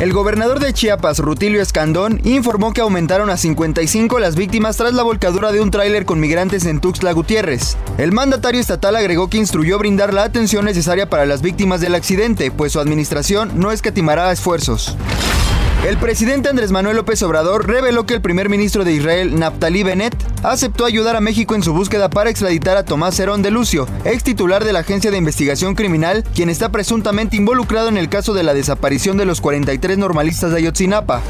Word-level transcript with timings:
El 0.00 0.14
gobernador 0.14 0.60
de 0.60 0.72
Chiapas, 0.72 1.18
Rutilio 1.18 1.60
Escandón, 1.60 2.22
informó 2.24 2.72
que 2.72 2.80
aumentaron 2.80 3.28
a 3.28 3.36
55 3.36 4.18
las 4.18 4.34
víctimas 4.34 4.78
tras 4.78 4.94
la 4.94 5.02
volcadura 5.02 5.52
de 5.52 5.60
un 5.60 5.70
tráiler 5.70 6.06
con 6.06 6.18
migrantes 6.18 6.64
en 6.64 6.80
Tuxtla 6.80 7.12
Gutiérrez. 7.12 7.76
El 7.98 8.10
mandatario 8.10 8.62
estatal 8.62 8.96
agregó 8.96 9.28
que 9.28 9.36
instruyó 9.36 9.78
brindar 9.78 10.14
la 10.14 10.24
atención 10.24 10.64
necesaria 10.64 11.10
para 11.10 11.26
las 11.26 11.42
víctimas 11.42 11.82
del 11.82 11.94
accidente, 11.94 12.50
pues 12.50 12.72
su 12.72 12.80
administración 12.80 13.60
no 13.60 13.72
escatimará 13.72 14.32
esfuerzos. 14.32 14.96
El 15.86 15.96
presidente 15.96 16.50
Andrés 16.50 16.72
Manuel 16.72 16.96
López 16.96 17.22
Obrador 17.22 17.66
reveló 17.66 18.04
que 18.04 18.12
el 18.12 18.20
primer 18.20 18.50
ministro 18.50 18.84
de 18.84 18.92
Israel, 18.92 19.38
Naftali 19.38 19.82
Bennett, 19.82 20.14
aceptó 20.42 20.84
ayudar 20.84 21.16
a 21.16 21.22
México 21.22 21.54
en 21.54 21.62
su 21.62 21.72
búsqueda 21.72 22.10
para 22.10 22.28
extraditar 22.28 22.76
a 22.76 22.84
Tomás 22.84 23.18
Herón 23.18 23.40
de 23.40 23.50
Lucio, 23.50 23.88
ex 24.04 24.22
titular 24.22 24.62
de 24.62 24.74
la 24.74 24.80
Agencia 24.80 25.10
de 25.10 25.16
Investigación 25.16 25.74
Criminal, 25.74 26.22
quien 26.34 26.50
está 26.50 26.68
presuntamente 26.68 27.38
involucrado 27.38 27.88
en 27.88 27.96
el 27.96 28.10
caso 28.10 28.34
de 28.34 28.42
la 28.42 28.52
desaparición 28.52 29.16
de 29.16 29.24
los 29.24 29.40
43 29.40 29.96
normalistas 29.96 30.50
de 30.50 30.58
Ayotzinapa. 30.58 31.22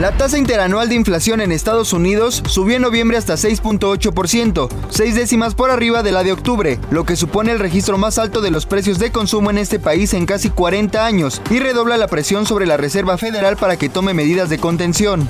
La 0.00 0.10
tasa 0.10 0.38
interanual 0.38 0.88
de 0.88 0.94
inflación 0.94 1.40
en 1.40 1.52
Estados 1.52 1.92
Unidos 1.92 2.42
subió 2.46 2.76
en 2.76 2.82
noviembre 2.82 3.18
hasta 3.18 3.34
6.8%, 3.34 4.68
seis 4.88 5.14
décimas 5.14 5.54
por 5.54 5.70
arriba 5.70 6.02
de 6.02 6.12
la 6.12 6.24
de 6.24 6.32
octubre, 6.32 6.78
lo 6.90 7.04
que 7.04 7.14
supone 7.14 7.52
el 7.52 7.58
registro 7.58 7.98
más 7.98 8.18
alto 8.18 8.40
de 8.40 8.50
los 8.50 8.66
precios 8.66 8.98
de 8.98 9.12
consumo 9.12 9.50
en 9.50 9.58
este 9.58 9.78
país 9.78 10.14
en 10.14 10.26
casi 10.26 10.48
40 10.50 11.04
años 11.04 11.42
y 11.50 11.60
redobla 11.60 11.98
la 11.98 12.08
presión 12.08 12.46
sobre 12.46 12.66
la 12.66 12.78
Reserva 12.78 13.18
Federal 13.18 13.56
para 13.56 13.76
que 13.76 13.90
tome 13.90 14.14
medidas 14.14 14.48
de 14.48 14.58
contención. 14.58 15.28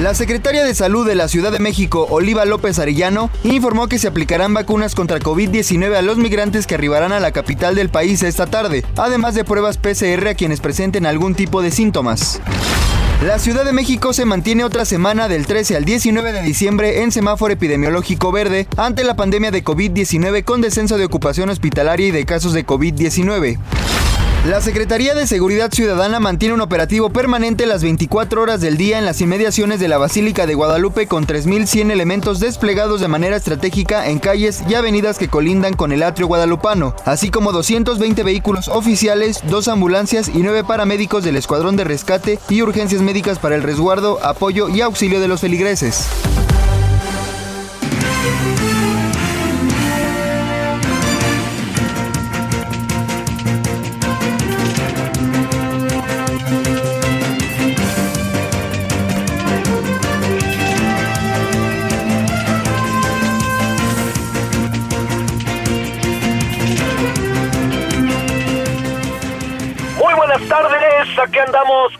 La 0.00 0.14
secretaria 0.14 0.62
de 0.62 0.74
Salud 0.74 1.06
de 1.06 1.14
la 1.14 1.26
Ciudad 1.26 1.50
de 1.50 1.58
México, 1.58 2.06
Oliva 2.10 2.44
López 2.44 2.78
Arellano, 2.78 3.30
informó 3.44 3.88
que 3.88 3.98
se 3.98 4.08
aplicarán 4.08 4.54
vacunas 4.54 4.94
contra 4.94 5.18
COVID-19 5.18 5.96
a 5.96 6.02
los 6.02 6.18
migrantes 6.18 6.66
que 6.66 6.74
arribarán 6.74 7.12
a 7.12 7.20
la 7.20 7.32
capital 7.32 7.74
del 7.74 7.88
país 7.88 8.22
esta 8.22 8.46
tarde, 8.46 8.84
además 8.96 9.34
de 9.34 9.44
pruebas 9.44 9.78
PCR 9.78 10.28
a 10.28 10.34
quienes 10.34 10.60
presenten 10.60 11.06
algún 11.06 11.34
tipo 11.34 11.62
de 11.62 11.70
síntomas. 11.70 12.40
La 13.22 13.38
Ciudad 13.38 13.64
de 13.64 13.72
México 13.72 14.12
se 14.12 14.26
mantiene 14.26 14.62
otra 14.62 14.84
semana 14.84 15.26
del 15.26 15.46
13 15.46 15.74
al 15.74 15.86
19 15.86 16.32
de 16.34 16.42
diciembre 16.42 17.02
en 17.02 17.10
semáforo 17.10 17.50
epidemiológico 17.50 18.30
verde 18.30 18.68
ante 18.76 19.04
la 19.04 19.16
pandemia 19.16 19.50
de 19.50 19.64
COVID-19 19.64 20.44
con 20.44 20.60
descenso 20.60 20.98
de 20.98 21.06
ocupación 21.06 21.48
hospitalaria 21.48 22.08
y 22.08 22.10
de 22.10 22.26
casos 22.26 22.52
de 22.52 22.66
COVID-19. 22.66 23.58
La 24.46 24.60
Secretaría 24.60 25.16
de 25.16 25.26
Seguridad 25.26 25.72
Ciudadana 25.72 26.20
mantiene 26.20 26.54
un 26.54 26.60
operativo 26.60 27.10
permanente 27.10 27.66
las 27.66 27.82
24 27.82 28.40
horas 28.40 28.60
del 28.60 28.76
día 28.76 28.96
en 28.96 29.04
las 29.04 29.20
inmediaciones 29.20 29.80
de 29.80 29.88
la 29.88 29.98
Basílica 29.98 30.46
de 30.46 30.54
Guadalupe 30.54 31.08
con 31.08 31.26
3.100 31.26 31.90
elementos 31.90 32.38
desplegados 32.38 33.00
de 33.00 33.08
manera 33.08 33.34
estratégica 33.34 34.08
en 34.08 34.20
calles 34.20 34.62
y 34.68 34.74
avenidas 34.74 35.18
que 35.18 35.26
colindan 35.26 35.74
con 35.74 35.90
el 35.90 36.04
atrio 36.04 36.28
guadalupano, 36.28 36.94
así 37.04 37.28
como 37.28 37.50
220 37.50 38.22
vehículos 38.22 38.68
oficiales, 38.68 39.40
dos 39.48 39.66
ambulancias 39.66 40.28
y 40.28 40.38
nueve 40.38 40.62
paramédicos 40.62 41.24
del 41.24 41.34
Escuadrón 41.34 41.74
de 41.74 41.82
Rescate 41.82 42.38
y 42.48 42.62
urgencias 42.62 43.02
médicas 43.02 43.40
para 43.40 43.56
el 43.56 43.64
resguardo, 43.64 44.24
apoyo 44.24 44.68
y 44.68 44.80
auxilio 44.80 45.18
de 45.18 45.26
los 45.26 45.40
feligreses. 45.40 46.06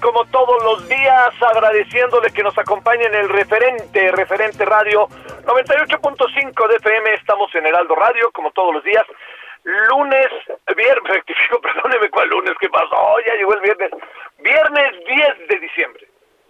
Como 0.06 0.24
todos 0.26 0.62
los 0.62 0.88
días 0.88 1.34
agradeciéndole 1.42 2.30
que 2.30 2.44
nos 2.44 2.56
acompañe 2.56 3.06
en 3.06 3.14
el 3.16 3.28
referente, 3.28 4.12
referente 4.12 4.64
radio 4.64 5.08
98.5 5.44 6.68
de 6.68 6.76
FM, 6.76 7.14
estamos 7.14 7.52
en 7.56 7.66
Heraldo 7.66 7.96
Radio 7.96 8.30
como 8.30 8.52
todos 8.52 8.72
los 8.72 8.84
días, 8.84 9.04
lunes, 9.64 10.28
viernes, 10.76 11.02
rectifico, 11.12 11.60
perdóneme 11.60 12.08
cuál 12.10 12.28
lunes, 12.28 12.54
¿qué 12.60 12.68
pasó? 12.68 13.16
ya 13.26 13.34
llegó 13.34 13.54
el 13.54 13.60
viernes, 13.62 13.90
viernes 14.38 14.92
10 15.08 15.48
de 15.48 15.58
diciembre, 15.58 16.06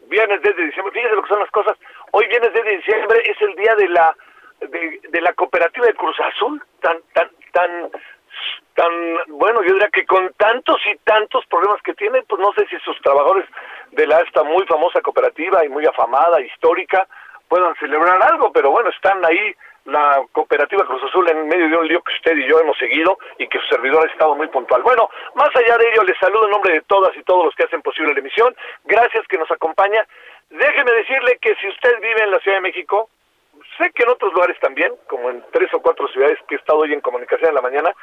viernes 0.09 0.43
10 0.43 0.55
de 0.55 0.65
diciembre, 0.67 0.93
fíjese 0.93 1.15
lo 1.15 1.23
que 1.23 1.29
son 1.29 1.41
las 1.41 1.51
cosas, 1.51 1.79
hoy 2.11 2.27
viernes 2.27 2.53
10 2.53 2.63
de 2.63 2.77
diciembre 2.77 3.23
es 3.25 3.41
el 3.41 3.57
día 3.57 3.75
de 3.75 3.89
la 3.89 4.15
de, 4.61 5.01
de 5.09 5.21
la 5.23 5.33
cooperativa 5.33 5.87
de 5.87 5.95
Cruz 5.95 6.21
Azul, 6.21 6.63
tan, 6.83 6.99
tan, 7.15 7.31
tan 7.53 7.91
tan, 8.77 8.93
bueno, 9.29 9.63
yo 9.63 9.73
diría 9.73 9.89
que 9.89 10.07
con 10.07 10.33
tantos 10.35 10.77
y 10.87 10.97
tantos 10.99 11.45
problemas 11.47 11.83
que 11.83 11.95
tiene, 11.95 12.23
pues 12.23 12.41
no 12.41 12.53
sé 12.53 12.67
si 12.69 12.79
sus 12.81 13.01
trabajadores 13.01 13.47
de 13.93 14.07
la 14.07 14.21
esta 14.21 14.45
muy 14.45 14.65
famosa 14.67 15.01
cooperativa 15.01 15.65
y 15.65 15.69
muy 15.69 15.85
afamada, 15.87 16.41
histórica, 16.41 17.09
puedan 17.49 17.75
celebrar 17.77 18.23
algo, 18.23 18.53
pero 18.53 18.71
bueno, 18.71 18.91
están 18.91 19.25
ahí 19.25 19.55
la 19.87 20.21
cooperativa 20.33 20.85
Cruz 20.85 21.03
Azul 21.05 21.29
en 21.31 21.49
medio 21.49 21.69
de 21.69 21.77
un 21.77 21.89
lío 21.89 22.03
que 22.03 22.13
usted 22.13 22.37
y 22.37 22.49
yo 22.49 22.59
hemos 22.61 22.77
seguido 22.77 23.19
y 23.39 23.49
que 23.49 23.59
su 23.61 23.67
servidor 23.69 24.05
ha 24.07 24.13
estado 24.13 24.35
muy 24.35 24.49
puntual. 24.49 24.83
Bueno, 24.83 25.09
más 25.35 25.55
allá 25.55 25.79
de 25.79 25.89
ello, 25.91 26.03
les 26.03 26.19
saludo 26.19 26.45
en 26.45 26.51
nombre 26.51 26.75
de 26.75 26.81
todas 26.83 27.17
y 27.17 27.23
todos 27.23 27.47
los 27.47 27.55
que 27.55 27.65
hacen 27.65 27.83
posible 27.83 28.13
la 28.13 28.21
emisión. 28.21 28.55
Gracias 28.85 29.27
que 29.29 29.39
nos 29.39 29.51
acompaña. 29.51 30.05
Déjeme 30.51 30.93
decirle 30.93 31.39
que 31.41 31.55
si 31.57 31.69
usted 31.69 32.01
vive 32.01 32.25
en 32.25 32.33
la 32.33 32.41
Ciudad 32.41 32.59
de 32.59 32.63
México, 32.63 33.09
sé 33.79 33.91
que 33.93 34.03
en 34.03 34.11
otros 34.11 34.33
lugares 34.33 34.59
también, 34.61 34.93
como 35.07 35.31
en 35.31 35.43
tres 35.53 35.73
o 35.73 35.81
cuatro 35.81 36.09
ciudades 36.09 36.39
que 36.49 36.57
he 36.57 36.59
estado 36.59 36.81
hoy 36.81 36.93
en 36.93 37.01
comunicación 37.01 37.51
en 37.51 37.55
la 37.55 37.63
mañana, 37.63 37.95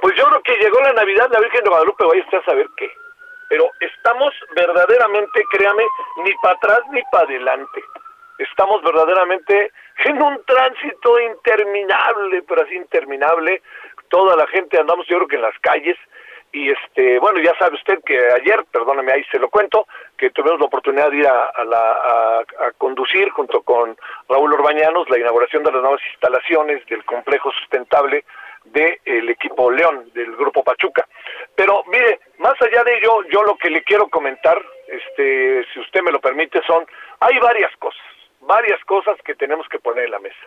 pues 0.00 0.14
yo 0.16 0.26
creo 0.26 0.42
que 0.42 0.56
llegó 0.56 0.80
la 0.80 0.92
Navidad, 0.92 1.28
la 1.30 1.40
Virgen 1.40 1.64
de 1.64 1.70
Guadalupe, 1.70 2.04
vaya 2.04 2.22
usted 2.22 2.38
a 2.38 2.44
saber 2.44 2.66
qué. 2.76 2.90
Pero 3.48 3.70
estamos 3.80 4.32
verdaderamente, 4.54 5.42
créame, 5.50 5.84
ni 6.24 6.32
para 6.42 6.54
atrás 6.54 6.80
ni 6.90 7.02
para 7.10 7.24
adelante. 7.24 7.82
Estamos 8.38 8.82
verdaderamente 8.82 9.72
en 10.04 10.22
un 10.22 10.44
tránsito 10.44 11.18
interminable, 11.20 12.42
pero 12.46 12.62
así 12.62 12.76
interminable. 12.76 13.62
Toda 14.08 14.36
la 14.36 14.46
gente 14.46 14.78
andamos, 14.78 15.06
yo 15.08 15.16
creo 15.16 15.28
que 15.28 15.36
en 15.36 15.42
las 15.42 15.58
calles, 15.60 15.96
y 16.52 16.70
este 16.70 17.18
bueno 17.18 17.40
ya 17.40 17.54
sabe 17.58 17.74
usted 17.76 17.98
que 18.04 18.18
ayer 18.18 18.64
perdóneme 18.72 19.12
ahí 19.12 19.22
se 19.30 19.38
lo 19.38 19.50
cuento 19.50 19.86
que 20.16 20.30
tuvimos 20.30 20.58
la 20.58 20.66
oportunidad 20.66 21.10
de 21.10 21.18
ir 21.18 21.26
a, 21.26 21.64
la, 21.64 22.40
a, 22.60 22.72
conducir 22.78 23.28
junto 23.30 23.60
con 23.62 23.96
Raúl 24.28 24.54
Orbañanos 24.54 25.10
la 25.10 25.18
inauguración 25.18 25.62
de 25.62 25.72
las 25.72 25.82
nuevas 25.82 26.00
instalaciones 26.12 26.86
del 26.86 27.04
complejo 27.04 27.52
sustentable 27.52 28.24
del 28.72 29.28
equipo 29.30 29.70
León 29.70 30.10
del 30.14 30.36
grupo 30.36 30.62
Pachuca 30.62 31.06
pero 31.54 31.82
mire 31.88 32.20
más 32.38 32.60
allá 32.60 32.84
de 32.84 32.98
ello 32.98 33.22
yo 33.30 33.42
lo 33.42 33.56
que 33.56 33.70
le 33.70 33.82
quiero 33.82 34.08
comentar 34.08 34.60
este 34.86 35.64
si 35.72 35.80
usted 35.80 36.02
me 36.02 36.12
lo 36.12 36.20
permite 36.20 36.60
son 36.66 36.86
hay 37.20 37.38
varias 37.38 37.74
cosas 37.76 38.02
varias 38.40 38.82
cosas 38.84 39.16
que 39.24 39.34
tenemos 39.34 39.68
que 39.68 39.78
poner 39.78 40.04
en 40.04 40.10
la 40.12 40.18
mesa 40.18 40.46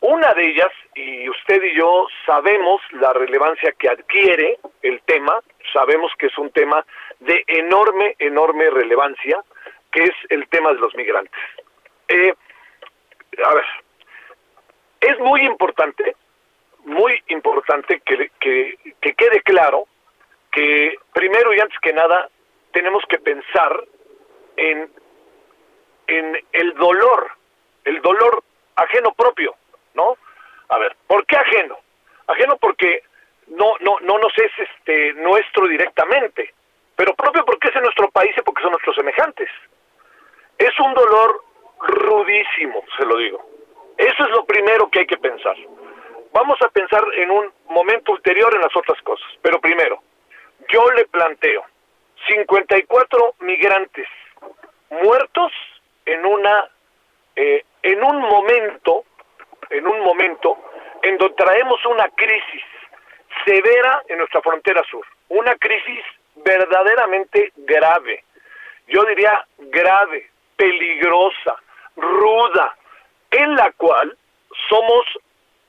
una 0.00 0.32
de 0.32 0.48
ellas, 0.48 0.72
y 0.94 1.28
usted 1.28 1.62
y 1.62 1.76
yo 1.76 2.06
sabemos 2.24 2.80
la 2.92 3.12
relevancia 3.12 3.72
que 3.78 3.88
adquiere 3.88 4.58
el 4.82 5.02
tema, 5.02 5.40
sabemos 5.74 6.10
que 6.18 6.26
es 6.26 6.38
un 6.38 6.50
tema 6.50 6.84
de 7.18 7.44
enorme, 7.46 8.16
enorme 8.18 8.70
relevancia, 8.70 9.44
que 9.92 10.04
es 10.04 10.14
el 10.30 10.48
tema 10.48 10.72
de 10.72 10.78
los 10.78 10.94
migrantes. 10.94 11.38
Eh, 12.08 12.32
a 13.44 13.54
ver, 13.54 13.64
es 15.02 15.18
muy 15.18 15.42
importante, 15.42 16.16
muy 16.84 17.22
importante 17.28 18.00
que, 18.00 18.30
que, 18.40 18.78
que 19.00 19.14
quede 19.14 19.42
claro 19.42 19.86
que 20.50 20.96
primero 21.12 21.54
y 21.54 21.60
antes 21.60 21.78
que 21.80 21.92
nada 21.92 22.28
tenemos 22.72 23.04
que 23.08 23.18
pensar 23.18 23.84
en, 24.56 24.90
en 26.06 26.44
el 26.52 26.74
dolor, 26.74 27.30
el 27.84 28.00
dolor 28.02 28.42
ajeno 28.76 29.12
propio 29.14 29.54
¿no? 29.94 30.16
A 30.68 30.78
ver, 30.78 30.96
¿por 31.06 31.26
qué 31.26 31.36
ajeno? 31.36 31.78
Ajeno 32.26 32.56
porque 32.58 33.02
no, 33.48 33.74
no, 33.80 33.98
no 34.00 34.18
nos 34.18 34.32
es 34.38 34.52
este 34.58 35.14
nuestro 35.14 35.66
directamente, 35.66 36.54
pero 36.96 37.14
propio 37.14 37.44
porque 37.44 37.68
es 37.68 37.76
en 37.76 37.82
nuestro 37.82 38.10
país 38.10 38.32
y 38.36 38.42
porque 38.42 38.62
son 38.62 38.72
nuestros 38.72 38.96
semejantes. 38.96 39.48
Es 40.58 40.78
un 40.78 40.94
dolor 40.94 41.42
rudísimo, 41.80 42.84
se 42.96 43.04
lo 43.04 43.16
digo. 43.16 43.44
Eso 43.96 44.24
es 44.24 44.30
lo 44.30 44.44
primero 44.44 44.88
que 44.90 45.00
hay 45.00 45.06
que 45.06 45.18
pensar. 45.18 45.56
Vamos 46.32 46.58
a 46.62 46.68
pensar 46.68 47.02
en 47.16 47.30
un 47.30 47.52
momento 47.68 48.12
ulterior 48.12 48.54
en 48.54 48.60
las 48.60 48.74
otras 48.76 49.00
cosas, 49.02 49.28
pero 49.42 49.60
primero, 49.60 50.02
yo 50.72 50.88
le 50.92 51.04
planteo 51.06 51.64
54 52.28 53.34
migrantes 53.40 54.06
muertos 54.90 55.52
en 56.06 56.24
una 56.24 56.68
eh, 57.34 57.64
en 57.82 58.04
un 58.04 58.20
momento 58.20 59.04
en 59.70 59.86
un 59.86 60.00
momento 60.00 60.58
en 61.02 61.16
donde 61.16 61.34
traemos 61.34 61.84
una 61.86 62.08
crisis 62.10 62.62
severa 63.44 64.02
en 64.08 64.18
nuestra 64.18 64.42
frontera 64.42 64.82
sur, 64.90 65.06
una 65.28 65.56
crisis 65.56 66.04
verdaderamente 66.34 67.52
grave, 67.56 68.24
yo 68.88 69.04
diría 69.04 69.46
grave, 69.58 70.30
peligrosa, 70.56 71.56
ruda, 71.96 72.76
en 73.30 73.54
la 73.54 73.72
cual 73.72 74.16
somos 74.68 75.04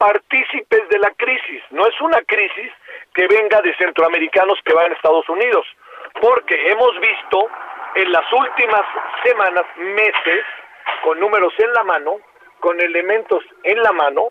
partícipes 0.02 0.90
de 0.90 0.98
la 0.98 1.12
crisis. 1.12 1.62
No 1.70 1.86
es 1.86 2.02
una 2.02 2.20
crisis 2.24 2.72
que 3.14 3.28
venga 3.28 3.62
de 3.62 3.76
centroamericanos 3.76 4.58
que 4.66 4.74
van 4.74 4.92
a 4.92 4.96
Estados 4.96 5.30
Unidos, 5.30 5.64
porque 6.20 6.56
hemos 6.72 7.00
visto 7.00 7.48
en 7.94 8.12
las 8.12 8.26
últimas 8.34 8.82
semanas, 9.24 9.64
meses, 9.78 10.44
con 11.04 11.20
números 11.20 11.54
en 11.60 11.72
la 11.74 11.84
mano, 11.84 12.18
con 12.60 12.82
elementos 12.82 13.44
en 13.64 13.80
la 13.84 13.92
mano, 13.92 14.30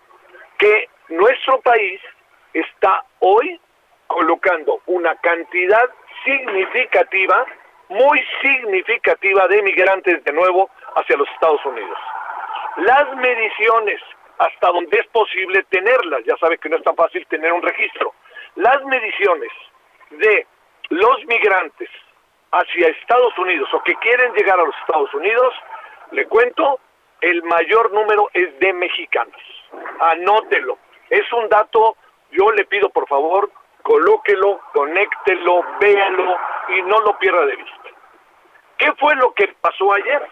que 0.59 0.89
nuestro 1.09 1.61
país 1.61 2.01
está 2.53 3.05
hoy 3.21 3.61
colocando 4.09 4.81
una 4.87 5.15
cantidad 5.17 5.89
significativa, 6.25 7.47
muy 7.91 8.21
significativa 8.43 9.47
de 9.47 9.63
migrantes 9.63 10.25
de 10.25 10.33
nuevo 10.33 10.69
hacia 10.97 11.17
los 11.17 11.29
Estados 11.29 11.65
Unidos. 11.65 11.99
Las 12.79 13.15
mediciones, 13.15 14.01
hasta 14.41 14.69
donde 14.69 14.99
es 14.99 15.07
posible 15.09 15.63
tenerlas, 15.65 16.25
ya 16.25 16.35
sabe 16.39 16.57
que 16.57 16.71
no 16.71 16.77
es 16.77 16.83
tan 16.83 16.97
fácil 16.97 17.27
tener 17.27 17.53
un 17.53 17.61
registro, 17.61 18.15
las 18.55 18.83
mediciones 18.85 19.53
de 20.09 20.47
los 20.89 21.27
migrantes 21.27 21.91
hacia 22.51 22.89
Estados 22.89 23.37
Unidos 23.37 23.69
o 23.75 23.83
que 23.83 23.95
quieren 23.97 24.33
llegar 24.33 24.59
a 24.59 24.65
los 24.65 24.75
Estados 24.79 25.13
Unidos, 25.13 25.53
le 26.13 26.27
cuento, 26.27 26.81
el 27.21 27.43
mayor 27.43 27.93
número 27.93 28.31
es 28.33 28.59
de 28.61 28.73
mexicanos. 28.73 29.41
Anótelo. 30.01 30.79
Es 31.11 31.31
un 31.35 31.47
dato, 31.51 31.99
yo 32.31 32.51
le 32.53 32.65
pido 32.65 32.89
por 32.89 33.07
favor, 33.09 33.51
colóquelo, 33.83 34.59
conéctelo, 34.73 35.63
véalo 35.81 36.37
y 36.69 36.83
no 36.83 36.99
lo 37.01 37.19
pierda 37.19 37.45
de 37.45 37.57
vista. 37.57 37.91
¿Qué 38.79 38.91
fue 38.95 39.15
lo 39.17 39.35
que 39.35 39.49
pasó 39.61 39.93
ayer? 39.93 40.27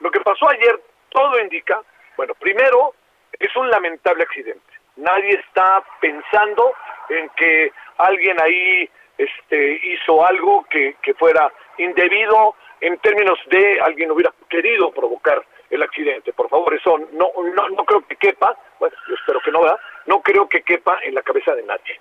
Lo 0.00 0.10
que 0.10 0.20
pasó 0.20 0.50
ayer, 0.50 0.82
todo 1.10 1.38
indica, 1.38 1.80
bueno, 2.16 2.34
primero, 2.34 2.94
es 3.38 3.54
un 3.56 3.70
lamentable 3.70 4.24
accidente. 4.24 4.72
Nadie 4.96 5.30
está 5.30 5.82
pensando 6.00 6.72
en 7.08 7.28
que 7.30 7.72
alguien 7.98 8.40
ahí 8.40 8.88
este, 9.18 9.80
hizo 9.82 10.24
algo 10.24 10.64
que, 10.70 10.96
que 11.02 11.14
fuera 11.14 11.52
indebido 11.78 12.54
en 12.80 12.98
términos 12.98 13.38
de 13.46 13.80
alguien 13.80 14.10
hubiera 14.10 14.32
querido 14.48 14.90
provocar 14.90 15.42
el 15.70 15.82
accidente. 15.82 16.32
Por 16.32 16.48
favor, 16.48 16.74
eso 16.74 16.98
no, 17.12 17.30
no, 17.54 17.68
no 17.68 17.84
creo 17.84 18.06
que 18.06 18.16
quepa, 18.16 18.56
bueno, 18.78 18.96
yo 19.08 19.14
espero 19.14 19.40
que 19.40 19.52
no 19.52 19.62
va, 19.62 19.78
no 20.06 20.20
creo 20.20 20.48
que 20.48 20.62
quepa 20.62 20.98
en 21.02 21.14
la 21.14 21.22
cabeza 21.22 21.54
de 21.54 21.62
nadie. 21.62 22.00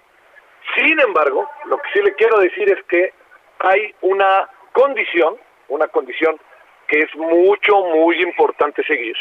Sin 0.75 0.99
embargo, 0.99 1.49
lo 1.65 1.77
que 1.77 1.89
sí 1.93 2.01
le 2.01 2.13
quiero 2.13 2.39
decir 2.39 2.71
es 2.71 2.83
que 2.85 3.13
hay 3.59 3.93
una 4.01 4.49
condición, 4.73 5.37
una 5.67 5.87
condición 5.87 6.39
que 6.87 6.99
es 6.99 7.15
mucho, 7.15 7.83
muy 7.85 8.21
importante 8.21 8.83
seguir, 8.83 9.15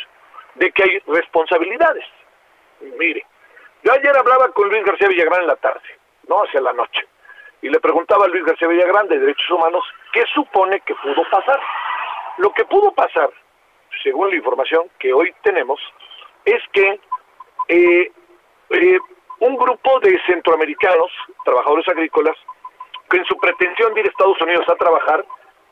de 0.59 0.73
que 0.73 0.83
hay 0.83 0.99
responsabilidades. 1.07 2.05
Mire, 2.81 3.25
yo 3.83 3.93
ayer 3.93 4.17
hablaba 4.17 4.49
con 4.49 4.69
Luis 4.69 4.85
García 4.85 5.09
Villagrán 5.09 5.43
en 5.43 5.47
la 5.49 5.57
tarde, 5.57 5.99
no 6.29 6.43
hacia 6.43 6.61
la 6.61 6.73
noche, 6.73 7.07
y 7.63 7.69
le 7.69 7.81
preguntaba 7.81 8.25
a 8.25 8.29
Luis 8.29 8.45
García 8.45 8.69
Villagrán 8.69 9.09
de 9.09 9.19
Derechos 9.19 9.51
Humanos 9.51 9.85
qué 10.13 10.25
supone 10.35 10.81
que 10.81 10.95
pudo 10.97 11.23
pasar. 11.31 11.61
Lo 12.39 12.53
que 12.53 12.65
pudo 12.65 12.93
pasar, 12.93 13.31
según 14.03 14.31
la 14.31 14.37
información 14.37 14.89
que 14.99 15.13
hoy 15.13 15.35
tenemos, 15.43 15.81
es 16.45 16.63
que 16.73 17.01
eh, 17.69 18.13
eh, 18.71 18.99
un 19.41 19.57
grupo 19.57 20.01
de 20.01 20.21
centroamericanos, 20.27 21.11
trabajadores 21.45 21.89
agrícolas, 21.89 22.37
que 23.11 23.17
en 23.17 23.25
su 23.25 23.37
pretensión 23.39 23.95
de 23.95 24.01
ir 24.01 24.07
a 24.07 24.11
Estados 24.11 24.41
Unidos 24.41 24.67
a 24.69 24.77
trabajar, 24.77 25.25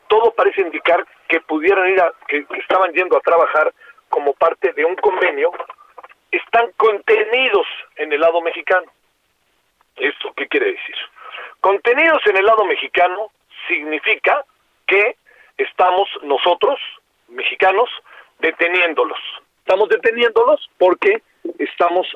todo 0.07 0.31
parece 0.31 0.61
indicar 0.61 1.05
que 1.27 1.39
pudieran 1.41 1.89
ir 1.89 2.01
a, 2.01 2.11
que 2.27 2.45
estaban 2.59 2.91
yendo 2.93 3.17
a 3.17 3.21
trabajar 3.21 3.73
como 4.09 4.33
parte 4.33 4.73
de 4.73 4.85
un 4.85 4.95
convenio, 4.95 5.51
están 6.31 6.71
contenidos 6.77 7.67
en 7.95 8.11
el 8.11 8.21
lado 8.21 8.41
mexicano. 8.41 8.91
¿Esto 9.95 10.33
qué 10.35 10.47
quiere 10.47 10.67
decir? 10.67 10.95
Contenidos 11.61 12.21
en 12.27 12.37
el 12.37 12.45
lado 12.45 12.65
mexicano 12.65 13.31
significa 13.67 14.45
que 14.85 15.15
estamos 15.57 16.07
nosotros, 16.23 16.79
mexicanos, 17.27 17.89
deteniéndolos. 18.39 19.19
Estamos 19.59 19.89
deteniéndolos 19.89 20.69
porque 20.77 21.23
estamos 21.57 22.07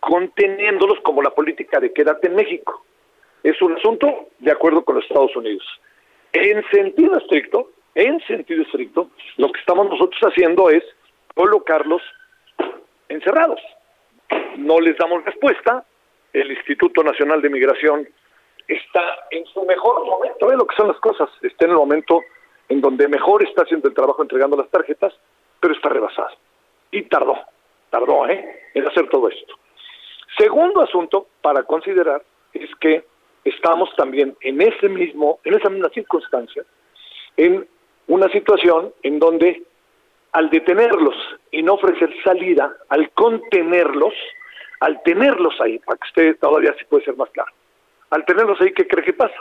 conteniéndolos 0.00 0.98
como 1.00 1.22
la 1.22 1.30
política 1.30 1.78
de 1.78 1.92
quédate 1.92 2.26
en 2.26 2.34
México. 2.34 2.84
Es 3.42 3.60
un 3.62 3.76
asunto 3.76 4.28
de 4.38 4.50
acuerdo 4.50 4.84
con 4.84 4.96
los 4.96 5.04
Estados 5.04 5.34
Unidos. 5.36 5.64
En 6.32 6.64
sentido 6.70 7.18
estricto, 7.18 7.70
en 7.94 8.20
sentido 8.26 8.62
estricto, 8.62 9.10
lo 9.36 9.50
que 9.52 9.60
estamos 9.60 9.88
nosotros 9.88 10.20
haciendo 10.22 10.70
es 10.70 10.82
colocarlos 11.34 12.02
encerrados. 13.08 13.60
No 14.56 14.80
les 14.80 14.96
damos 14.96 15.24
respuesta. 15.24 15.84
El 16.32 16.50
Instituto 16.50 17.02
Nacional 17.02 17.42
de 17.42 17.50
Migración 17.50 18.08
está 18.68 19.02
en 19.30 19.44
su 19.46 19.64
mejor 19.64 20.04
momento, 20.06 20.46
ve 20.46 20.56
lo 20.56 20.66
que 20.66 20.76
son 20.76 20.88
las 20.88 20.98
cosas, 20.98 21.28
está 21.42 21.66
en 21.66 21.72
el 21.72 21.76
momento 21.76 22.20
en 22.68 22.80
donde 22.80 23.08
mejor 23.08 23.42
está 23.42 23.62
haciendo 23.62 23.88
el 23.88 23.94
trabajo 23.94 24.22
entregando 24.22 24.56
las 24.56 24.70
tarjetas, 24.70 25.12
pero 25.60 25.74
está 25.74 25.88
rebasado. 25.88 26.30
Y 26.90 27.02
tardó, 27.02 27.36
tardó 27.90 28.26
¿eh? 28.28 28.60
en 28.74 28.86
hacer 28.86 29.08
todo 29.10 29.28
esto. 29.28 29.54
Segundo 30.38 30.80
asunto 30.80 31.26
para 31.42 31.64
considerar 31.64 32.22
es 32.54 32.70
que 32.76 33.04
estamos 33.44 33.94
también 33.96 34.36
en 34.40 34.60
ese 34.62 34.88
mismo, 34.88 35.40
en 35.44 35.54
esa 35.54 35.68
misma 35.68 35.90
circunstancia, 35.90 36.64
en 37.36 37.66
una 38.06 38.28
situación 38.30 38.92
en 39.02 39.18
donde 39.18 39.62
al 40.32 40.50
detenerlos 40.50 41.14
y 41.50 41.62
no 41.62 41.74
ofrecer 41.74 42.12
salida, 42.24 42.74
al 42.88 43.10
contenerlos, 43.10 44.14
al 44.80 45.02
tenerlos 45.02 45.54
ahí, 45.60 45.78
para 45.78 45.98
que 45.98 46.08
usted 46.08 46.38
todavía 46.38 46.74
sí 46.78 46.84
puede 46.86 47.04
ser 47.04 47.16
más 47.16 47.30
claro, 47.30 47.52
al 48.10 48.24
tenerlos 48.24 48.60
ahí, 48.60 48.72
¿qué 48.72 48.86
cree 48.86 49.04
que 49.04 49.12
pasa? 49.12 49.36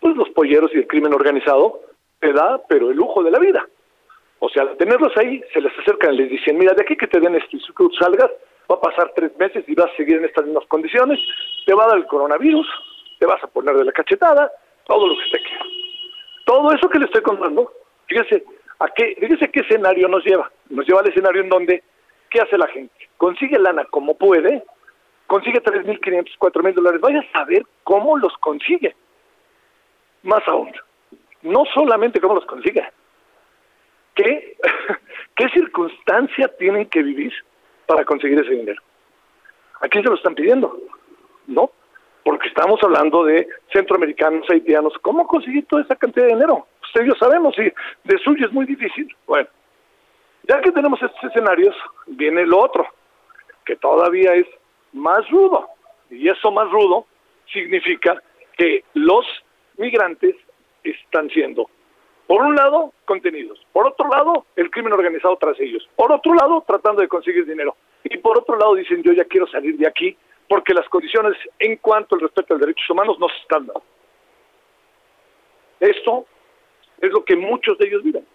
Pues 0.00 0.16
los 0.16 0.28
polleros 0.30 0.70
y 0.74 0.78
el 0.78 0.86
crimen 0.86 1.14
organizado 1.14 1.80
te 2.20 2.32
da, 2.32 2.60
pero 2.68 2.90
el 2.90 2.96
lujo 2.96 3.22
de 3.22 3.30
la 3.30 3.38
vida. 3.38 3.66
O 4.40 4.48
sea, 4.48 4.62
al 4.62 4.76
tenerlos 4.76 5.16
ahí, 5.16 5.42
se 5.52 5.60
les 5.60 5.72
acercan 5.78 6.14
y 6.14 6.18
les 6.18 6.30
dicen, 6.30 6.58
mira, 6.58 6.74
de 6.74 6.82
aquí 6.82 6.96
que 6.96 7.06
te 7.06 7.20
den 7.20 7.36
esto 7.36 7.56
y 7.56 7.60
tú 7.74 7.90
salgas, 7.98 8.30
va 8.70 8.76
a 8.76 8.80
pasar 8.80 9.12
tres 9.14 9.36
meses 9.38 9.64
y 9.66 9.74
vas 9.74 9.90
a 9.90 9.96
seguir 9.96 10.16
en 10.16 10.24
estas 10.24 10.44
mismas 10.44 10.66
condiciones, 10.66 11.18
te 11.64 11.74
va 11.74 11.84
a 11.84 11.88
dar 11.88 11.98
el 11.98 12.06
coronavirus, 12.06 12.66
te 13.18 13.26
vas 13.26 13.42
a 13.42 13.46
poner 13.46 13.76
de 13.76 13.84
la 13.84 13.92
cachetada, 13.92 14.50
todo 14.86 15.06
lo 15.06 15.14
que 15.16 15.24
usted 15.24 15.38
quiera. 15.46 15.64
Todo 16.44 16.72
eso 16.72 16.88
que 16.88 16.98
le 16.98 17.06
estoy 17.06 17.22
contando, 17.22 17.72
fíjese, 18.06 18.44
¿a 18.78 18.88
qué, 18.88 19.16
fíjese 19.18 19.50
qué 19.50 19.60
escenario 19.60 20.08
nos 20.08 20.24
lleva. 20.24 20.50
Nos 20.70 20.86
lleva 20.86 21.00
al 21.00 21.08
escenario 21.08 21.42
en 21.42 21.48
donde, 21.48 21.82
¿qué 22.30 22.40
hace 22.40 22.58
la 22.58 22.66
gente? 22.68 22.94
Consigue 23.16 23.58
lana 23.58 23.84
como 23.86 24.16
puede, 24.16 24.62
consigue 25.26 25.62
3.500, 25.62 26.38
4.000 26.38 26.74
dólares, 26.74 27.00
vaya 27.00 27.20
a 27.20 27.32
saber 27.38 27.64
cómo 27.82 28.16
los 28.16 28.32
consigue. 28.38 28.94
Más 30.22 30.46
aún, 30.46 30.72
no 31.42 31.64
solamente 31.74 32.20
cómo 32.20 32.34
los 32.34 32.46
consigue, 32.46 32.86
¿qué, 34.14 34.56
qué 35.34 35.48
circunstancia 35.50 36.48
tienen 36.58 36.88
que 36.88 37.02
vivir 37.02 37.32
para 37.86 38.04
conseguir 38.04 38.38
ese 38.40 38.50
dinero. 38.50 38.82
Aquí 39.80 39.98
se 39.98 40.08
lo 40.08 40.14
están 40.14 40.34
pidiendo, 40.34 40.76
¿no? 41.46 41.70
Porque 42.22 42.48
estamos 42.48 42.82
hablando 42.82 43.24
de 43.24 43.46
centroamericanos, 43.72 44.48
haitianos. 44.48 44.94
¿Cómo 45.02 45.26
conseguir 45.26 45.66
toda 45.66 45.82
esa 45.82 45.96
cantidad 45.96 46.26
de 46.26 46.34
dinero? 46.34 46.66
Ustedes 46.86 47.08
yo 47.08 47.14
sabemos, 47.14 47.54
y 47.58 47.72
de 48.08 48.18
suyo 48.18 48.46
es 48.46 48.52
muy 48.52 48.66
difícil. 48.66 49.14
Bueno, 49.26 49.48
ya 50.48 50.60
que 50.60 50.72
tenemos 50.72 51.02
estos 51.02 51.24
escenarios, 51.24 51.74
viene 52.06 52.46
lo 52.46 52.60
otro, 52.60 52.86
que 53.64 53.76
todavía 53.76 54.34
es 54.34 54.46
más 54.92 55.28
rudo. 55.30 55.68
Y 56.10 56.28
eso 56.28 56.50
más 56.50 56.70
rudo 56.70 57.06
significa 57.52 58.22
que 58.56 58.84
los 58.94 59.26
migrantes 59.76 60.36
están 60.84 61.28
siendo 61.30 61.68
por 62.26 62.40
un 62.42 62.54
lado, 62.54 62.92
contenidos. 63.04 63.60
Por 63.72 63.86
otro 63.86 64.08
lado, 64.08 64.46
el 64.56 64.70
crimen 64.70 64.92
organizado 64.92 65.36
tras 65.36 65.58
ellos. 65.60 65.86
Por 65.94 66.10
otro 66.10 66.34
lado, 66.34 66.64
tratando 66.66 67.02
de 67.02 67.08
conseguir 67.08 67.44
dinero. 67.46 67.76
Y 68.02 68.16
por 68.18 68.38
otro 68.38 68.56
lado, 68.56 68.74
dicen, 68.74 69.02
yo 69.02 69.12
ya 69.12 69.24
quiero 69.24 69.46
salir 69.46 69.76
de 69.76 69.86
aquí 69.86 70.16
porque 70.48 70.74
las 70.74 70.88
condiciones 70.88 71.36
en 71.58 71.76
cuanto 71.76 72.14
al 72.14 72.22
respeto 72.22 72.54
a 72.54 72.56
los 72.56 72.66
derechos 72.66 72.88
humanos 72.88 73.18
no 73.18 73.28
se 73.28 73.36
están 73.36 73.66
dando. 73.66 73.82
Esto 75.80 76.26
es 77.00 77.10
lo 77.10 77.24
que 77.24 77.36
muchos 77.36 77.78
de 77.78 77.86
ellos 77.86 78.02
viven. 78.02 78.26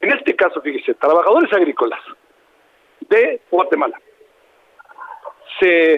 En 0.00 0.12
este 0.12 0.34
caso, 0.34 0.60
fíjese, 0.60 0.94
trabajadores 0.94 1.52
agrícolas 1.52 2.00
de 3.00 3.40
Guatemala. 3.50 4.00
Se, 5.60 5.96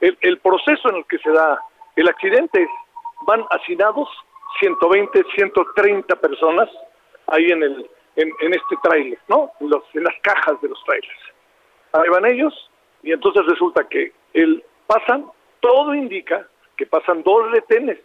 el, 0.00 0.38
proceso 0.38 0.90
en 0.90 0.96
el 0.96 1.06
que 1.06 1.18
se 1.18 1.30
da 1.30 1.58
el 1.96 2.08
accidente 2.08 2.68
van 3.22 3.44
hacinados 3.50 4.08
120, 4.60 5.24
130 5.34 6.16
personas 6.16 6.68
ahí 7.26 7.50
en 7.50 7.62
el 7.62 7.90
en, 8.16 8.52
este 8.52 8.76
tráiler, 8.82 9.18
¿no? 9.28 9.52
en 9.60 10.04
las 10.04 10.14
cajas 10.22 10.60
de 10.60 10.68
los 10.68 10.82
trailers. 10.84 11.20
Ahí 11.92 12.08
van 12.08 12.26
ellos 12.26 12.70
y 13.02 13.12
entonces 13.12 13.46
resulta 13.46 13.86
que 13.88 14.12
el, 14.34 14.64
pasan, 14.86 15.26
todo 15.60 15.94
indica 15.94 16.46
que 16.76 16.86
pasan 16.86 17.22
dos 17.22 17.50
retenes 17.52 17.98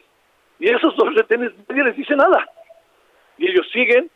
y 0.60 0.70
esos 0.70 0.96
dos 0.96 1.14
retenes 1.16 1.52
nadie 1.68 1.84
les 1.84 1.98
dice 1.98 2.16
nada. 2.16 2.48
Y 3.38 3.50
ellos 3.50 3.68
siguen 3.72 4.10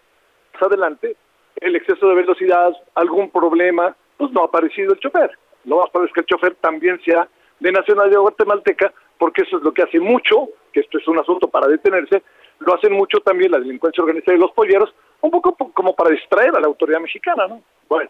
adelante, 0.60 1.16
el 1.58 1.76
exceso 1.76 2.08
de 2.08 2.16
velocidad, 2.16 2.74
algún 2.96 3.30
problema, 3.30 3.96
pues 4.18 4.32
no 4.32 4.42
ha 4.42 4.46
aparecido 4.46 4.94
el 4.94 5.00
chofer. 5.00 5.32
Lo 5.66 5.78
más 5.78 5.90
probable 5.90 6.10
es 6.10 6.14
que 6.14 6.22
el 6.22 6.26
chofer 6.26 6.56
también 6.56 7.00
sea 7.04 7.28
de 7.60 7.72
nacionalidad 7.72 8.22
guatemalteca, 8.22 8.94
porque 9.18 9.44
eso 9.44 9.58
es 9.58 9.64
lo 9.64 9.74
que 9.74 9.84
hace 9.84 10.00
mucho, 10.00 10.50
que 10.72 10.82
esto 10.82 10.98
es 10.98 11.08
un 11.08 11.20
asunto 11.20 11.48
para 11.48 11.68
detenerse, 11.68 12.24
lo 12.60 12.74
hacen 12.74 12.94
mucho 12.94 13.20
también 13.20 13.52
la 13.52 13.60
delincuencia 13.60 14.04
organizada 14.04 14.38
y 14.38 14.42
los 14.42 14.52
polleros, 14.52 14.94
un 15.22 15.32
poco 15.32 15.56
como 15.56 15.96
para 15.96 16.12
distraer 16.12 16.56
a 16.56 16.60
la 16.60 16.68
autoridad 16.68 17.00
mexicana, 17.00 17.48
¿no? 17.48 17.62
Bueno, 17.88 18.10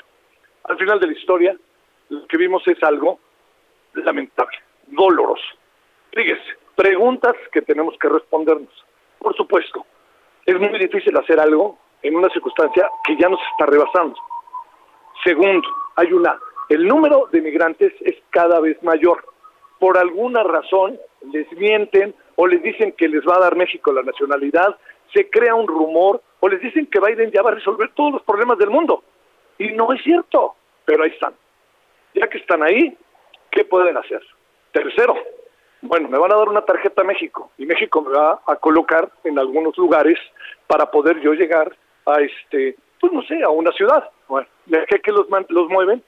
al 0.66 0.78
final 0.78 1.00
de 1.00 1.08
la 1.08 1.14
historia, 1.14 1.58
lo 2.10 2.28
que 2.28 2.38
vimos 2.38 2.66
es 2.68 2.82
algo 2.84 3.20
lamentable, 3.94 4.58
doloroso. 4.88 5.44
Fíjese, 6.14 6.58
preguntas 6.76 7.36
que 7.52 7.62
tenemos 7.62 7.98
que 8.00 8.10
respondernos. 8.10 8.86
Por 9.20 9.36
supuesto, 9.36 9.86
es 10.48 10.58
muy 10.58 10.80
difícil 10.80 11.16
hacer 11.18 11.40
algo 11.40 11.78
en 12.02 12.16
una 12.16 12.30
circunstancia 12.30 12.90
que 13.04 13.18
ya 13.18 13.28
nos 13.28 13.40
está 13.52 13.66
rebasando. 13.66 14.16
Segundo, 15.24 15.68
hay 15.98 16.14
una, 16.14 16.40
el 16.70 16.88
número 16.88 17.28
de 17.32 17.42
migrantes 17.42 17.94
es 18.00 18.16
cada 18.30 18.62
vez 18.62 18.82
mayor. 18.82 19.26
Por 19.78 19.98
alguna 19.98 20.44
razón 20.44 20.98
les 21.34 21.52
mienten 21.52 22.16
o 22.38 22.48
les 22.48 22.64
dicen 22.64 22.94
que 22.94 23.10
les 23.10 23.24
va 23.28 23.36
a 23.36 23.42
dar 23.42 23.56
México 23.58 23.92
la 23.92 24.04
nacionalidad, 24.04 24.78
se 25.14 25.30
crea 25.30 25.54
un 25.54 25.68
rumor 25.68 26.22
o 26.40 26.48
les 26.48 26.62
dicen 26.62 26.88
que 26.88 27.00
Biden 27.00 27.32
ya 27.32 27.42
va 27.42 27.50
a 27.52 27.56
resolver 27.56 27.92
todos 27.94 28.14
los 28.14 28.24
problemas 28.24 28.58
del 28.58 28.70
mundo. 28.70 29.04
Y 29.58 29.74
no 29.74 29.92
es 29.92 30.02
cierto, 30.02 30.56
pero 30.86 31.04
ahí 31.04 31.10
están. 31.10 31.34
Ya 32.14 32.28
que 32.28 32.38
están 32.38 32.64
ahí, 32.64 32.98
¿qué 33.52 33.66
pueden 33.66 33.98
hacer? 33.98 34.22
Tercero, 34.72 35.16
bueno, 35.82 36.10
me 36.10 36.18
van 36.18 36.32
a 36.32 36.38
dar 36.38 36.50
una 36.50 36.66
tarjeta 36.66 37.02
a 37.02 37.06
México 37.06 37.52
y 37.58 37.66
México 37.66 38.02
me 38.02 38.18
va 38.18 38.42
a 38.46 38.56
colocar 38.56 39.10
en 39.24 39.38
algunos 39.38 39.78
lugares 39.78 40.18
para 40.66 40.90
poder 40.90 41.20
yo 41.22 41.34
llegar 41.34 41.76
a 42.06 42.22
este, 42.22 42.76
pues 43.00 43.14
no 43.14 43.22
sé, 43.24 43.44
a 43.44 43.50
una 43.50 43.72
ciudad. 43.72 44.10
Bueno, 44.28 44.48
que, 44.90 45.00
que 45.00 45.12
los, 45.12 45.28
los 45.50 45.70
mueven. 45.70 46.04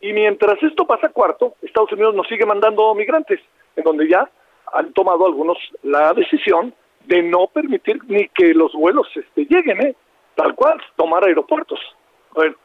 Y 0.00 0.12
mientras 0.12 0.62
esto 0.62 0.86
pasa 0.86 1.08
cuarto, 1.08 1.54
Estados 1.62 1.90
Unidos 1.92 2.14
nos 2.14 2.28
sigue 2.28 2.44
mandando 2.44 2.94
migrantes, 2.94 3.40
en 3.76 3.84
donde 3.84 4.08
ya 4.08 4.28
han 4.74 4.92
tomado 4.92 5.26
algunos 5.26 5.56
la 5.82 6.12
decisión 6.12 6.74
de 7.06 7.22
no 7.22 7.46
permitir 7.46 8.00
ni 8.08 8.28
que 8.28 8.52
los 8.52 8.72
vuelos 8.72 9.08
este, 9.14 9.46
lleguen, 9.46 9.80
¿eh? 9.80 9.96
tal 10.34 10.54
cual, 10.54 10.82
tomar 10.96 11.24
aeropuertos. 11.24 11.80
Bueno, 12.34 12.56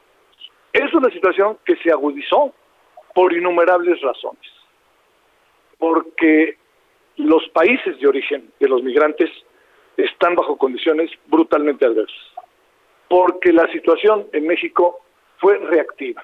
es 0.74 0.94
una 0.94 1.10
situación 1.10 1.58
que 1.64 1.76
se 1.78 1.92
agudizó 1.92 2.54
por 3.14 3.32
innumerables 3.34 4.02
razones. 4.02 4.61
Porque 5.82 6.58
los 7.18 7.42
países 7.50 8.00
de 8.00 8.08
origen 8.08 8.52
de 8.60 8.70
los 8.70 8.84
migrantes 8.84 9.32
están 9.98 10.36
bajo 10.36 10.56
condiciones 10.56 11.10
brutalmente 11.26 11.88
adversas. 11.88 12.22
Porque 13.08 13.52
la 13.52 13.68
situación 13.72 14.28
en 14.32 14.46
México 14.46 15.00
fue 15.40 15.58
reactiva. 15.58 16.24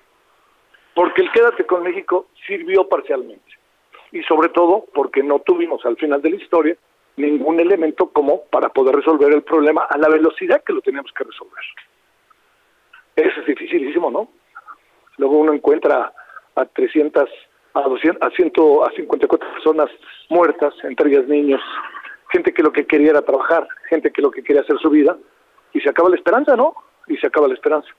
Porque 0.94 1.24
el 1.24 1.32
quédate 1.32 1.66
con 1.66 1.82
México 1.82 2.28
sirvió 2.46 2.88
parcialmente. 2.88 3.52
Y 4.12 4.22
sobre 4.24 4.50
todo 4.50 4.86
porque 4.94 5.24
no 5.24 5.40
tuvimos 5.40 5.84
al 5.88 5.98
final 5.98 6.22
de 6.22 6.30
la 6.30 6.36
historia 6.36 6.78
ningún 7.16 7.60
elemento 7.60 8.10
como 8.10 8.44
para 8.44 8.70
poder 8.70 8.96
resolver 8.96 9.34
el 9.34 9.42
problema 9.42 9.88
a 9.90 9.98
la 9.98 10.08
velocidad 10.08 10.64
que 10.64 10.74
lo 10.74 10.82
teníamos 10.82 11.12
que 11.14 11.24
resolver. 11.24 11.64
Eso 13.16 13.42
es 13.42 13.48
dificilísimo, 13.48 14.12
¿no? 14.12 14.30
Luego 15.18 15.40
uno 15.40 15.52
encuentra 15.52 16.14
a 16.54 16.66
300, 16.66 17.28
a 17.78 17.90
200, 17.90 18.22
a 18.22 18.30
100, 18.32 18.52
a 18.86 18.92
54 18.96 19.52
personas 19.54 19.90
muertas, 20.30 20.74
entre 20.84 21.10
ellas 21.10 21.28
niños, 21.28 21.62
gente 22.30 22.54
que 22.54 22.64
lo 22.64 22.72
que 22.72 22.86
quería 22.86 23.12
era 23.12 23.22
trabajar, 23.22 23.68
gente 23.90 24.12
que 24.12 24.22
lo 24.22 24.32
que 24.32 24.44
quería 24.44 24.62
hacer 24.62 24.78
su 24.80 24.90
vida, 24.90 25.18
y 25.74 25.82
se 25.82 25.90
acaba 25.90 26.10
la 26.10 26.16
esperanza, 26.16 26.56
¿no? 26.56 26.76
Y 27.08 27.18
se 27.18 27.28
acaba 27.28 27.48
la 27.48 27.54
esperanza. 27.54 27.90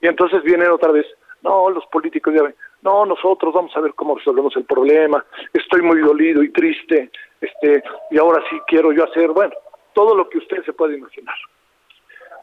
Y 0.00 0.06
entonces 0.06 0.42
vienen 0.42 0.70
otra 0.70 0.92
vez, 0.92 1.06
no, 1.42 1.70
los 1.70 1.86
políticos 1.86 2.34
ya 2.34 2.42
ven, 2.42 2.54
no, 2.82 3.06
nosotros 3.06 3.52
vamos 3.54 3.76
a 3.76 3.80
ver 3.80 3.94
cómo 3.94 4.16
resolvemos 4.16 4.54
el 4.56 4.64
problema, 4.64 5.24
estoy 5.52 5.82
muy 5.82 6.00
dolido 6.00 6.42
y 6.42 6.50
triste, 6.50 7.10
este, 7.40 7.82
y 8.10 8.18
ahora 8.18 8.42
sí 8.50 8.58
quiero 8.66 8.92
yo 8.92 9.04
hacer, 9.04 9.28
bueno, 9.30 9.54
todo 9.92 10.14
lo 10.14 10.28
que 10.28 10.38
usted 10.38 10.64
se 10.64 10.72
puede 10.72 10.96
imaginar. 10.96 11.34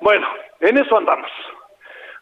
Bueno, 0.02 0.28
en 0.60 0.78
eso 0.78 0.98
andamos. 0.98 1.30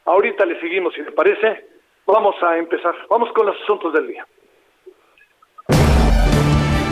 Ahorita 0.05 0.45
le 0.45 0.59
seguimos, 0.59 0.93
si 0.93 1.01
le 1.01 1.11
parece. 1.11 1.69
Vamos 2.05 2.35
a 2.43 2.57
empezar. 2.57 2.93
Vamos 3.09 3.31
con 3.33 3.45
los 3.45 3.55
asuntos 3.61 3.93
del 3.93 4.07
día. 4.07 4.27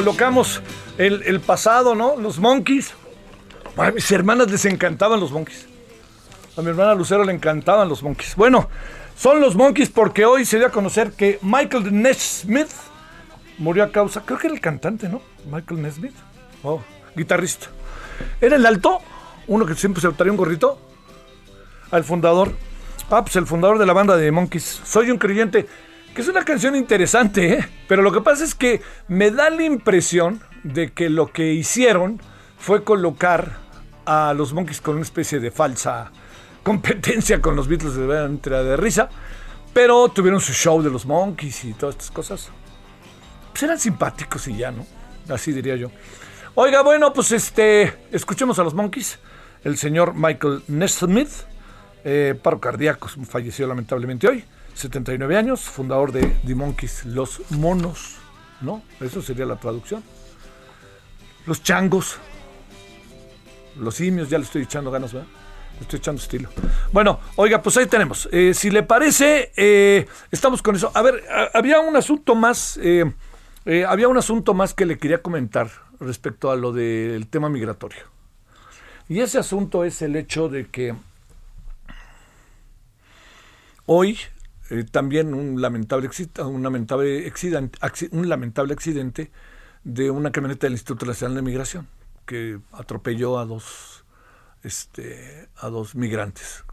Colocamos 0.00 0.62
el, 0.96 1.40
pasado, 1.40 1.94
¿no? 1.94 2.16
Los 2.16 2.38
Monkeys. 2.38 2.94
A 3.76 3.90
mis 3.90 4.10
hermanas 4.10 4.50
les 4.50 4.64
encantaban 4.64 5.20
los 5.20 5.30
Monkeys. 5.30 5.66
A 6.56 6.62
mi 6.62 6.68
hermana 6.68 6.94
Lucero 6.94 7.22
le 7.22 7.34
encantaban 7.34 7.86
los 7.86 8.02
Monkeys. 8.02 8.34
Bueno, 8.34 8.70
son 9.14 9.40
los 9.40 9.54
Monkeys 9.56 9.90
porque 9.90 10.24
hoy 10.24 10.46
se 10.46 10.56
dio 10.56 10.68
a 10.68 10.70
conocer 10.70 11.12
que 11.12 11.38
Michael 11.42 12.00
Nesmith 12.00 12.70
murió 13.58 13.84
a 13.84 13.92
causa, 13.92 14.22
creo 14.22 14.38
que 14.38 14.46
era 14.46 14.54
el 14.54 14.62
cantante, 14.62 15.06
¿no? 15.06 15.20
Michael 15.50 15.82
Nesmith. 15.82 16.14
Oh, 16.62 16.80
guitarrista. 17.14 17.66
Era 18.40 18.56
el 18.56 18.64
alto, 18.64 19.00
uno 19.48 19.66
que 19.66 19.74
siempre 19.74 20.00
se 20.00 20.08
traía 20.12 20.32
un 20.32 20.38
gorrito. 20.38 20.78
Al 21.90 22.04
fundador 22.04 22.54
Ah, 23.10 23.22
pues 23.22 23.34
el 23.34 23.44
fundador 23.44 23.78
de 23.78 23.86
la 23.86 23.92
banda 23.92 24.16
de 24.16 24.30
Monkeys. 24.30 24.82
Soy 24.84 25.10
un 25.10 25.18
creyente. 25.18 25.66
Que 26.14 26.22
es 26.22 26.28
una 26.28 26.44
canción 26.44 26.74
interesante, 26.74 27.52
¿eh? 27.52 27.68
Pero 27.86 28.02
lo 28.02 28.12
que 28.12 28.20
pasa 28.20 28.44
es 28.44 28.54
que 28.54 28.80
me 29.08 29.30
da 29.30 29.50
la 29.50 29.62
impresión, 29.62 30.40
de 30.62 30.92
que 30.92 31.08
lo 31.08 31.32
que 31.32 31.52
hicieron 31.54 32.20
fue 32.58 32.84
colocar 32.84 33.58
a 34.04 34.34
los 34.34 34.52
Monkeys 34.52 34.80
con 34.80 34.96
una 34.96 35.04
especie 35.04 35.40
de 35.40 35.50
falsa 35.50 36.10
competencia 36.62 37.40
con 37.40 37.56
los 37.56 37.68
Beatles 37.68 37.94
de 37.94 38.24
entre 38.24 38.62
de 38.62 38.76
risa, 38.76 39.08
pero 39.72 40.08
tuvieron 40.08 40.40
su 40.40 40.52
show 40.52 40.82
de 40.82 40.90
los 40.90 41.06
Monkeys 41.06 41.64
y 41.64 41.72
todas 41.74 41.94
estas 41.94 42.10
cosas. 42.10 42.48
Pues 43.50 43.62
eran 43.62 43.78
simpáticos 43.78 44.46
y 44.48 44.56
ya, 44.56 44.70
¿no? 44.70 44.86
Así 45.28 45.52
diría 45.52 45.76
yo. 45.76 45.90
Oiga, 46.54 46.82
bueno, 46.82 47.12
pues 47.12 47.32
este, 47.32 48.06
escuchemos 48.10 48.58
a 48.58 48.64
los 48.64 48.74
Monkeys. 48.74 49.18
El 49.62 49.76
señor 49.76 50.14
Michael 50.14 50.62
Nesmith, 50.68 51.30
eh, 52.04 52.34
paro 52.40 52.60
cardíaco, 52.60 53.08
falleció 53.08 53.66
lamentablemente 53.66 54.26
hoy, 54.26 54.44
79 54.80 55.36
años, 55.36 55.60
fundador 55.60 56.10
de 56.10 56.26
The 56.46 56.54
Monkeys, 56.54 57.04
los 57.04 57.42
monos, 57.50 58.16
¿no? 58.62 58.82
Eso 59.00 59.20
sería 59.20 59.44
la 59.44 59.56
traducción. 59.56 60.02
Los 61.46 61.62
changos, 61.62 62.18
los 63.76 63.94
simios, 63.94 64.30
ya 64.30 64.38
le 64.38 64.44
estoy 64.44 64.62
echando 64.62 64.90
ganas, 64.90 65.12
¿verdad? 65.12 65.28
Le 65.74 65.82
estoy 65.82 65.98
echando 65.98 66.20
estilo. 66.20 66.48
Bueno, 66.92 67.20
oiga, 67.36 67.62
pues 67.62 67.76
ahí 67.76 67.86
tenemos. 67.86 68.28
Eh, 68.32 68.54
si 68.54 68.70
le 68.70 68.82
parece, 68.82 69.52
eh, 69.56 70.06
estamos 70.30 70.62
con 70.62 70.74
eso. 70.76 70.90
A 70.94 71.02
ver, 71.02 71.24
había 71.52 71.80
un 71.80 71.96
asunto 71.96 72.34
más, 72.34 72.78
eh, 72.82 73.04
había 73.86 74.08
un 74.08 74.16
asunto 74.16 74.54
más 74.54 74.72
que 74.72 74.86
le 74.86 74.98
quería 74.98 75.22
comentar 75.22 75.70
respecto 76.00 76.50
a 76.50 76.56
lo 76.56 76.72
del 76.72 77.26
tema 77.28 77.50
migratorio. 77.50 78.04
Y 79.08 79.20
ese 79.20 79.38
asunto 79.38 79.84
es 79.84 80.00
el 80.02 80.16
hecho 80.16 80.48
de 80.48 80.68
que 80.68 80.94
hoy 83.84 84.18
eh, 84.70 84.84
también 84.84 85.34
un 85.34 85.60
lamentable, 85.60 86.08
un, 86.44 86.62
lamentable 86.62 87.26
accidente, 87.26 87.78
acci- 87.80 88.08
un 88.12 88.28
lamentable 88.28 88.72
accidente 88.72 89.30
de 89.84 90.10
una 90.10 90.32
camioneta 90.32 90.66
del 90.66 90.74
Instituto 90.74 91.06
Nacional 91.06 91.36
de 91.36 91.42
Migración 91.42 91.88
que 92.26 92.60
atropelló 92.72 93.38
a 93.38 93.44
dos, 93.46 94.04
este, 94.62 95.48
a 95.56 95.68
dos 95.68 95.94
migrantes. 95.94 96.64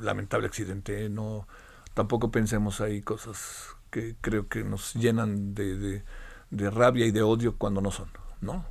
Lamentable 0.00 0.46
accidente, 0.46 1.04
¿eh? 1.06 1.08
no, 1.08 1.46
tampoco 1.94 2.30
pensemos 2.30 2.80
ahí 2.82 3.00
cosas 3.02 3.68
que 3.90 4.16
creo 4.20 4.48
que 4.48 4.62
nos 4.64 4.94
llenan 4.94 5.54
de, 5.54 5.76
de- 5.78 6.04
de 6.50 6.70
rabia 6.70 7.06
y 7.06 7.10
de 7.10 7.22
odio 7.22 7.56
cuando 7.56 7.80
no 7.80 7.90
son, 7.90 8.08
¿no? 8.40 8.66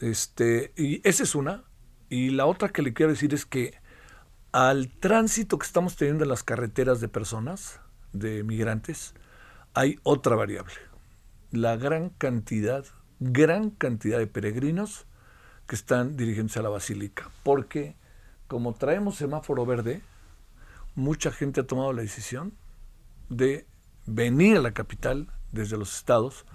Este, 0.00 0.72
y 0.76 1.00
esa 1.08 1.22
es 1.22 1.34
una. 1.34 1.64
Y 2.10 2.30
la 2.30 2.46
otra 2.46 2.68
que 2.70 2.82
le 2.82 2.92
quiero 2.92 3.12
decir 3.12 3.34
es 3.34 3.46
que 3.46 3.74
al 4.52 4.88
tránsito 4.88 5.58
que 5.58 5.66
estamos 5.66 5.96
teniendo 5.96 6.24
en 6.24 6.30
las 6.30 6.42
carreteras 6.42 7.00
de 7.00 7.08
personas, 7.08 7.80
de 8.12 8.42
migrantes, 8.44 9.14
hay 9.74 9.98
otra 10.02 10.36
variable. 10.36 10.74
La 11.50 11.76
gran 11.76 12.10
cantidad, 12.10 12.84
gran 13.20 13.70
cantidad 13.70 14.18
de 14.18 14.26
peregrinos 14.26 15.06
que 15.66 15.76
están 15.76 16.16
dirigiéndose 16.16 16.58
a 16.58 16.62
la 16.62 16.68
basílica. 16.68 17.30
Porque 17.42 17.96
como 18.46 18.74
traemos 18.74 19.16
semáforo 19.16 19.66
verde, 19.66 20.02
mucha 20.94 21.30
gente 21.30 21.60
ha 21.60 21.66
tomado 21.66 21.92
la 21.92 22.02
decisión 22.02 22.54
de 23.28 23.66
venir 24.06 24.56
a 24.56 24.62
la 24.62 24.72
capital 24.72 25.28
desde 25.52 25.76
los 25.76 25.96
estados, 25.96 26.46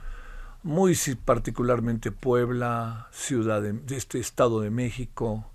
muy 0.63 0.95
particularmente 1.23 2.11
Puebla, 2.11 3.07
Ciudad 3.11 3.61
de, 3.61 3.73
de 3.73 3.97
este 3.97 4.19
Estado 4.19 4.61
de 4.61 4.71
México, 4.71 5.45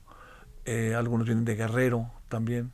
eh, 0.64 0.94
algunos 0.94 1.26
vienen 1.26 1.44
de 1.44 1.56
Guerrero 1.56 2.10
también. 2.28 2.72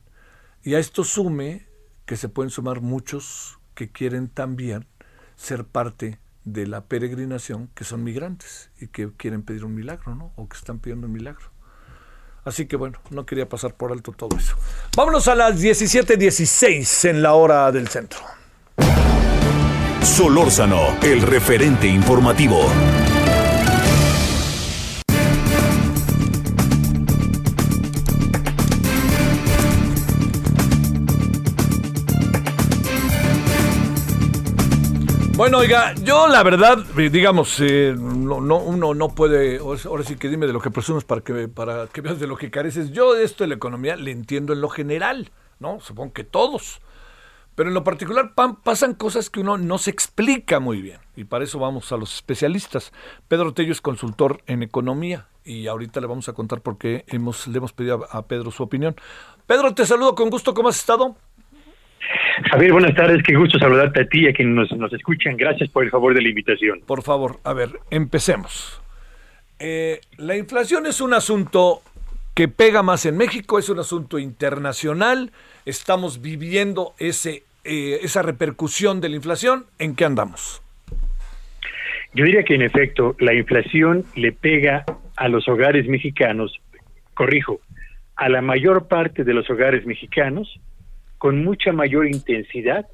Y 0.63 0.75
a 0.75 0.79
esto 0.79 1.03
sume 1.03 1.65
que 2.05 2.17
se 2.17 2.29
pueden 2.29 2.49
sumar 2.49 2.81
muchos 2.81 3.59
que 3.73 3.91
quieren 3.91 4.29
también 4.29 4.87
ser 5.35 5.65
parte 5.65 6.19
de 6.45 6.67
la 6.67 6.85
peregrinación, 6.85 7.69
que 7.73 7.83
son 7.83 8.03
migrantes 8.03 8.69
y 8.79 8.87
que 8.87 9.11
quieren 9.17 9.41
pedir 9.41 9.65
un 9.65 9.73
milagro, 9.73 10.15
¿no? 10.15 10.31
O 10.35 10.47
que 10.47 10.55
están 10.55 10.79
pidiendo 10.79 11.07
un 11.07 11.13
milagro. 11.13 11.51
Así 12.45 12.67
que 12.67 12.75
bueno, 12.75 12.99
no 13.09 13.25
quería 13.25 13.49
pasar 13.49 13.73
por 13.73 13.91
alto 13.91 14.11
todo 14.11 14.37
eso. 14.37 14.55
Vámonos 14.95 15.27
a 15.27 15.35
las 15.35 15.59
17:16 15.59 17.05
en 17.09 17.23
la 17.23 17.33
hora 17.33 17.71
del 17.71 17.87
centro. 17.87 18.19
Solórzano, 20.03 20.99
el 21.01 21.23
referente 21.23 21.87
informativo. 21.87 22.69
Bueno, 35.35 35.57
oiga, 35.57 35.93
yo 35.95 36.27
la 36.29 36.43
verdad, 36.43 36.77
eh, 36.97 37.09
digamos, 37.09 37.59
eh, 37.59 37.93
no, 37.97 38.39
no- 38.39 38.57
uno 38.59 38.93
no 38.93 39.09
puede, 39.09 39.57
ahora 39.59 40.03
sí 40.03 40.15
que 40.15 40.29
dime 40.29 40.47
de 40.47 40.53
lo 40.53 40.61
que 40.61 40.71
presumes 40.71 41.03
para 41.03 41.19
que, 41.21 41.49
para 41.49 41.87
que 41.87 41.99
veas 41.99 42.19
de 42.21 42.27
lo 42.27 42.37
que 42.37 42.49
careces. 42.49 42.91
Yo 42.93 43.17
esto 43.17 43.43
de 43.43 43.49
la 43.49 43.55
economía 43.55 43.97
le 43.97 44.11
entiendo 44.11 44.53
en 44.53 44.61
lo 44.61 44.69
general, 44.69 45.31
¿no? 45.59 45.81
Supongo 45.81 46.13
que 46.13 46.23
todos. 46.23 46.79
Pero 47.53 47.69
en 47.69 47.73
lo 47.73 47.83
particular 47.83 48.33
pasan 48.63 48.93
cosas 48.93 49.29
que 49.29 49.41
uno 49.41 49.57
no 49.57 49.77
se 49.77 49.89
explica 49.89 50.59
muy 50.61 50.81
bien. 50.81 50.99
Y 51.17 51.25
para 51.25 51.43
eso 51.43 51.59
vamos 51.59 51.91
a 51.91 51.97
los 51.97 52.13
especialistas. 52.15 52.93
Pedro 53.27 53.53
Tello 53.53 53.71
es 53.73 53.81
consultor 53.81 54.41
en 54.45 54.63
economía 54.63 55.27
y 55.43 55.67
ahorita 55.67 55.99
le 56.01 56.07
vamos 56.07 56.27
a 56.29 56.33
contar 56.33 56.61
por 56.61 56.77
qué 56.77 57.03
hemos, 57.07 57.47
le 57.47 57.57
hemos 57.57 57.71
pedido 57.73 58.07
a 58.09 58.25
Pedro 58.27 58.51
su 58.51 58.63
opinión. 58.63 58.95
Pedro, 59.47 59.73
te 59.73 59.85
saludo 59.85 60.15
con 60.15 60.29
gusto. 60.29 60.53
¿Cómo 60.53 60.67
has 60.69 60.77
estado? 60.77 61.15
Javier, 62.43 62.73
buenas 62.73 62.93
tardes, 62.95 63.23
qué 63.23 63.35
gusto 63.35 63.57
saludarte 63.57 64.01
a 64.01 64.07
ti 64.07 64.25
y 64.25 64.27
a 64.27 64.33
quienes 64.33 64.55
nos, 64.55 64.71
nos 64.77 64.91
escuchan. 64.93 65.37
Gracias 65.37 65.69
por 65.69 65.83
el 65.83 65.89
favor 65.89 66.13
de 66.13 66.21
la 66.21 66.29
invitación. 66.29 66.81
Por 66.85 67.01
favor, 67.01 67.37
a 67.43 67.53
ver, 67.53 67.69
empecemos. 67.89 68.81
Eh, 69.59 70.01
la 70.17 70.35
inflación 70.35 70.85
es 70.85 70.99
un 70.99 71.13
asunto 71.13 71.81
que 72.33 72.49
pega 72.49 72.83
más 72.83 73.05
en 73.05 73.15
México, 73.15 73.57
es 73.57 73.69
un 73.69 73.79
asunto 73.79 74.19
internacional. 74.19 75.31
Estamos 75.65 76.21
viviendo 76.21 76.93
ese, 76.99 77.43
eh, 77.63 77.99
esa 78.03 78.21
repercusión 78.21 78.99
de 78.99 79.09
la 79.09 79.15
inflación. 79.15 79.65
¿En 79.79 79.95
qué 79.95 80.03
andamos? 80.03 80.61
Yo 82.13 82.25
diría 82.25 82.43
que 82.43 82.55
en 82.55 82.61
efecto 82.61 83.15
la 83.19 83.33
inflación 83.33 84.03
le 84.15 84.33
pega 84.33 84.83
a 85.15 85.29
los 85.29 85.47
hogares 85.47 85.87
mexicanos, 85.87 86.59
corrijo, 87.13 87.61
a 88.17 88.27
la 88.27 88.41
mayor 88.41 88.87
parte 88.87 89.23
de 89.23 89.33
los 89.33 89.49
hogares 89.49 89.85
mexicanos 89.85 90.59
con 91.17 91.43
mucha 91.43 91.71
mayor 91.71 92.07
intensidad 92.07 92.85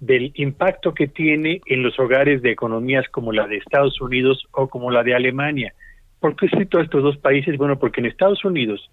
del 0.00 0.32
impacto 0.34 0.92
que 0.94 1.06
tiene 1.06 1.60
en 1.66 1.82
los 1.82 1.98
hogares 1.98 2.42
de 2.42 2.50
economías 2.50 3.08
como 3.08 3.32
la 3.32 3.46
de 3.46 3.56
Estados 3.56 4.00
Unidos 4.00 4.46
o 4.52 4.68
como 4.68 4.90
la 4.90 5.02
de 5.02 5.14
Alemania. 5.14 5.74
¿Por 6.20 6.36
qué 6.36 6.48
cito 6.48 6.78
a 6.78 6.82
estos 6.82 7.02
dos 7.02 7.16
países? 7.18 7.56
Bueno, 7.56 7.78
porque 7.78 8.00
en 8.00 8.06
Estados 8.06 8.44
Unidos 8.44 8.90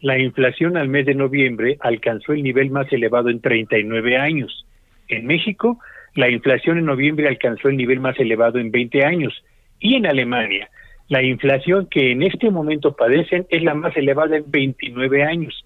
la 0.00 0.18
inflación 0.18 0.76
al 0.76 0.88
mes 0.88 1.06
de 1.06 1.14
noviembre 1.14 1.76
alcanzó 1.80 2.32
el 2.32 2.42
nivel 2.42 2.70
más 2.70 2.92
elevado 2.92 3.30
en 3.30 3.40
39 3.40 4.16
años. 4.16 4.64
En 5.08 5.26
México, 5.26 5.78
la 6.14 6.30
inflación 6.30 6.78
en 6.78 6.84
noviembre 6.84 7.28
alcanzó 7.28 7.68
el 7.68 7.76
nivel 7.76 8.00
más 8.00 8.18
elevado 8.20 8.58
en 8.58 8.70
20 8.70 9.04
años. 9.04 9.42
Y 9.80 9.94
en 9.94 10.06
Alemania, 10.06 10.70
la 11.08 11.22
inflación 11.22 11.86
que 11.86 12.12
en 12.12 12.22
este 12.22 12.50
momento 12.50 12.94
padecen 12.94 13.46
es 13.50 13.62
la 13.62 13.74
más 13.74 13.96
elevada 13.96 14.36
en 14.36 14.50
29 14.50 15.24
años. 15.24 15.64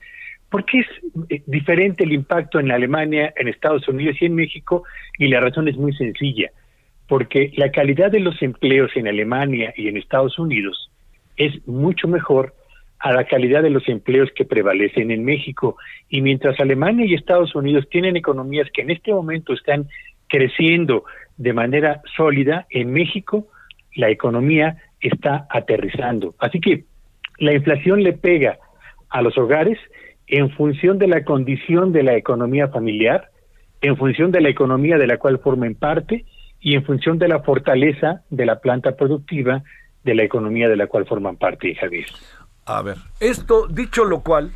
¿Por 0.52 0.66
qué 0.66 0.80
es 0.80 0.86
eh, 1.30 1.42
diferente 1.46 2.04
el 2.04 2.12
impacto 2.12 2.60
en 2.60 2.70
Alemania, 2.70 3.32
en 3.36 3.48
Estados 3.48 3.88
Unidos 3.88 4.16
y 4.20 4.26
en 4.26 4.34
México? 4.34 4.84
Y 5.18 5.28
la 5.28 5.40
razón 5.40 5.66
es 5.66 5.78
muy 5.78 5.94
sencilla, 5.94 6.50
porque 7.08 7.52
la 7.56 7.72
calidad 7.72 8.10
de 8.10 8.20
los 8.20 8.40
empleos 8.42 8.90
en 8.94 9.08
Alemania 9.08 9.72
y 9.76 9.88
en 9.88 9.96
Estados 9.96 10.38
Unidos 10.38 10.90
es 11.38 11.66
mucho 11.66 12.06
mejor 12.06 12.54
a 12.98 13.12
la 13.12 13.24
calidad 13.24 13.62
de 13.62 13.70
los 13.70 13.88
empleos 13.88 14.28
que 14.36 14.44
prevalecen 14.44 15.10
en 15.10 15.24
México. 15.24 15.76
Y 16.10 16.20
mientras 16.20 16.60
Alemania 16.60 17.06
y 17.06 17.14
Estados 17.14 17.54
Unidos 17.54 17.88
tienen 17.90 18.16
economías 18.16 18.68
que 18.74 18.82
en 18.82 18.90
este 18.90 19.10
momento 19.10 19.54
están 19.54 19.88
creciendo 20.28 21.04
de 21.38 21.54
manera 21.54 22.02
sólida, 22.14 22.66
en 22.68 22.92
México 22.92 23.48
la 23.94 24.10
economía 24.10 24.76
está 25.00 25.46
aterrizando. 25.48 26.34
Así 26.38 26.60
que 26.60 26.84
la 27.38 27.54
inflación 27.54 28.02
le 28.02 28.12
pega 28.12 28.58
a 29.08 29.22
los 29.22 29.36
hogares 29.38 29.78
en 30.32 30.50
función 30.52 30.98
de 30.98 31.08
la 31.08 31.24
condición 31.24 31.92
de 31.92 32.02
la 32.02 32.16
economía 32.16 32.68
familiar, 32.68 33.30
en 33.82 33.98
función 33.98 34.32
de 34.32 34.40
la 34.40 34.48
economía 34.48 34.96
de 34.96 35.06
la 35.06 35.18
cual 35.18 35.38
formen 35.38 35.74
parte 35.74 36.24
y 36.58 36.74
en 36.74 36.86
función 36.86 37.18
de 37.18 37.28
la 37.28 37.42
fortaleza 37.42 38.22
de 38.30 38.46
la 38.46 38.58
planta 38.60 38.96
productiva 38.96 39.62
de 40.02 40.14
la 40.14 40.22
economía 40.22 40.70
de 40.70 40.76
la 40.76 40.86
cual 40.86 41.04
forman 41.04 41.36
parte, 41.36 41.74
Javier. 41.74 42.06
A 42.64 42.80
ver, 42.80 42.96
esto, 43.20 43.68
dicho 43.68 44.06
lo 44.06 44.22
cual, 44.22 44.52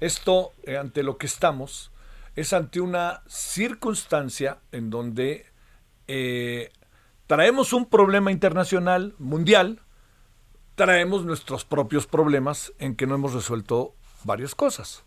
esto 0.00 0.52
eh, 0.64 0.78
ante 0.78 1.02
lo 1.02 1.18
que 1.18 1.26
estamos 1.26 1.92
es 2.34 2.54
ante 2.54 2.80
una 2.80 3.20
circunstancia 3.26 4.60
en 4.72 4.88
donde 4.88 5.44
eh, 6.08 6.70
traemos 7.26 7.74
un 7.74 7.84
problema 7.84 8.32
internacional, 8.32 9.12
mundial, 9.18 9.80
traemos 10.74 11.26
nuestros 11.26 11.66
propios 11.66 12.06
problemas 12.06 12.72
en 12.78 12.96
que 12.96 13.06
no 13.06 13.14
hemos 13.16 13.34
resuelto 13.34 13.94
varias 14.24 14.54
cosas. 14.54 15.04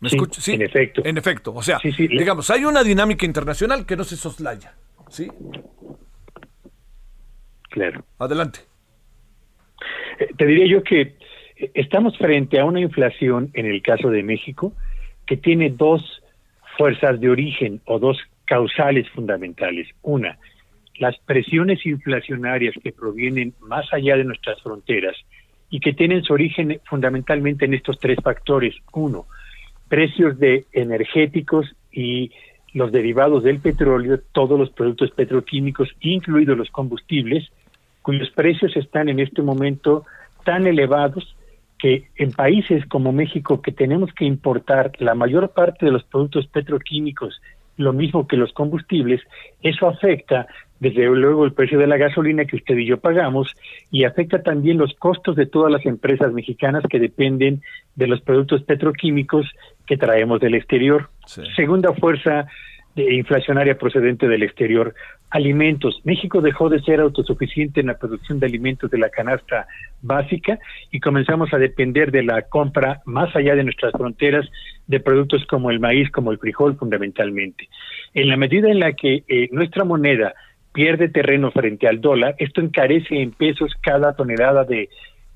¿Me 0.00 0.08
Sí, 0.08 0.16
escuchas? 0.16 0.48
en 0.48 0.62
efecto. 0.62 1.02
En 1.04 1.18
efecto, 1.18 1.54
o 1.54 1.62
sea, 1.62 1.78
Sí, 1.80 1.92
sí. 1.92 2.08
digamos, 2.08 2.48
hay 2.50 2.64
una 2.64 2.82
dinámica 2.82 3.26
internacional 3.26 3.84
que 3.84 3.96
no 3.96 4.04
se 4.04 4.16
soslaya, 4.16 4.74
¿sí? 5.08 5.28
Claro. 7.68 8.04
Adelante. 8.18 8.60
Eh, 10.18 10.28
Te 10.36 10.46
diría 10.46 10.66
yo 10.66 10.82
que 10.82 11.00
eh, 11.56 11.70
estamos 11.74 12.16
frente 12.18 12.58
a 12.58 12.64
una 12.64 12.80
inflación, 12.80 13.50
en 13.54 13.66
el 13.66 13.82
caso 13.82 14.08
de 14.10 14.22
México, 14.22 14.72
que 15.26 15.36
tiene 15.36 15.70
dos 15.70 16.22
fuerzas 16.78 17.20
de 17.20 17.28
origen 17.28 17.80
o 17.84 17.98
dos 17.98 18.18
causales 18.46 19.08
fundamentales. 19.10 19.88
Una, 20.02 20.38
las 20.98 21.16
presiones 21.20 21.84
inflacionarias 21.86 22.74
que 22.82 22.92
provienen 22.92 23.54
más 23.60 23.92
allá 23.92 24.16
de 24.16 24.24
nuestras 24.24 24.60
fronteras 24.62 25.14
y 25.70 25.80
que 25.80 25.92
tienen 25.92 26.22
su 26.24 26.32
origen 26.32 26.80
fundamentalmente 26.84 27.64
en 27.64 27.74
estos 27.74 27.98
tres 27.98 28.18
factores. 28.22 28.74
Uno, 28.92 29.26
precios 29.88 30.38
de 30.38 30.66
energéticos 30.72 31.74
y 31.92 32.32
los 32.74 32.92
derivados 32.92 33.42
del 33.42 33.60
petróleo, 33.60 34.20
todos 34.32 34.58
los 34.58 34.70
productos 34.70 35.10
petroquímicos, 35.12 35.88
incluidos 36.00 36.58
los 36.58 36.70
combustibles, 36.70 37.50
cuyos 38.02 38.30
precios 38.30 38.76
están 38.76 39.08
en 39.08 39.20
este 39.20 39.42
momento 39.42 40.04
tan 40.44 40.66
elevados 40.66 41.36
que 41.78 42.08
en 42.16 42.32
países 42.32 42.84
como 42.86 43.12
México, 43.12 43.62
que 43.62 43.72
tenemos 43.72 44.12
que 44.12 44.24
importar 44.24 44.92
la 44.98 45.14
mayor 45.14 45.50
parte 45.50 45.86
de 45.86 45.92
los 45.92 46.04
productos 46.04 46.46
petroquímicos, 46.46 47.40
lo 47.76 47.92
mismo 47.92 48.26
que 48.26 48.36
los 48.36 48.52
combustibles, 48.52 49.22
eso 49.62 49.88
afecta 49.88 50.46
desde 50.80 51.04
luego 51.04 51.44
el 51.44 51.52
precio 51.52 51.78
de 51.78 51.86
la 51.86 51.98
gasolina 51.98 52.46
que 52.46 52.56
usted 52.56 52.76
y 52.76 52.86
yo 52.86 52.98
pagamos 52.98 53.54
y 53.90 54.04
afecta 54.04 54.42
también 54.42 54.78
los 54.78 54.94
costos 54.94 55.36
de 55.36 55.46
todas 55.46 55.70
las 55.70 55.84
empresas 55.86 56.32
mexicanas 56.32 56.82
que 56.88 56.98
dependen 56.98 57.62
de 57.94 58.06
los 58.06 58.20
productos 58.22 58.62
petroquímicos 58.62 59.46
que 59.86 59.98
traemos 59.98 60.40
del 60.40 60.54
exterior. 60.54 61.10
Sí. 61.26 61.42
Segunda 61.54 61.92
fuerza 61.92 62.46
de 62.96 63.14
inflacionaria 63.14 63.78
procedente 63.78 64.26
del 64.26 64.42
exterior, 64.42 64.94
alimentos. 65.30 66.00
México 66.04 66.40
dejó 66.40 66.68
de 66.68 66.80
ser 66.80 67.00
autosuficiente 67.00 67.80
en 67.80 67.86
la 67.86 67.98
producción 67.98 68.40
de 68.40 68.46
alimentos 68.46 68.90
de 68.90 68.98
la 68.98 69.10
canasta 69.10 69.66
básica 70.02 70.58
y 70.90 70.98
comenzamos 70.98 71.52
a 71.52 71.58
depender 71.58 72.10
de 72.10 72.24
la 72.24 72.42
compra 72.42 73.00
más 73.04 73.34
allá 73.36 73.54
de 73.54 73.64
nuestras 73.64 73.92
fronteras 73.92 74.48
de 74.86 74.98
productos 74.98 75.44
como 75.46 75.70
el 75.70 75.78
maíz, 75.78 76.10
como 76.10 76.32
el 76.32 76.38
frijol 76.38 76.76
fundamentalmente. 76.76 77.68
En 78.12 78.28
la 78.28 78.36
medida 78.36 78.70
en 78.70 78.80
la 78.80 78.92
que 78.92 79.22
eh, 79.28 79.48
nuestra 79.52 79.84
moneda 79.84 80.34
pierde 80.72 81.08
terreno 81.08 81.50
frente 81.50 81.88
al 81.88 82.00
dólar, 82.00 82.34
esto 82.38 82.60
encarece 82.60 83.20
en 83.20 83.32
pesos 83.32 83.74
cada 83.82 84.14
tonelada 84.14 84.64
de 84.64 84.88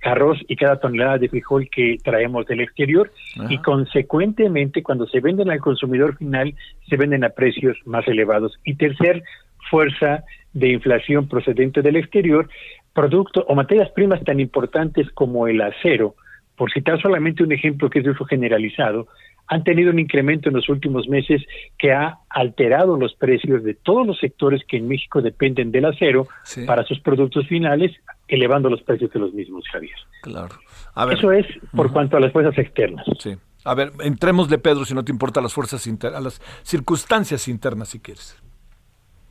arroz 0.04 0.38
y 0.48 0.56
cada 0.56 0.78
tonelada 0.78 1.18
de 1.18 1.28
frijol 1.28 1.68
que 1.70 1.96
traemos 2.02 2.46
del 2.46 2.60
exterior. 2.60 3.10
Y 3.48 3.58
consecuentemente 3.58 4.82
cuando 4.82 5.06
se 5.06 5.20
venden 5.20 5.50
al 5.50 5.60
consumidor 5.60 6.16
final 6.16 6.54
se 6.88 6.96
venden 6.96 7.24
a 7.24 7.30
precios 7.30 7.76
más 7.86 8.06
elevados. 8.06 8.58
Y 8.64 8.74
tercer 8.74 9.22
fuerza 9.70 10.24
de 10.52 10.68
inflación 10.68 11.28
procedente 11.28 11.82
del 11.82 11.96
exterior, 11.96 12.48
producto 12.92 13.44
o 13.48 13.54
materias 13.54 13.90
primas 13.90 14.22
tan 14.24 14.40
importantes 14.40 15.10
como 15.10 15.48
el 15.48 15.60
acero, 15.60 16.14
por 16.56 16.70
citar 16.70 17.00
solamente 17.00 17.42
un 17.42 17.52
ejemplo 17.52 17.90
que 17.90 17.98
es 17.98 18.04
de 18.04 18.12
uso 18.12 18.24
generalizado, 18.24 19.08
han 19.46 19.62
tenido 19.64 19.90
un 19.90 19.98
incremento 19.98 20.48
en 20.48 20.54
los 20.56 20.68
últimos 20.68 21.06
meses 21.08 21.42
que 21.78 21.92
ha 21.92 22.18
alterado 22.30 22.96
los 22.96 23.14
precios 23.14 23.62
de 23.62 23.74
todos 23.74 24.06
los 24.06 24.18
sectores 24.18 24.62
que 24.66 24.78
en 24.78 24.88
México 24.88 25.20
dependen 25.20 25.70
del 25.70 25.84
acero 25.84 26.26
Sí. 26.44 26.64
para 26.64 26.84
sus 26.84 26.98
productos 27.00 27.46
finales, 27.46 27.92
elevando 28.28 28.70
los 28.70 28.82
precios 28.82 29.12
de 29.12 29.20
los 29.20 29.34
mismos, 29.34 29.64
Javier. 29.70 29.94
Claro. 30.22 30.54
A 30.94 31.04
ver, 31.04 31.18
Eso 31.18 31.30
es 31.32 31.46
por 31.74 31.92
cuanto 31.92 32.16
a 32.16 32.20
las 32.20 32.32
fuerzas 32.32 32.56
externas. 32.58 33.04
sí. 33.18 33.34
A 33.66 33.74
ver, 33.74 33.92
entrémosle, 34.02 34.58
Pedro, 34.58 34.84
si 34.84 34.92
no 34.94 35.02
te 35.06 35.10
importa, 35.10 35.40
a 35.40 35.42
las 35.42 35.54
fuerzas 35.54 35.86
internas, 35.86 36.20
a 36.20 36.22
las 36.22 36.38
circunstancias 36.64 37.48
internas, 37.48 37.88
si 37.88 37.98
quieres. 37.98 38.36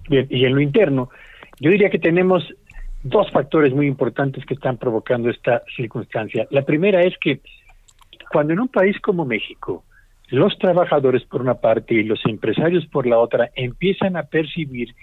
Bien, 0.10 0.26
y 0.30 0.45
en 0.45 0.56
lo 0.56 0.60
interno, 0.62 1.10
yo 1.60 1.69
diría 1.69 1.91
que 1.91 1.99
tenemos 1.99 2.43
dos 3.04 3.30
factores 3.32 3.73
muy 3.76 3.86
importantes 3.86 4.43
que 4.47 4.56
están 4.56 4.78
provocando 4.78 5.30
esta 5.30 5.62
circunstancia. 5.76 6.47
La 6.49 6.63
primera 6.63 7.04
es 7.04 7.13
que 7.19 7.41
cuando 8.32 8.54
en 8.54 8.60
un 8.62 8.69
país 8.69 8.99
como 9.02 9.23
México 9.23 9.84
los 10.34 10.58
trabajadores 10.58 11.24
por 11.26 11.41
una 11.41 11.54
parte 11.54 11.93
y 11.93 12.02
los 12.02 12.19
empresarios 12.26 12.88
por 12.88 13.06
la 13.06 13.19
otra 13.19 13.52
empiezan 13.56 14.17
a 14.17 14.24
percibir 14.24 14.96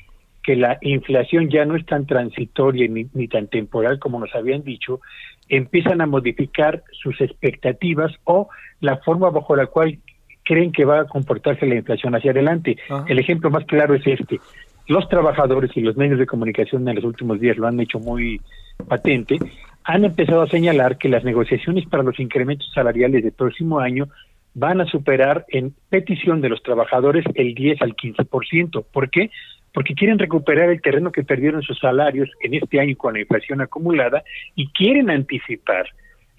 que 0.43 0.57
la 0.57 0.79
inflación 0.81 1.49
ya 1.49 1.65
no 1.65 1.77
es 1.77 1.87
tan 1.87 2.05
transitoria 2.05 2.89
ni, 2.89 3.07
ni 3.15 3.29
tan 3.29 3.47
temporal 3.47 4.01
como 4.01 4.19
nos 4.19 4.35
habían 4.35 4.65
dicho, 4.65 5.01
empiezan 5.49 6.01
a 6.01 6.07
modificar 6.07 6.83
sus 6.91 7.21
expectativas 7.21 8.11
o 8.25 8.49
la 8.81 8.97
forma 8.97 9.31
bajo 9.31 9.55
la 9.55 9.67
cual 9.67 10.01
creen 10.43 10.73
que 10.73 10.85
va 10.85 11.03
a 11.03 11.05
comportarse 11.05 11.65
la 11.65 11.77
inflación 11.77 12.17
hacia 12.17 12.33
adelante. 12.33 12.77
Ajá. 12.89 13.05
El 13.07 13.21
ejemplo 13.21 13.51
más 13.51 13.65
claro 13.67 13.95
es 13.95 14.05
este. 14.05 14.41
Los 14.89 15.09
trabajadores 15.09 15.71
y 15.77 15.81
los 15.81 15.97
medios 15.97 16.19
de 16.19 16.27
comunicación 16.27 16.89
en 16.89 16.97
los 16.97 17.05
últimos 17.05 17.39
días 17.39 17.57
lo 17.57 17.69
han 17.69 17.79
hecho 17.79 18.01
muy 18.01 18.41
patente, 18.89 19.39
han 19.85 20.05
empezado 20.05 20.43
a 20.43 20.49
señalar 20.49 20.99
que 20.99 21.09
las 21.09 21.23
negociaciones 21.23 21.87
para 21.87 22.03
los 22.03 22.19
incrementos 22.19 22.69
salariales 22.75 23.23
del 23.23 23.33
próximo 23.33 23.79
año 23.79 24.09
van 24.55 24.81
a 24.81 24.87
superar 24.87 25.45
en 25.49 25.75
petición 25.89 26.41
de 26.41 26.49
los 26.49 26.63
trabajadores 26.63 27.25
el 27.35 27.55
10 27.55 27.83
al 27.83 27.95
15%. 27.95 28.85
¿Por 28.93 29.11
qué? 29.11 29.31
Porque 29.73 29.95
quieren 29.95 30.19
recuperar 30.19 30.71
el 30.71 30.83
terreno 30.83 31.13
que 31.13 31.23
perdieron 31.23 31.63
sus 31.63 31.79
salarios 31.79 32.29
en 32.43 32.55
este 32.55 32.81
año 32.81 32.97
con 32.97 33.15
la 33.15 33.21
inflación 33.21 33.61
acumulada 33.61 34.25
y 34.57 34.69
quieren 34.69 35.11
anticipar 35.11 35.87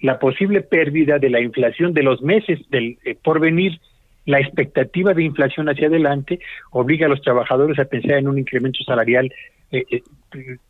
la 0.00 0.18
posible 0.18 0.60
pérdida 0.62 1.18
de 1.18 1.30
la 1.30 1.40
inflación 1.40 1.94
de 1.94 2.02
los 2.02 2.20
meses 2.22 2.58
del 2.70 2.98
eh, 3.04 3.16
porvenir. 3.22 3.80
La 4.24 4.38
expectativa 4.38 5.14
de 5.14 5.24
inflación 5.24 5.68
hacia 5.68 5.88
adelante 5.88 6.38
obliga 6.70 7.06
a 7.06 7.08
los 7.08 7.22
trabajadores 7.22 7.76
a 7.80 7.86
pensar 7.86 8.18
en 8.18 8.28
un 8.28 8.38
incremento 8.38 8.84
salarial 8.84 9.32
eh, 9.72 9.84
eh, 9.90 10.02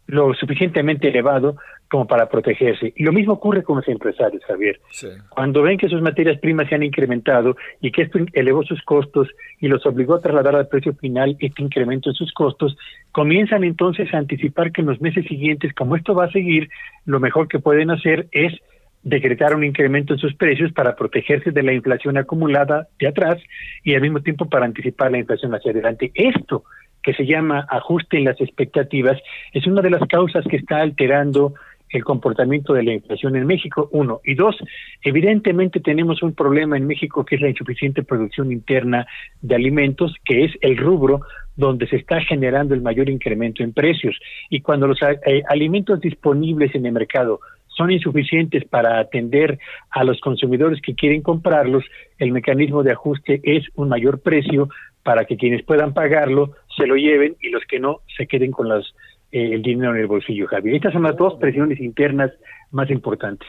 lo 0.06 0.34
suficientemente 0.34 1.08
elevado 1.08 1.56
como 1.88 2.06
para 2.06 2.28
protegerse. 2.28 2.92
Y 2.96 3.04
lo 3.04 3.12
mismo 3.12 3.34
ocurre 3.34 3.62
con 3.62 3.76
los 3.76 3.88
empresarios, 3.88 4.42
Javier. 4.44 4.80
Sí. 4.90 5.08
Cuando 5.28 5.62
ven 5.62 5.76
que 5.76 5.88
sus 5.88 6.00
materias 6.00 6.38
primas 6.38 6.68
se 6.68 6.74
han 6.74 6.82
incrementado 6.82 7.56
y 7.80 7.92
que 7.92 8.02
esto 8.02 8.18
elevó 8.32 8.62
sus 8.64 8.82
costos 8.82 9.28
y 9.60 9.68
los 9.68 9.84
obligó 9.84 10.14
a 10.14 10.20
trasladar 10.20 10.56
al 10.56 10.68
precio 10.68 10.94
final 10.94 11.36
este 11.38 11.62
incremento 11.62 12.08
en 12.08 12.14
sus 12.14 12.32
costos, 12.32 12.76
comienzan 13.12 13.62
entonces 13.64 14.12
a 14.14 14.18
anticipar 14.18 14.72
que 14.72 14.80
en 14.80 14.86
los 14.86 15.00
meses 15.00 15.26
siguientes, 15.26 15.74
como 15.74 15.96
esto 15.96 16.14
va 16.14 16.24
a 16.24 16.32
seguir, 16.32 16.70
lo 17.04 17.20
mejor 17.20 17.48
que 17.48 17.58
pueden 17.58 17.90
hacer 17.90 18.26
es 18.32 18.54
decretar 19.02 19.54
un 19.54 19.64
incremento 19.64 20.14
en 20.14 20.18
sus 20.18 20.34
precios 20.34 20.72
para 20.72 20.94
protegerse 20.94 21.50
de 21.50 21.62
la 21.62 21.72
inflación 21.72 22.16
acumulada 22.16 22.88
de 22.98 23.08
atrás 23.08 23.38
y 23.82 23.94
al 23.94 24.00
mismo 24.00 24.20
tiempo 24.20 24.48
para 24.48 24.64
anticipar 24.64 25.10
la 25.10 25.18
inflación 25.18 25.54
hacia 25.54 25.72
adelante. 25.72 26.12
Esto 26.14 26.64
que 27.02 27.14
se 27.14 27.26
llama 27.26 27.66
ajuste 27.68 28.18
en 28.18 28.24
las 28.24 28.40
expectativas 28.40 29.20
es 29.52 29.66
una 29.66 29.82
de 29.82 29.90
las 29.90 30.06
causas 30.08 30.44
que 30.48 30.56
está 30.56 30.78
alterando 30.78 31.54
el 31.92 32.04
comportamiento 32.04 32.72
de 32.72 32.82
la 32.82 32.94
inflación 32.94 33.36
en 33.36 33.46
México, 33.46 33.88
uno. 33.92 34.20
Y 34.24 34.34
dos, 34.34 34.56
evidentemente 35.02 35.78
tenemos 35.80 36.22
un 36.22 36.34
problema 36.34 36.76
en 36.76 36.86
México 36.86 37.24
que 37.24 37.36
es 37.36 37.42
la 37.42 37.50
insuficiente 37.50 38.02
producción 38.02 38.50
interna 38.50 39.06
de 39.42 39.54
alimentos, 39.54 40.14
que 40.24 40.44
es 40.44 40.52
el 40.62 40.78
rubro 40.78 41.20
donde 41.54 41.86
se 41.86 41.96
está 41.96 42.20
generando 42.22 42.74
el 42.74 42.80
mayor 42.80 43.10
incremento 43.10 43.62
en 43.62 43.74
precios. 43.74 44.18
Y 44.48 44.62
cuando 44.62 44.86
los 44.86 45.00
eh, 45.02 45.42
alimentos 45.48 46.00
disponibles 46.00 46.74
en 46.74 46.86
el 46.86 46.92
mercado 46.92 47.40
son 47.68 47.90
insuficientes 47.90 48.64
para 48.64 48.98
atender 48.98 49.58
a 49.90 50.04
los 50.04 50.20
consumidores 50.20 50.80
que 50.80 50.94
quieren 50.94 51.22
comprarlos, 51.22 51.84
el 52.18 52.32
mecanismo 52.32 52.82
de 52.82 52.92
ajuste 52.92 53.40
es 53.44 53.64
un 53.74 53.88
mayor 53.88 54.20
precio 54.20 54.68
para 55.02 55.24
que 55.24 55.36
quienes 55.36 55.62
puedan 55.62 55.94
pagarlo 55.94 56.52
se 56.76 56.86
lo 56.86 56.96
lleven 56.96 57.36
y 57.40 57.50
los 57.50 57.64
que 57.64 57.78
no 57.78 58.00
se 58.16 58.26
queden 58.26 58.50
con 58.50 58.68
las 58.68 58.94
eh, 59.32 59.54
el 59.54 59.62
dinero 59.62 59.94
en 59.94 60.00
el 60.02 60.06
bolsillo, 60.06 60.46
Javier. 60.46 60.76
Estas 60.76 60.92
son 60.92 61.04
las 61.04 61.16
dos 61.16 61.34
presiones 61.40 61.80
internas 61.80 62.30
más 62.70 62.90
importantes. 62.90 63.48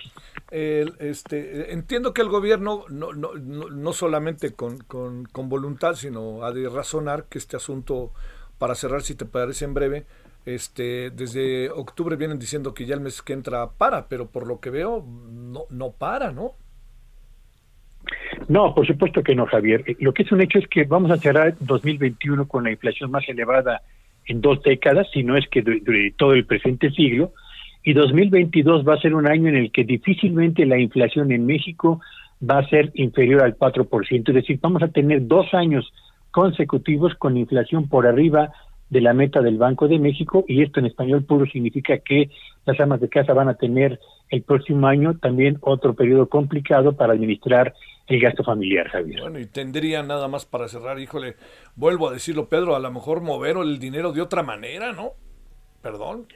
El, 0.49 0.93
este, 0.99 1.73
entiendo 1.73 2.13
que 2.13 2.21
el 2.21 2.29
gobierno, 2.29 2.85
no, 2.89 3.11
no, 3.11 3.33
no, 3.33 3.69
no 3.69 3.91
solamente 3.91 4.53
con, 4.53 4.77
con, 4.77 5.25
con, 5.25 5.49
voluntad, 5.49 5.95
sino 5.95 6.43
ha 6.43 6.53
de 6.53 6.69
razonar 6.69 7.25
que 7.25 7.37
este 7.37 7.57
asunto, 7.57 8.11
para 8.59 8.75
cerrar, 8.75 9.01
si 9.01 9.15
te 9.15 9.25
parece 9.25 9.65
en 9.65 9.73
breve, 9.73 10.05
este, 10.45 11.09
desde 11.09 11.69
octubre 11.69 12.15
vienen 12.15 12.39
diciendo 12.39 12.73
que 12.73 12.85
ya 12.85 12.95
el 12.95 13.01
mes 13.01 13.21
que 13.21 13.33
entra 13.33 13.69
para, 13.71 14.07
pero 14.07 14.27
por 14.27 14.47
lo 14.47 14.61
que 14.61 14.69
veo, 14.69 15.05
no, 15.05 15.65
no 15.69 15.91
para, 15.91 16.31
¿no? 16.31 16.53
No, 18.47 18.73
por 18.73 18.85
supuesto 18.85 19.23
que 19.23 19.35
no, 19.35 19.45
Javier. 19.45 19.83
Lo 19.99 20.13
que 20.13 20.23
es 20.23 20.31
un 20.31 20.41
hecho 20.41 20.59
es 20.59 20.67
que 20.67 20.83
vamos 20.83 21.11
a 21.11 21.17
cerrar 21.17 21.55
2021 21.59 22.47
con 22.47 22.65
la 22.65 22.71
inflación 22.71 23.11
más 23.11 23.27
elevada 23.27 23.81
en 24.25 24.41
dos 24.41 24.61
décadas, 24.63 25.07
si 25.13 25.23
no 25.23 25.37
es 25.37 25.47
que 25.49 25.61
de 25.61 26.13
todo 26.17 26.33
el 26.33 26.45
presente 26.45 26.91
siglo, 26.91 27.33
y 27.83 27.93
2022 27.93 28.87
va 28.87 28.95
a 28.95 29.01
ser 29.01 29.13
un 29.13 29.27
año 29.27 29.49
en 29.49 29.57
el 29.57 29.71
que 29.71 29.83
difícilmente 29.83 30.65
la 30.65 30.79
inflación 30.79 31.31
en 31.31 31.45
México 31.45 31.99
va 32.49 32.59
a 32.59 32.67
ser 32.67 32.91
inferior 32.95 33.41
al 33.41 33.57
4%, 33.57 34.29
es 34.29 34.35
decir, 34.35 34.59
vamos 34.61 34.83
a 34.83 34.87
tener 34.87 35.27
dos 35.27 35.53
años 35.53 35.91
consecutivos 36.31 37.13
con 37.15 37.37
inflación 37.37 37.87
por 37.87 38.07
arriba 38.07 38.51
de 38.89 39.01
la 39.01 39.13
meta 39.13 39.41
del 39.41 39.57
Banco 39.57 39.87
de 39.87 39.99
México 39.99 40.45
y 40.47 40.61
esto 40.61 40.79
en 40.79 40.85
español 40.85 41.23
puro 41.23 41.45
significa 41.45 41.97
que 41.99 42.29
las 42.65 42.79
amas 42.79 43.01
de 43.01 43.09
casa 43.09 43.33
van 43.33 43.49
a 43.49 43.55
tener 43.55 43.99
el 44.29 44.43
próximo 44.43 44.87
año 44.87 45.17
también 45.17 45.57
otro 45.61 45.93
periodo 45.93 46.27
complicado 46.27 46.93
para 46.93 47.13
administrar 47.13 47.73
el 48.07 48.19
gasto 48.19 48.43
familiar, 48.43 48.89
Javier. 48.89 49.21
Bueno, 49.21 49.39
y 49.39 49.45
tendría 49.45 50.03
nada 50.03 50.27
más 50.27 50.45
para 50.45 50.67
cerrar, 50.67 50.99
híjole, 50.99 51.35
vuelvo 51.75 52.09
a 52.09 52.13
decirlo, 52.13 52.49
Pedro, 52.49 52.75
a 52.75 52.79
lo 52.79 52.91
mejor 52.91 53.21
mover 53.21 53.57
el 53.57 53.79
dinero 53.79 54.11
de 54.11 54.21
otra 54.21 54.43
manera, 54.43 54.91
¿no? 54.91 55.11
Perdón. 55.81 56.27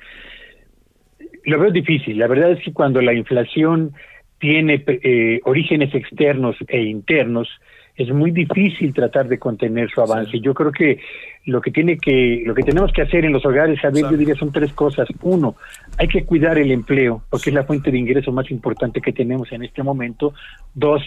Lo 1.43 1.59
veo 1.59 1.71
difícil. 1.71 2.17
La 2.19 2.27
verdad 2.27 2.51
es 2.51 2.63
que 2.63 2.73
cuando 2.73 3.01
la 3.01 3.13
inflación 3.13 3.93
tiene 4.39 4.83
eh, 4.87 5.39
orígenes 5.43 5.93
externos 5.93 6.55
e 6.67 6.81
internos, 6.83 7.49
es 7.97 8.09
muy 8.13 8.29
difícil 8.29 8.93
tratar 8.93 9.27
de 9.27 9.39
contener 9.39 9.89
su 9.89 10.01
avance. 10.01 10.39
Yo 10.39 10.53
creo 10.53 10.71
que 10.71 10.99
lo 11.45 11.61
que 11.61 11.71
tiene 11.71 11.97
que 11.97 12.43
lo 12.45 12.53
que 12.53 12.61
tenemos 12.61 12.91
que 12.93 13.01
hacer 13.01 13.25
en 13.25 13.33
los 13.33 13.43
hogares, 13.43 13.79
Javier, 13.79 14.05
yo 14.11 14.17
diría 14.17 14.35
son 14.35 14.51
tres 14.51 14.71
cosas. 14.73 15.07
Uno, 15.23 15.55
hay 15.97 16.07
que 16.07 16.23
cuidar 16.23 16.59
el 16.59 16.71
empleo, 16.71 17.23
porque 17.29 17.49
es 17.49 17.55
la 17.55 17.63
fuente 17.63 17.89
de 17.89 17.97
ingreso 17.97 18.31
más 18.31 18.51
importante 18.51 19.01
que 19.01 19.13
tenemos 19.13 19.51
en 19.51 19.63
este 19.63 19.81
momento. 19.81 20.33
Dos, 20.75 21.01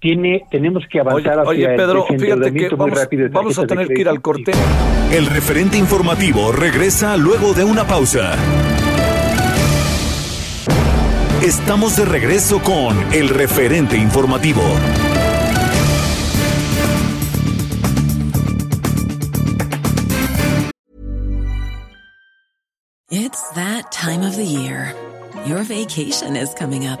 tiene 0.00 0.44
tenemos 0.50 0.84
que 0.90 1.00
avanzar 1.00 1.38
Oye, 1.40 1.48
oye, 1.48 1.66
hacia 1.66 1.76
Pedro, 1.76 2.06
el 2.08 2.20
fíjate 2.20 2.52
que 2.52 2.60
muy 2.60 2.68
vamos, 2.76 2.98
rápido 2.98 3.22
de 3.24 3.28
vamos 3.30 3.58
a 3.58 3.66
tener 3.66 3.88
que 3.88 4.00
ir 4.00 4.08
al 4.08 4.20
corte. 4.20 4.52
El 5.12 5.26
referente 5.26 5.78
informativo 5.78 6.52
regresa 6.52 7.16
luego 7.16 7.54
de 7.54 7.64
una 7.64 7.86
pausa. 7.86 8.34
Estamos 11.42 11.96
de 11.96 12.04
regreso 12.04 12.60
con 12.60 12.96
el 13.12 13.28
referente 13.28 13.96
informativo. 13.96 14.62
It's 23.10 23.50
that 23.50 23.92
time 23.92 24.22
of 24.22 24.36
the 24.36 24.44
year. 24.44 24.92
Your 25.46 25.62
vacation 25.62 26.36
is 26.36 26.52
coming 26.54 26.86
up. 26.86 27.00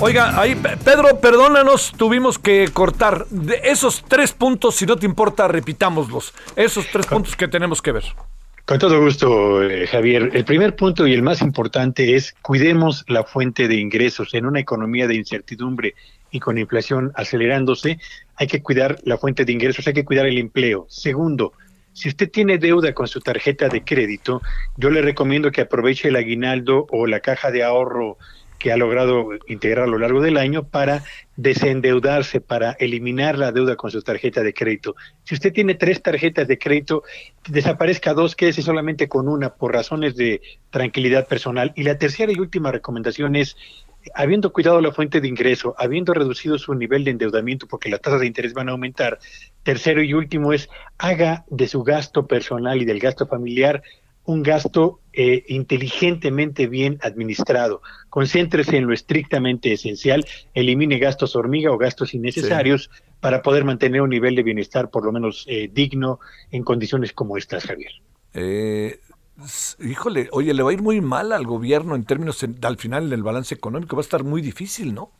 Oiga, 0.00 0.40
ahí, 0.40 0.54
Pe- 0.54 0.78
Pedro, 0.82 1.20
perdónanos, 1.20 1.92
tuvimos 1.98 2.38
que 2.38 2.68
cortar. 2.72 3.26
De 3.28 3.60
esos 3.64 4.02
tres 4.08 4.32
puntos, 4.32 4.76
si 4.76 4.86
no 4.86 4.96
te 4.96 5.04
importa, 5.04 5.48
repitámoslos. 5.48 6.32
Esos 6.56 6.86
tres 6.90 7.06
puntos 7.06 7.36
que 7.36 7.46
tenemos 7.46 7.82
que 7.82 7.92
ver. 7.92 8.04
Con 8.64 8.78
todo 8.78 8.98
gusto, 9.02 9.62
eh, 9.62 9.86
Javier. 9.86 10.30
El 10.32 10.46
primer 10.46 10.74
punto 10.76 11.06
y 11.06 11.12
el 11.12 11.22
más 11.22 11.42
importante 11.42 12.14
es 12.16 12.34
cuidemos 12.40 13.04
la 13.06 13.24
fuente 13.24 13.68
de 13.68 13.74
ingresos. 13.74 14.32
En 14.32 14.46
una 14.46 14.60
economía 14.60 15.06
de 15.06 15.16
incertidumbre 15.16 15.94
y 16.30 16.40
con 16.40 16.56
inflación 16.56 17.12
acelerándose, 17.14 17.98
hay 18.36 18.46
que 18.46 18.62
cuidar 18.62 18.96
la 19.04 19.18
fuente 19.18 19.44
de 19.44 19.52
ingresos, 19.52 19.86
hay 19.86 19.92
que 19.92 20.06
cuidar 20.06 20.24
el 20.24 20.38
empleo. 20.38 20.86
Segundo, 20.88 21.52
si 21.92 22.08
usted 22.08 22.30
tiene 22.30 22.56
deuda 22.56 22.94
con 22.94 23.06
su 23.08 23.20
tarjeta 23.20 23.68
de 23.68 23.84
crédito, 23.84 24.40
yo 24.78 24.88
le 24.88 25.02
recomiendo 25.02 25.50
que 25.52 25.60
aproveche 25.60 26.08
el 26.08 26.16
aguinaldo 26.16 26.86
o 26.90 27.06
la 27.06 27.20
caja 27.20 27.50
de 27.50 27.62
ahorro 27.62 28.16
que 28.64 28.72
ha 28.72 28.78
logrado 28.78 29.28
integrar 29.46 29.84
a 29.84 29.86
lo 29.86 29.98
largo 29.98 30.22
del 30.22 30.38
año 30.38 30.66
para 30.66 31.04
desendeudarse, 31.36 32.40
para 32.40 32.72
eliminar 32.72 33.36
la 33.36 33.52
deuda 33.52 33.76
con 33.76 33.90
su 33.90 34.00
tarjeta 34.00 34.42
de 34.42 34.54
crédito. 34.54 34.96
Si 35.22 35.34
usted 35.34 35.52
tiene 35.52 35.74
tres 35.74 36.00
tarjetas 36.00 36.48
de 36.48 36.56
crédito, 36.56 37.02
desaparezca 37.46 38.14
dos, 38.14 38.34
quédese 38.34 38.62
solamente 38.62 39.06
con 39.06 39.28
una 39.28 39.50
por 39.50 39.74
razones 39.74 40.16
de 40.16 40.40
tranquilidad 40.70 41.28
personal. 41.28 41.74
Y 41.76 41.82
la 41.82 41.98
tercera 41.98 42.32
y 42.32 42.40
última 42.40 42.72
recomendación 42.72 43.36
es, 43.36 43.54
habiendo 44.14 44.50
cuidado 44.50 44.80
la 44.80 44.92
fuente 44.92 45.20
de 45.20 45.28
ingreso, 45.28 45.74
habiendo 45.76 46.14
reducido 46.14 46.56
su 46.56 46.74
nivel 46.74 47.04
de 47.04 47.10
endeudamiento 47.10 47.66
porque 47.66 47.90
las 47.90 48.00
tasas 48.00 48.20
de 48.20 48.28
interés 48.28 48.54
van 48.54 48.70
a 48.70 48.72
aumentar, 48.72 49.18
tercero 49.62 50.02
y 50.02 50.14
último 50.14 50.54
es, 50.54 50.70
haga 50.96 51.44
de 51.50 51.68
su 51.68 51.82
gasto 51.82 52.26
personal 52.26 52.80
y 52.80 52.86
del 52.86 52.98
gasto 52.98 53.26
familiar 53.26 53.82
un 54.26 54.42
gasto 54.42 55.00
eh, 55.12 55.44
inteligentemente 55.48 56.66
bien 56.66 56.98
administrado. 57.02 57.82
Concéntrese 58.10 58.76
en 58.76 58.86
lo 58.86 58.94
estrictamente 58.94 59.72
esencial, 59.72 60.24
elimine 60.54 60.98
gastos 60.98 61.36
hormiga 61.36 61.70
o 61.72 61.78
gastos 61.78 62.14
innecesarios 62.14 62.90
para 63.20 63.42
poder 63.42 63.64
mantener 63.64 64.00
un 64.02 64.10
nivel 64.10 64.34
de 64.34 64.42
bienestar 64.42 64.90
por 64.90 65.04
lo 65.04 65.12
menos 65.12 65.44
eh, 65.48 65.70
digno 65.72 66.20
en 66.50 66.62
condiciones 66.64 67.12
como 67.12 67.36
estas, 67.36 67.64
Javier. 67.64 67.92
Eh, 68.32 68.98
híjole, 69.80 70.28
oye, 70.32 70.52
le 70.54 70.62
va 70.62 70.70
a 70.70 70.74
ir 70.74 70.82
muy 70.82 71.00
mal 71.00 71.32
al 71.32 71.44
gobierno 71.46 71.94
en 71.94 72.04
términos, 72.04 72.42
en- 72.42 72.56
al 72.62 72.76
final, 72.76 73.06
en 73.06 73.12
el 73.12 73.22
balance 73.22 73.54
económico. 73.54 73.96
Va 73.96 74.00
a 74.00 74.04
estar 74.04 74.24
muy 74.24 74.42
difícil, 74.42 74.94
¿no? 74.94 75.10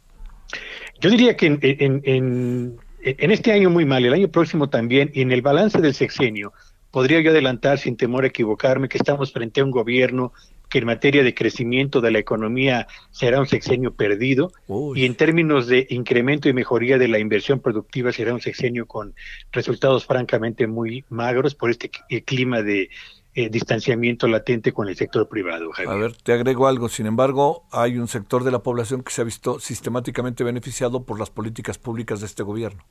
Yo 1.01 1.11
diría 1.11 1.37
que 1.37 1.47
en, 1.47 1.59
en- 1.63 2.03
en- 2.05 2.77
en 3.03 3.31
este 3.31 3.53
año 3.53 3.71
muy 3.71 3.85
mal, 3.85 4.05
el 4.05 4.13
año 4.15 4.29
próximo 4.29 4.71
también, 4.71 5.11
y 5.15 5.21
en 5.23 5.31
el 5.33 5.43
balance 5.43 5.81
del 5.81 5.95
sexenio, 5.95 6.53
podría 6.95 7.21
yo 7.21 7.33
adelantar 7.33 7.81
sin 7.81 7.97
temor 7.97 8.23
a 8.23 8.29
equivocarme 8.29 8.89
que 8.89 8.99
estamos 8.99 9.33
frente 9.33 9.61
a 9.61 9.65
un 9.65 9.73
gobierno 9.73 10.33
que 10.69 10.79
en 10.79 10.87
materia 10.87 11.25
de 11.25 11.35
crecimiento 11.35 12.01
de 12.01 12.13
la 12.13 12.21
economía 12.21 12.87
será 13.11 13.41
un 13.41 13.49
sexenio 13.49 13.95
perdido 13.95 14.53
Uy. 14.69 15.01
y 15.03 15.05
en 15.05 15.17
términos 15.17 15.67
de 15.67 15.89
incremento 15.91 16.49
y 16.49 16.53
mejoría 16.53 16.97
de 16.97 17.09
la 17.09 17.19
inversión 17.19 17.59
productiva 17.59 18.13
será 18.13 18.33
un 18.33 18.41
sexenio 18.41 18.87
con 18.87 19.13
resultados 19.51 20.07
francamente 20.07 20.69
muy 20.69 21.05
magros 21.09 21.57
por 21.57 21.71
este 21.71 21.91
cl- 21.91 22.25
clima 22.25 22.63
de 22.63 22.91
eh, 23.35 23.49
distanciamiento 23.49 24.29
latente 24.29 24.71
con 24.71 24.89
el 24.89 24.95
sector 24.95 25.29
privado. 25.29 25.73
Javier. 25.73 25.93
A 25.93 25.97
ver, 25.97 26.13
te 26.15 26.33
agrego 26.33 26.69
algo. 26.69 26.89
Sin 26.89 27.07
embargo, 27.07 27.65
hay 27.73 27.99
un 27.99 28.07
sector 28.07 28.45
de 28.45 28.53
la 28.53 28.61
población 28.61 29.03
que 29.03 29.11
se 29.11 29.21
ha 29.21 29.25
visto 29.25 29.59
sistemáticamente 29.59 30.45
beneficiado 30.45 31.03
por 31.03 31.19
las 31.19 31.31
políticas 31.31 31.77
públicas 31.77 32.21
de 32.21 32.27
este 32.27 32.45
gobierno. 32.45 32.85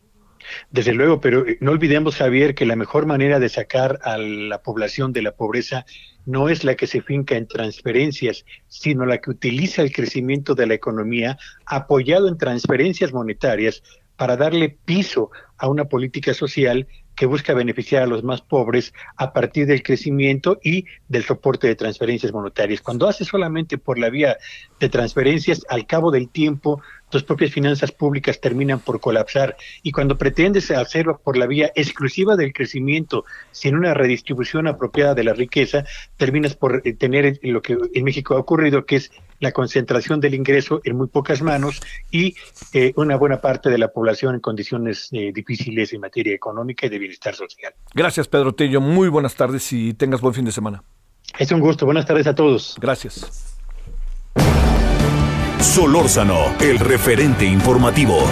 Desde 0.72 0.94
luego, 0.94 1.22
pero 1.22 1.48
eh, 1.48 1.58
no 1.62 1.72
olvidemos, 1.72 2.16
Javier, 2.16 2.56
que 2.56 2.66
la 2.66 2.76
mejor 2.76 3.06
manera 3.06 3.40
de 3.40 3.50
sacar 3.50 4.00
a 4.04 4.18
la 4.18 4.62
población 4.62 5.14
de 5.14 5.22
la 5.22 5.32
pobreza 5.34 5.86
no 6.26 6.50
es 6.50 6.64
la 6.64 6.76
que 6.76 6.88
se 6.88 7.02
finca 7.02 7.36
en 7.36 7.48
transferencias, 7.48 8.46
sino 8.68 9.06
la 9.06 9.20
que 9.20 9.32
utiliza 9.32 9.82
el 9.82 9.92
crecimiento 9.92 10.56
de 10.56 10.68
la 10.68 10.74
economía 10.74 11.38
apoyado 11.66 12.28
en 12.28 12.38
transferencias 12.38 13.14
monetarias 13.14 13.84
para 14.16 14.38
darle 14.38 14.78
piso 14.86 15.32
a 15.58 15.68
una 15.68 15.86
política 15.86 16.34
social 16.34 16.88
que 17.16 17.26
busca 17.26 17.54
beneficiar 17.54 18.04
a 18.04 18.08
los 18.08 18.24
más 18.24 18.42
pobres 18.42 18.94
a 19.18 19.34
partir 19.34 19.68
del 19.68 19.84
crecimiento 19.84 20.60
y 20.64 20.86
del 21.08 21.24
soporte 21.24 21.68
de 21.68 21.76
transferencias 21.76 22.32
monetarias. 22.32 22.82
Cuando 22.82 23.08
hace 23.08 23.26
solamente 23.26 23.78
por 23.78 23.98
la 23.98 24.10
vía 24.10 24.38
de 24.80 24.90
transferencias, 24.90 25.66
al 25.70 25.86
cabo 25.86 26.12
del 26.12 26.30
tiempo, 26.30 26.82
tus 27.10 27.24
propias 27.24 27.52
finanzas 27.52 27.92
públicas 27.92 28.42
terminan 28.42 28.80
por 28.80 29.00
colapsar 29.00 29.56
y 29.84 29.92
cuando 29.92 30.18
pretendes 30.18 30.72
hacerlo 30.72 31.22
por 31.24 31.38
la 31.38 31.46
vía 31.46 31.72
exclusiva 31.76 32.36
del 32.36 32.54
crecimiento, 32.54 33.26
sin 33.52 33.76
una 33.76 33.94
redistribución 33.94 34.68
apropiada 34.68 35.14
de 35.14 35.24
la 35.24 35.34
riqueza, 35.34 35.86
terminas 36.18 36.56
por 36.56 36.82
eh, 36.84 36.94
tener 36.94 37.40
lo 37.44 37.62
que 37.62 37.78
en 37.94 38.04
México 38.04 38.36
ha 38.36 38.40
ocurrido, 38.40 38.86
que 38.86 38.96
es 38.96 39.12
la 39.40 39.52
concentración 39.52 40.20
del 40.20 40.34
ingreso 40.34 40.82
en 40.84 40.98
muy 40.98 41.08
pocas 41.08 41.42
manos 41.42 41.82
y 42.12 42.36
eh, 42.74 42.94
una 42.96 43.16
buena 43.16 43.42
parte 43.42 43.70
de 43.70 43.78
la 43.78 43.90
población 43.90 44.36
en 44.36 44.42
condiciones 44.42 45.10
eh, 45.12 45.32
difíciles 45.34 45.94
en 45.94 46.02
materia 46.02 46.34
económica 46.34 46.86
y 46.86 46.90
de 46.90 47.00
bienestar 47.00 47.36
social. 47.36 47.74
Gracias, 47.94 48.28
Pedro 48.28 48.54
Tello. 48.54 48.82
Muy 48.82 49.10
buenas 49.10 49.36
tardes 49.36 49.72
y 49.74 49.94
tengas 49.94 50.22
buen 50.22 50.34
fin 50.34 50.46
de 50.46 50.52
semana. 50.52 50.84
Es 51.38 51.52
un 51.52 51.60
gusto. 51.60 51.86
Buenas 51.86 52.06
tardes 52.06 52.28
a 52.28 52.36
todos. 52.36 52.76
Gracias. 52.80 53.56
Solórzano, 55.60 56.56
el 56.60 56.78
referente 56.78 57.46
informativo. 57.46 58.28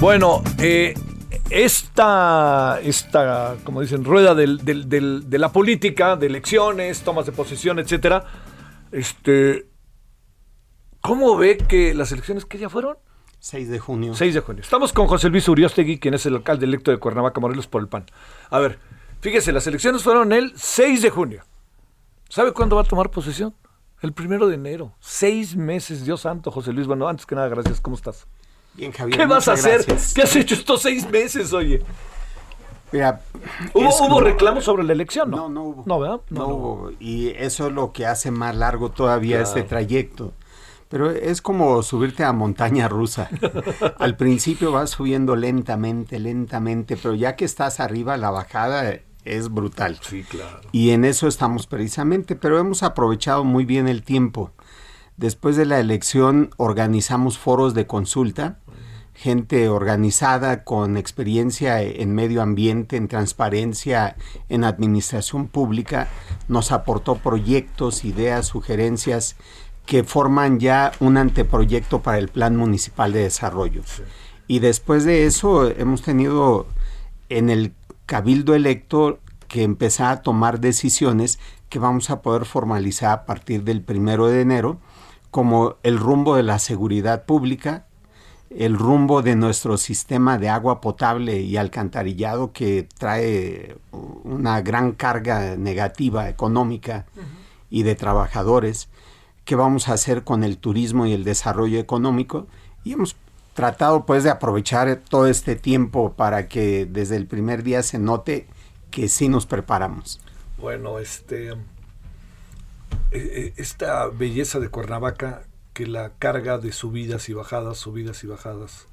Bueno, 0.00 0.44
eh, 0.58 0.94
esta, 1.50 2.80
esta, 2.82 3.56
como 3.64 3.80
dicen, 3.80 4.04
rueda 4.04 4.34
del- 4.34 4.64
del- 4.64 4.88
del- 4.88 5.28
de 5.30 5.38
la 5.38 5.50
política, 5.52 6.16
de 6.16 6.26
elecciones, 6.26 7.02
tomas 7.02 7.26
de 7.26 7.32
posesión, 7.32 7.78
etcétera, 7.78 8.24
este, 8.92 9.66
¿cómo 11.00 11.36
ve 11.36 11.56
que 11.58 11.94
las 11.94 12.12
elecciones 12.12 12.44
que 12.44 12.58
ya 12.58 12.68
fueron? 12.68 12.96
6 13.40 13.68
de 13.68 13.78
junio. 13.78 14.14
6 14.14 14.34
de 14.34 14.40
junio. 14.40 14.62
Estamos 14.62 14.92
con 14.92 15.06
José 15.06 15.28
Luis 15.28 15.48
Uriostegui, 15.48 15.98
quien 15.98 16.14
es 16.14 16.26
el 16.26 16.34
alcalde 16.36 16.66
electo 16.66 16.90
de 16.90 16.98
Cuernavaca, 16.98 17.40
Morelos, 17.40 17.66
por 17.68 17.80
el 17.80 17.88
PAN. 17.88 18.06
A 18.50 18.58
ver, 18.58 18.78
fíjese, 19.20 19.52
las 19.52 19.66
elecciones 19.66 20.02
fueron 20.02 20.32
el 20.32 20.52
6 20.56 21.02
de 21.02 21.10
junio. 21.10 21.44
¿Sabe 22.28 22.52
cuándo 22.52 22.76
va 22.76 22.82
a 22.82 22.84
tomar 22.84 23.10
posesión? 23.10 23.54
El 24.02 24.12
primero 24.12 24.46
de 24.48 24.54
enero. 24.54 24.94
Seis 25.00 25.56
meses, 25.56 26.04
Dios 26.04 26.20
santo, 26.20 26.50
José 26.50 26.72
Luis. 26.72 26.86
Bueno, 26.86 27.08
antes 27.08 27.26
que 27.26 27.34
nada, 27.34 27.48
gracias. 27.48 27.80
¿Cómo 27.80 27.96
estás? 27.96 28.26
Bien, 28.78 28.92
Javier. 28.92 29.18
¿Qué 29.18 29.26
vas 29.26 29.46
a 29.48 29.52
hacer? 29.52 29.84
gracias. 29.84 30.14
¿Qué 30.14 30.22
has 30.22 30.34
hecho 30.36 30.54
estos 30.54 30.80
seis 30.82 31.08
meses, 31.10 31.52
oye? 31.52 31.82
Mira, 32.92 33.20
¿Hubo, 33.74 33.88
es 33.88 33.96
hubo 34.00 34.08
como- 34.08 34.20
reclamos 34.20 34.64
sobre 34.64 34.84
la 34.84 34.92
elección? 34.94 35.30
No, 35.30 35.36
No, 35.36 35.48
no 35.50 35.62
hubo. 35.64 35.82
No, 35.84 35.98
¿verdad? 36.00 36.20
No, 36.30 36.46
hubo. 36.46 36.90
Y 37.00 37.28
eso 37.30 37.66
es 37.66 37.72
lo 37.74 37.92
que 37.92 38.06
hace 38.06 38.30
más 38.30 38.56
largo 38.56 38.90
todavía 38.90 39.36
Claro. 39.42 39.48
este 39.48 39.62
trayecto. 39.64 40.32
Pero 40.88 41.10
es 41.10 41.42
como 41.42 41.82
subirte 41.82 42.24
a 42.24 42.32
montaña 42.32 42.88
rusa. 42.88 43.28
Al 43.98 44.16
principio 44.16 44.72
vas 44.72 44.90
subiendo 44.90 45.36
lentamente, 45.36 46.18
lentamente, 46.18 46.96
pero 46.96 47.14
ya 47.14 47.36
que 47.36 47.44
estás 47.44 47.78
arriba, 47.80 48.16
la 48.16 48.30
bajada 48.30 49.00
es 49.24 49.50
brutal. 49.52 49.98
Sí, 50.00 50.22
claro. 50.22 50.60
Y 50.72 50.90
en 50.90 51.04
eso 51.04 51.26
estamos 51.28 51.66
precisamente, 51.66 52.36
pero 52.36 52.58
hemos 52.58 52.82
aprovechado 52.82 53.44
muy 53.44 53.66
bien 53.66 53.86
el 53.86 54.02
tiempo. 54.02 54.52
Después 55.18 55.56
de 55.56 55.66
la 55.66 55.78
elección 55.80 56.50
organizamos 56.56 57.36
foros 57.38 57.74
de 57.74 57.86
consulta, 57.86 58.60
gente 59.18 59.68
organizada 59.68 60.62
con 60.62 60.96
experiencia 60.96 61.82
en 61.82 62.14
medio 62.14 62.40
ambiente, 62.40 62.96
en 62.96 63.08
transparencia, 63.08 64.16
en 64.48 64.62
administración 64.62 65.48
pública, 65.48 66.06
nos 66.46 66.70
aportó 66.70 67.16
proyectos, 67.16 68.04
ideas, 68.04 68.46
sugerencias 68.46 69.34
que 69.86 70.04
forman 70.04 70.60
ya 70.60 70.92
un 71.00 71.16
anteproyecto 71.16 72.00
para 72.00 72.18
el 72.18 72.28
Plan 72.28 72.54
Municipal 72.54 73.12
de 73.12 73.24
Desarrollo. 73.24 73.82
Y 74.46 74.60
después 74.60 75.04
de 75.04 75.26
eso 75.26 75.68
hemos 75.68 76.02
tenido 76.02 76.68
en 77.28 77.50
el 77.50 77.74
cabildo 78.06 78.54
electo 78.54 79.18
que 79.48 79.64
empezar 79.64 80.12
a 80.12 80.22
tomar 80.22 80.60
decisiones 80.60 81.40
que 81.68 81.80
vamos 81.80 82.10
a 82.10 82.22
poder 82.22 82.44
formalizar 82.44 83.10
a 83.10 83.26
partir 83.26 83.64
del 83.64 83.82
primero 83.82 84.28
de 84.28 84.42
enero, 84.42 84.78
como 85.32 85.74
el 85.82 85.98
rumbo 85.98 86.36
de 86.36 86.44
la 86.44 86.60
seguridad 86.60 87.24
pública, 87.24 87.87
el 88.50 88.76
rumbo 88.78 89.22
de 89.22 89.36
nuestro 89.36 89.76
sistema 89.76 90.38
de 90.38 90.48
agua 90.48 90.80
potable 90.80 91.40
y 91.40 91.56
alcantarillado 91.56 92.52
que 92.52 92.88
trae 92.98 93.76
una 93.92 94.62
gran 94.62 94.92
carga 94.92 95.56
negativa 95.56 96.28
económica 96.28 97.06
y 97.70 97.82
de 97.82 97.94
trabajadores, 97.94 98.88
qué 99.44 99.54
vamos 99.54 99.88
a 99.88 99.94
hacer 99.94 100.24
con 100.24 100.44
el 100.44 100.58
turismo 100.58 101.06
y 101.06 101.12
el 101.12 101.24
desarrollo 101.24 101.78
económico 101.78 102.46
y 102.84 102.92
hemos 102.92 103.16
tratado 103.54 104.06
pues 104.06 104.24
de 104.24 104.30
aprovechar 104.30 105.00
todo 105.08 105.26
este 105.26 105.56
tiempo 105.56 106.12
para 106.12 106.48
que 106.48 106.86
desde 106.86 107.16
el 107.16 107.26
primer 107.26 107.62
día 107.62 107.82
se 107.82 107.98
note 107.98 108.46
que 108.90 109.08
sí 109.08 109.28
nos 109.28 109.46
preparamos. 109.46 110.20
Bueno, 110.58 110.98
este. 110.98 111.50
eh, 111.50 111.56
eh, 113.10 113.52
Esta 113.56 114.06
belleza 114.08 114.60
de 114.60 114.68
Cuernavaca, 114.68 115.42
que 115.78 115.86
la 115.86 116.10
carga 116.18 116.58
de 116.58 116.72
subidas 116.72 117.28
y 117.28 117.34
bajadas, 117.34 117.78
subidas 117.78 118.24
y 118.24 118.26
bajadas, 118.26 118.88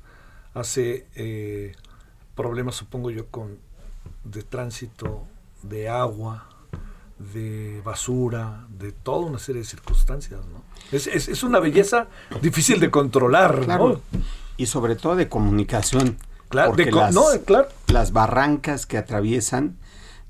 hace 0.54 1.08
eh, 1.15 1.74
problemas, 2.36 2.76
supongo 2.76 3.10
yo, 3.10 3.26
con 3.26 3.58
de 4.24 4.43
tránsito, 4.43 5.24
de 5.63 5.89
agua, 5.89 6.48
de 7.17 7.82
basura, 7.84 8.67
de 8.69 8.91
toda 8.91 9.26
una 9.26 9.39
serie 9.39 9.62
de 9.63 9.67
circunstancias, 9.67 10.41
¿no? 10.45 10.62
Es, 10.91 11.08
es, 11.08 11.28
es 11.28 11.41
una 11.41 11.60
belleza 11.60 12.06
difícil 12.39 12.80
de 12.80 12.91
controlar, 12.91 13.62
Claro. 13.62 13.88
¿no? 14.13 14.19
Y 14.58 14.67
sobre 14.67 14.95
todo 14.95 15.15
de 15.15 15.28
comunicación. 15.28 16.17
Claro, 16.50 16.69
porque 16.69 16.86
de 16.86 16.91
co- 16.91 17.00
las, 17.00 17.15
no, 17.15 17.24
claro. 17.45 17.67
las 17.88 18.12
barrancas 18.12 18.86
que 18.86 19.00
atraviesan, 19.00 19.76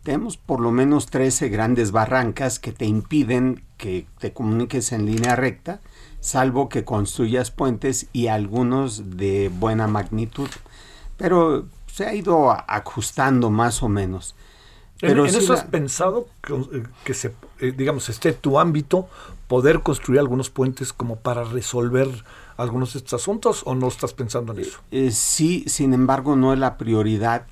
tenemos 0.04 0.38
por 0.38 0.62
lo 0.62 0.72
menos 0.72 1.08
13 1.08 1.50
grandes 1.50 1.92
barrancas 1.92 2.60
que 2.60 2.72
te 2.72 2.86
impiden 2.86 3.62
que 3.76 4.08
te 4.20 4.32
comuniques 4.32 4.94
en 4.94 5.06
línea 5.06 5.36
recta, 5.36 5.82
salvo 6.26 6.70
que 6.70 6.84
construyas 6.84 7.52
puentes 7.52 8.08
y 8.14 8.28
algunos 8.28 9.18
de 9.18 9.52
buena 9.54 9.88
magnitud. 9.88 10.50
Pero 11.18 11.68
se 11.88 12.06
ha 12.06 12.14
ido 12.14 12.52
ajustando 12.52 13.50
más 13.50 13.84
o 13.84 13.90
menos. 13.90 14.36
¿En, 15.02 15.10
Pero 15.10 15.26
en 15.26 15.32
sí 15.32 15.38
eso 15.38 15.54
la- 15.54 15.60
has 15.60 15.66
pensado 15.66 16.28
que, 16.42 16.54
eh, 16.54 16.84
que 17.04 17.14
se, 17.14 17.34
eh, 17.60 17.74
digamos, 17.76 18.10
esté 18.10 18.34
tu 18.34 18.60
ámbito 18.60 19.08
poder 19.48 19.82
construir 19.82 20.20
algunos 20.20 20.50
puentes 20.50 20.94
como 20.94 21.18
para 21.18 21.44
resolver 21.44 22.10
algunos 22.58 22.94
de 22.94 23.00
estos 23.00 23.22
asuntos 23.22 23.62
o 23.66 23.76
no 23.76 23.88
estás 23.88 24.14
pensando 24.14 24.54
en 24.54 24.60
eso? 24.62 24.80
Eh, 24.92 25.12
sí, 25.12 25.64
sin 25.68 25.94
embargo, 25.94 26.36
no 26.36 26.54
es 26.54 26.60
la 26.60 26.78
prioridad, 26.78 27.46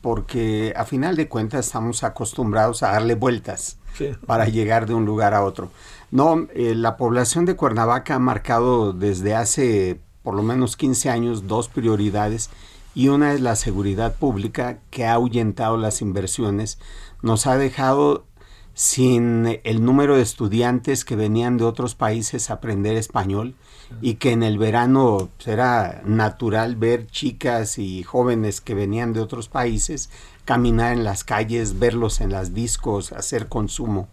porque 0.00 0.72
a 0.76 0.84
final 0.84 1.16
de 1.16 1.28
cuentas 1.28 1.66
estamos 1.66 2.04
acostumbrados 2.04 2.82
a 2.82 2.92
darle 2.92 3.14
vueltas 3.16 3.76
Sí. 3.98 4.10
para 4.26 4.46
llegar 4.46 4.86
de 4.86 4.94
un 4.94 5.04
lugar 5.04 5.34
a 5.34 5.44
otro. 5.44 5.70
No, 6.10 6.46
eh, 6.54 6.74
la 6.74 6.96
población 6.96 7.44
de 7.44 7.56
Cuernavaca 7.56 8.14
ha 8.14 8.18
marcado 8.18 8.92
desde 8.92 9.34
hace 9.34 10.00
por 10.22 10.34
lo 10.34 10.42
menos 10.42 10.76
15 10.76 11.10
años 11.10 11.46
dos 11.46 11.68
prioridades 11.68 12.50
y 12.94 13.08
una 13.08 13.32
es 13.32 13.40
la 13.40 13.56
seguridad 13.56 14.16
pública 14.16 14.78
que 14.90 15.04
ha 15.04 15.14
ahuyentado 15.14 15.76
las 15.76 16.00
inversiones, 16.00 16.78
nos 17.22 17.46
ha 17.46 17.56
dejado 17.56 18.24
sin 18.72 19.60
el 19.62 19.84
número 19.84 20.16
de 20.16 20.22
estudiantes 20.22 21.04
que 21.04 21.14
venían 21.14 21.56
de 21.56 21.64
otros 21.64 21.94
países 21.94 22.50
a 22.50 22.54
aprender 22.54 22.96
español 22.96 23.54
y 24.00 24.14
que 24.14 24.32
en 24.32 24.42
el 24.42 24.58
verano 24.58 25.28
pues, 25.36 25.48
era 25.48 26.02
natural 26.04 26.74
ver 26.74 27.06
chicas 27.06 27.78
y 27.78 28.02
jóvenes 28.02 28.60
que 28.60 28.74
venían 28.74 29.12
de 29.12 29.20
otros 29.20 29.48
países 29.48 30.10
caminar 30.44 30.92
en 30.92 31.04
las 31.04 31.22
calles, 31.22 31.78
verlos 31.78 32.20
en 32.20 32.32
las 32.32 32.54
discos, 32.54 33.12
hacer 33.12 33.48
consumo. 33.48 34.08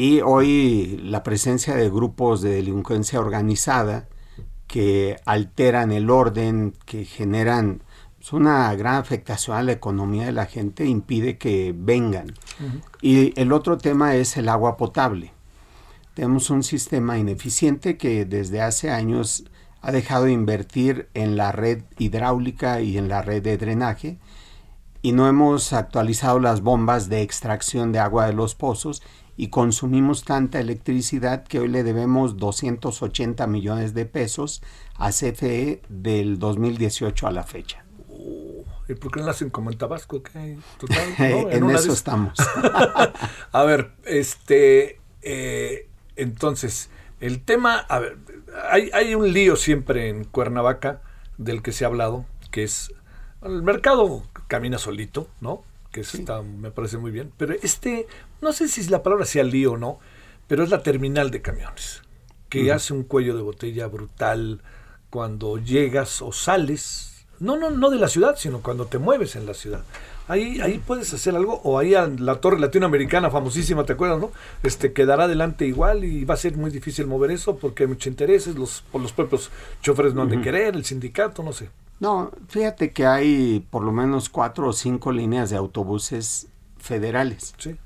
Y 0.00 0.20
hoy 0.20 1.00
la 1.02 1.24
presencia 1.24 1.74
de 1.74 1.90
grupos 1.90 2.40
de 2.40 2.50
delincuencia 2.50 3.18
organizada 3.18 4.06
que 4.68 5.16
alteran 5.24 5.90
el 5.90 6.08
orden, 6.08 6.72
que 6.86 7.04
generan 7.04 7.82
pues, 8.16 8.32
una 8.32 8.72
gran 8.76 8.94
afectación 8.94 9.56
a 9.56 9.62
la 9.64 9.72
economía 9.72 10.26
de 10.26 10.30
la 10.30 10.46
gente, 10.46 10.86
impide 10.86 11.36
que 11.36 11.74
vengan. 11.76 12.32
Y 13.02 13.32
el 13.40 13.52
otro 13.52 13.76
tema 13.76 14.14
es 14.14 14.36
el 14.36 14.48
agua 14.48 14.76
potable. 14.76 15.32
Tenemos 16.14 16.48
un 16.50 16.62
sistema 16.62 17.18
ineficiente 17.18 17.96
que 17.96 18.24
desde 18.24 18.62
hace 18.62 18.92
años 18.92 19.46
ha 19.80 19.90
dejado 19.90 20.26
de 20.26 20.32
invertir 20.32 21.08
en 21.14 21.36
la 21.36 21.50
red 21.50 21.82
hidráulica 21.98 22.82
y 22.82 22.98
en 22.98 23.08
la 23.08 23.22
red 23.22 23.42
de 23.42 23.58
drenaje 23.58 24.20
y 25.02 25.12
no 25.12 25.28
hemos 25.28 25.72
actualizado 25.72 26.38
las 26.38 26.60
bombas 26.60 27.08
de 27.08 27.22
extracción 27.22 27.92
de 27.92 27.98
agua 27.98 28.26
de 28.26 28.32
los 28.32 28.54
pozos 28.54 29.02
y 29.38 29.50
consumimos 29.50 30.24
tanta 30.24 30.58
electricidad 30.58 31.44
que 31.44 31.60
hoy 31.60 31.68
le 31.68 31.84
debemos 31.84 32.38
280 32.38 33.46
millones 33.46 33.94
de 33.94 34.04
pesos 34.04 34.62
a 34.96 35.10
CFE 35.10 35.80
del 35.88 36.40
2018 36.40 37.28
a 37.28 37.30
la 37.30 37.44
fecha. 37.44 37.84
¿Y 38.88 38.94
por 38.94 39.12
qué 39.12 39.20
no 39.20 39.30
hacen 39.30 39.50
como 39.50 39.70
en 39.70 39.78
Tabasco? 39.78 40.24
¿Qué? 40.24 40.58
Total, 40.78 41.14
¿no? 41.18 41.50
en 41.50 41.70
eso 41.70 41.92
estamos. 41.92 42.36
a 43.52 43.62
ver, 43.62 43.92
este, 44.04 44.98
eh, 45.22 45.88
entonces, 46.16 46.90
el 47.20 47.40
tema, 47.40 47.76
a 47.76 48.00
ver, 48.00 48.18
hay, 48.68 48.90
hay 48.92 49.14
un 49.14 49.32
lío 49.32 49.54
siempre 49.54 50.08
en 50.08 50.24
Cuernavaca 50.24 51.00
del 51.36 51.62
que 51.62 51.70
se 51.70 51.84
ha 51.84 51.86
hablado, 51.86 52.26
que 52.50 52.64
es, 52.64 52.92
el 53.42 53.62
mercado 53.62 54.24
camina 54.48 54.78
solito, 54.78 55.28
¿no? 55.40 55.62
Que 55.92 56.00
está, 56.00 56.42
me 56.42 56.72
parece 56.72 56.98
muy 56.98 57.12
bien, 57.12 57.32
pero 57.36 57.54
este, 57.62 58.08
no 58.40 58.52
sé 58.52 58.68
si 58.68 58.84
la 58.88 59.02
palabra 59.02 59.24
sea 59.24 59.42
lío 59.42 59.72
o 59.72 59.76
no, 59.76 59.98
pero 60.46 60.64
es 60.64 60.70
la 60.70 60.82
terminal 60.82 61.30
de 61.30 61.42
camiones, 61.42 62.02
que 62.48 62.72
hace 62.72 62.92
un 62.92 63.04
cuello 63.04 63.36
de 63.36 63.42
botella 63.42 63.86
brutal 63.86 64.62
cuando 65.10 65.58
llegas 65.58 66.22
o 66.22 66.32
sales, 66.32 67.26
no, 67.40 67.56
no, 67.56 67.70
no 67.70 67.90
de 67.90 67.98
la 67.98 68.08
ciudad, 68.08 68.36
sino 68.36 68.60
cuando 68.60 68.86
te 68.86 68.98
mueves 68.98 69.36
en 69.36 69.46
la 69.46 69.54
ciudad. 69.54 69.82
Ahí, 70.26 70.60
ahí 70.60 70.82
puedes 70.84 71.12
hacer 71.14 71.34
algo, 71.34 71.60
o 71.64 71.78
ahí 71.78 71.94
a 71.94 72.06
la 72.06 72.40
torre 72.40 72.60
latinoamericana 72.60 73.30
famosísima, 73.30 73.84
¿te 73.84 73.94
acuerdas, 73.94 74.20
no? 74.20 74.30
Este 74.62 74.92
quedará 74.92 75.24
adelante 75.24 75.66
igual 75.66 76.04
y 76.04 76.24
va 76.24 76.34
a 76.34 76.38
ser 76.38 76.56
muy 76.56 76.70
difícil 76.70 77.06
mover 77.06 77.30
eso 77.30 77.56
porque 77.56 77.84
hay 77.84 77.88
muchos 77.88 78.08
intereses, 78.08 78.54
los, 78.56 78.82
por 78.92 79.00
los 79.00 79.12
propios 79.12 79.50
choferes 79.80 80.12
no 80.12 80.22
han 80.22 80.28
de 80.28 80.42
querer, 80.42 80.76
el 80.76 80.84
sindicato, 80.84 81.42
no 81.42 81.54
sé. 81.54 81.70
No, 82.00 82.30
fíjate 82.48 82.92
que 82.92 83.06
hay 83.06 83.66
por 83.70 83.82
lo 83.82 83.90
menos 83.90 84.28
cuatro 84.28 84.68
o 84.68 84.72
cinco 84.72 85.12
líneas 85.12 85.48
de 85.50 85.56
autobuses 85.56 86.48
federales. 86.78 87.54
Sí. 87.56 87.76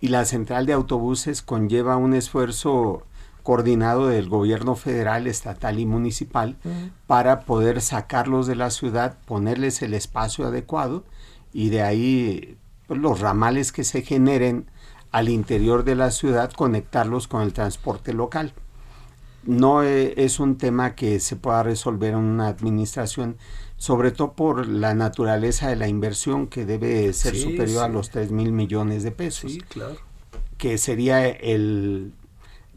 Y 0.00 0.08
la 0.08 0.24
central 0.24 0.66
de 0.66 0.72
autobuses 0.72 1.42
conlleva 1.42 1.96
un 1.96 2.14
esfuerzo 2.14 3.04
coordinado 3.42 4.08
del 4.08 4.28
gobierno 4.28 4.74
federal, 4.74 5.28
estatal 5.28 5.78
y 5.78 5.86
municipal 5.86 6.56
para 7.06 7.42
poder 7.42 7.80
sacarlos 7.80 8.48
de 8.48 8.56
la 8.56 8.70
ciudad, 8.70 9.18
ponerles 9.24 9.82
el 9.82 9.94
espacio 9.94 10.46
adecuado 10.48 11.04
y 11.52 11.68
de 11.68 11.82
ahí 11.82 12.58
pues, 12.88 12.98
los 13.00 13.20
ramales 13.20 13.70
que 13.70 13.84
se 13.84 14.02
generen 14.02 14.68
al 15.12 15.28
interior 15.28 15.84
de 15.84 15.94
la 15.94 16.10
ciudad, 16.10 16.50
conectarlos 16.50 17.28
con 17.28 17.42
el 17.42 17.52
transporte 17.52 18.12
local. 18.12 18.52
No 19.46 19.82
eh, 19.82 20.14
es 20.16 20.40
un 20.40 20.58
tema 20.58 20.94
que 20.94 21.20
se 21.20 21.36
pueda 21.36 21.62
resolver 21.62 22.10
en 22.10 22.16
una 22.18 22.48
administración, 22.48 23.36
sobre 23.76 24.10
todo 24.10 24.32
por 24.32 24.66
la 24.66 24.94
naturaleza 24.94 25.68
de 25.68 25.76
la 25.76 25.86
inversión 25.88 26.46
que 26.48 26.64
debe 26.66 27.12
ser 27.12 27.34
Sí, 27.34 27.42
superior 27.42 27.84
a 27.84 27.88
los 27.88 28.10
3 28.10 28.30
mil 28.32 28.52
millones 28.52 29.02
de 29.02 29.12
pesos 29.12 29.52
Sí, 29.52 29.60
claro. 29.60 29.96
que 30.58 30.78
sería 30.78 31.26
el 31.28 32.12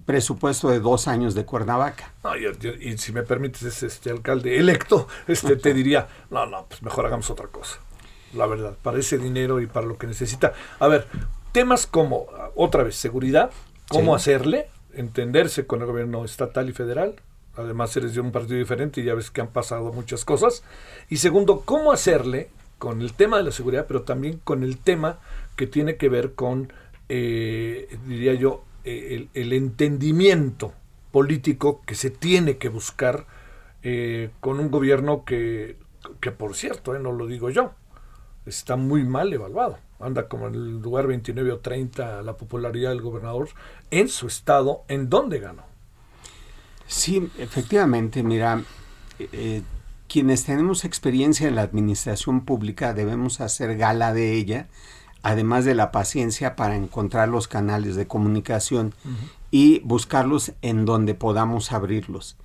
presupuesto 0.05 0.69
de 0.69 0.79
dos 0.79 1.07
años 1.07 1.35
de 1.35 1.45
Cuernavaca. 1.45 2.13
No, 2.23 2.35
yo- 2.35 2.51
yo- 2.53 2.71
y 2.73 2.97
si 2.97 3.11
me 3.13 3.21
permites, 3.23 3.61
es 3.63 3.83
este 3.83 4.09
alcalde 4.09 4.57
electo, 4.57 5.07
este 5.27 5.55
te 5.55 5.73
diría, 5.73 6.07
no, 6.31 6.45
no, 6.47 6.65
pues 6.67 6.81
mejor 6.81 7.05
hagamos 7.05 7.29
otra 7.29 7.47
cosa. 7.47 7.79
La 8.33 8.45
verdad, 8.47 8.75
para 8.81 8.99
ese 8.99 9.17
dinero 9.17 9.59
y 9.61 9.67
para 9.67 9.85
lo 9.85 9.97
que 9.97 10.07
necesita. 10.07 10.53
A 10.79 10.87
ver, 10.87 11.07
temas 11.51 11.85
como, 11.87 12.25
ah, 12.37 12.49
otra 12.55 12.83
vez, 12.83 12.95
seguridad, 12.95 13.51
cómo 13.87 14.17
Sí. 14.17 14.21
hacerle, 14.31 14.67
entenderse 14.99 15.65
con 15.65 15.81
el 15.81 15.87
gobierno 15.87 16.25
estatal 16.25 16.69
y 16.69 16.73
federal. 16.73 17.15
Además, 17.55 17.95
eres 17.97 18.13
de 18.13 18.21
un 18.21 18.31
partido 18.31 18.57
diferente 18.57 19.01
y 19.01 19.05
ya 19.05 19.15
ves 19.15 19.31
que 19.31 19.41
han 19.41 19.49
pasado 19.49 19.91
muchas 19.91 20.25
cosas. 20.25 20.63
Y 21.09 21.17
segundo, 21.17 21.63
cómo 21.65 21.91
hacerle 21.91 22.49
con 22.77 23.01
el 23.01 23.13
tema 23.13 23.37
de 23.37 23.43
la 23.43 23.51
seguridad, 23.51 23.85
pero 23.87 24.03
también 24.03 24.39
con 24.43 24.63
el 24.63 24.77
tema 24.77 25.19
que 25.55 25.67
tiene 25.67 25.97
que 25.97 26.09
ver 26.09 26.33
con, 26.33 26.71
eh, 27.09 27.97
diría 28.07 28.33
yo, 28.33 28.63
eh, 28.85 29.27
el, 29.33 29.53
entendimiento 29.53 30.73
político 31.11 31.81
que 31.85 31.95
se 31.95 32.09
tiene 32.09 32.57
que 32.57 32.69
buscar 32.69 33.25
eh, 33.83 34.29
con 34.39 34.59
un 34.59 34.71
gobierno 34.71 35.25
que, 35.25 35.75
que 36.21 36.31
por 36.31 36.55
cierto, 36.55 36.95
eh, 36.95 36.99
no 36.99 37.11
lo 37.11 37.27
digo 37.27 37.49
yo, 37.49 37.73
está 38.45 38.75
muy 38.75 39.03
mal 39.03 39.31
evaluado. 39.33 39.77
Anda 39.99 40.27
como 40.27 40.47
en 40.47 40.55
el 40.55 40.79
lugar 40.79 41.07
29 41.07 41.51
o 41.51 41.59
30 41.59 42.21
la 42.21 42.37
popularidad 42.37 42.89
del 42.89 43.01
gobernador 43.01 43.49
en 43.91 44.07
su 44.07 44.27
estado, 44.27 44.83
en 44.87 45.09
donde 45.09 45.39
ganó. 45.39 45.63
Sí, 46.87 47.29
efectivamente, 47.37 48.23
mira, 48.23 48.63
eh, 49.19 49.61
quienes 50.07 50.43
tenemos 50.43 50.85
experiencia 50.85 51.47
en 51.47 51.55
la 51.55 51.61
administración 51.61 52.41
pública 52.41 52.93
debemos 52.93 53.41
hacer 53.41 53.77
gala 53.77 54.11
de 54.13 54.33
ella, 54.33 54.67
además 55.21 55.65
de 55.65 55.75
la 55.75 55.91
paciencia 55.91 56.55
para 56.55 56.75
encontrar 56.75 57.29
los 57.29 57.47
canales 57.47 57.95
de 57.95 58.07
comunicación 58.07 58.93
y 59.51 59.79
buscarlos 59.81 60.53
en 60.61 60.85
donde 60.85 61.13
podamos 61.13 61.71
abrirlos. 61.71 62.37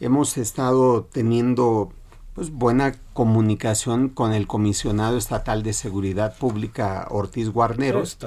Hemos 0.00 0.38
estado 0.38 1.04
teniendo 1.04 1.92
pues, 2.34 2.50
buena 2.50 2.94
comunicación 3.12 4.08
con 4.08 4.32
el 4.32 4.46
comisionado 4.46 5.16
estatal 5.16 5.62
de 5.62 5.72
seguridad 5.72 6.36
pública 6.36 7.06
Ortiz 7.10 7.50
Guarneros 7.50 8.18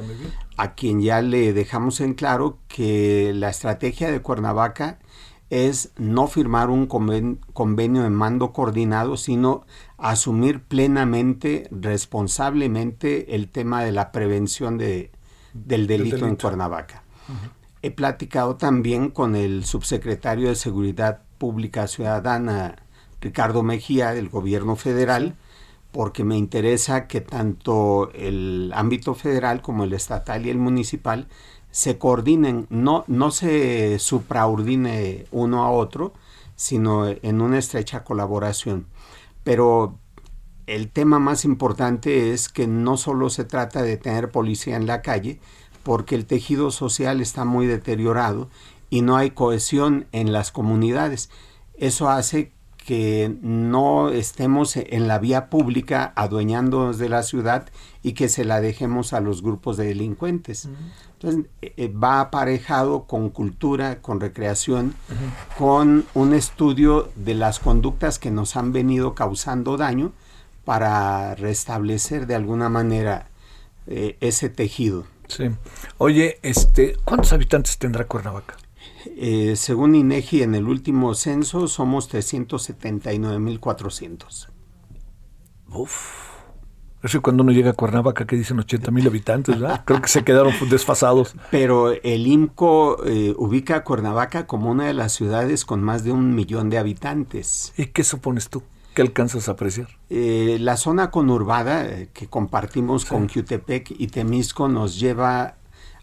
a 0.57 0.73
quien 0.73 1.01
ya 1.01 1.21
le 1.21 1.53
dejamos 1.53 2.01
en 2.01 2.13
claro 2.13 2.59
que 2.67 3.31
la 3.33 3.49
estrategia 3.49 4.11
de 4.11 4.21
Cuernavaca 4.21 4.99
es 5.49 5.91
no 5.97 6.27
firmar 6.27 6.69
un 6.69 6.87
conven- 6.87 7.39
convenio 7.53 8.03
de 8.03 8.09
mando 8.09 8.51
coordinado, 8.51 9.15
sino 9.15 9.65
asumir 9.97 10.63
plenamente, 10.63 11.67
responsablemente 11.71 13.35
el 13.35 13.49
tema 13.49 13.83
de 13.83 13.91
la 13.91 14.11
prevención 14.11 14.77
de, 14.77 15.11
del 15.53 15.87
delito, 15.87 16.27
en. 16.27 16.35
Cuernavaca. 16.35 17.03
He 17.81 17.91
platicado 17.91 18.55
también 18.55 19.11
con 19.11 19.35
el 19.35 19.65
subsecretario 19.65 20.49
de 20.49 20.55
Seguridad 20.55 21.21
Pública 21.37 21.87
Ciudadana, 21.87 22.77
Ricardo 23.21 23.63
Mejía, 23.63 24.13
del 24.13 24.29
gobierno 24.29 24.75
federal, 24.75 25.35
porque 25.91 26.23
me 26.23 26.37
interesa 26.37 27.07
que 27.07 27.21
tanto 27.21 28.11
el 28.13 28.71
ámbito 28.75 29.15
federal 29.15 29.61
como 29.61 29.85
el 29.85 29.93
estatal 29.93 30.45
y 30.45 30.49
el 30.49 30.57
municipal 30.57 31.27
se 31.71 31.97
coordinen, 31.97 32.67
no, 32.69 33.03
no 33.07 33.31
se 33.31 33.99
supraordine 33.99 35.25
uno 35.31 35.63
a 35.63 35.71
otro, 35.71 36.13
sino 36.55 37.07
en 37.07 37.41
una 37.41 37.57
estrecha 37.57 38.03
colaboración. 38.03 38.87
Pero 39.43 39.99
el 40.67 40.89
tema 40.89 41.19
más 41.19 41.45
importante 41.45 42.31
es 42.31 42.49
que 42.49 42.67
no 42.67 42.97
solo 42.97 43.29
se 43.29 43.43
trata 43.43 43.81
de 43.81 43.97
tener 43.97 44.31
policía 44.31 44.75
en 44.77 44.87
la 44.87 45.01
calle, 45.01 45.39
porque 45.83 46.15
el 46.15 46.25
tejido 46.25 46.71
social 46.71 47.21
está 47.21 47.45
muy 47.45 47.67
deteriorado 47.67 48.49
y 48.89 49.01
no 49.01 49.17
hay 49.17 49.31
cohesión 49.31 50.07
en 50.11 50.33
las 50.33 50.51
comunidades. 50.51 51.29
Eso 51.75 52.09
hace 52.09 52.51
que 52.85 53.35
no 53.41 54.09
estemos 54.09 54.77
en 54.77 55.07
la 55.07 55.17
vía 55.17 55.49
pública 55.49 56.13
adueñándonos 56.15 56.99
de 56.99 57.09
la 57.09 57.23
ciudad 57.23 57.65
y 58.03 58.13
que 58.13 58.29
se 58.29 58.45
la 58.45 58.61
dejemos 58.61 59.13
a 59.13 59.21
los 59.21 59.41
grupos 59.41 59.75
de 59.77 59.87
delincuentes. 59.87 60.69
Entonces, 61.13 61.49
eh, 61.63 61.87
va 61.87 62.21
aparejado 62.21 63.05
con 63.05 63.29
cultura, 63.29 64.01
con 64.03 64.19
recreación, 64.19 64.93
con 65.57 66.05
un 66.13 66.33
estudio 66.35 67.09
de 67.15 67.33
las 67.33 67.57
conductas 67.57 68.19
que 68.19 68.29
nos 68.29 68.55
han 68.55 68.71
venido 68.71 69.15
causando 69.15 69.77
daño 69.77 70.11
para 70.63 71.33
restablecer 71.33 72.27
de 72.27 72.35
alguna 72.35 72.69
manera 72.69 73.29
eh, 73.87 74.15
ese 74.19 74.49
tejido. 74.49 75.05
Sí. 75.27 75.49
Oye, 75.97 76.37
este, 76.43 76.97
¿cuántos 77.03 77.33
habitantes 77.33 77.79
tendrá 77.79 78.05
Cuernavaca? 78.05 78.57
Eh, 79.17 79.55
según 79.55 79.95
INEGI, 79.95 80.43
en 80.43 80.53
el 80.55 80.67
último 80.67 81.15
censo 81.15 81.67
somos 81.67 82.13
379.400. 82.13 84.49
Uf. 85.69 86.25
Es 87.03 87.11
que 87.11 87.19
cuando 87.19 87.43
uno 87.43 87.51
llega 87.51 87.69
a 87.69 87.73
Cuernavaca 87.73 88.25
que 88.25 88.35
dicen 88.35 88.57
80 88.57 88.89
mil 88.89 89.05
habitantes, 89.05 89.59
¿verdad? 89.59 89.83
Creo 89.85 90.01
que 90.01 90.07
se 90.07 90.23
quedaron 90.23 90.53
desfasados. 90.69 91.35
Pero 91.51 91.91
el 91.91 92.25
IMCO 92.25 93.05
eh, 93.05 93.35
ubica 93.37 93.75
a 93.75 93.83
Cuernavaca 93.83 94.47
como 94.47 94.71
una 94.71 94.87
de 94.87 94.95
las 94.95 95.11
ciudades 95.11 95.65
con 95.65 95.83
más 95.83 96.03
de 96.03 96.11
un 96.11 96.33
millón 96.33 96.71
de 96.71 96.79
habitantes. 96.79 97.73
¿Y 97.77 97.85
qué 97.87 98.03
supones 98.03 98.49
tú? 98.49 98.63
¿Qué 98.95 99.03
alcanzas 99.03 99.49
a 99.49 99.51
apreciar? 99.51 99.89
Eh, 100.09 100.57
la 100.59 100.77
zona 100.77 101.11
conurbada 101.11 102.07
que 102.07 102.27
compartimos 102.27 103.05
con 103.05 103.29
Jutepec 103.29 103.91
y 103.91 104.07
Temisco 104.07 104.67
nos 104.67 104.99
lleva 104.99 105.57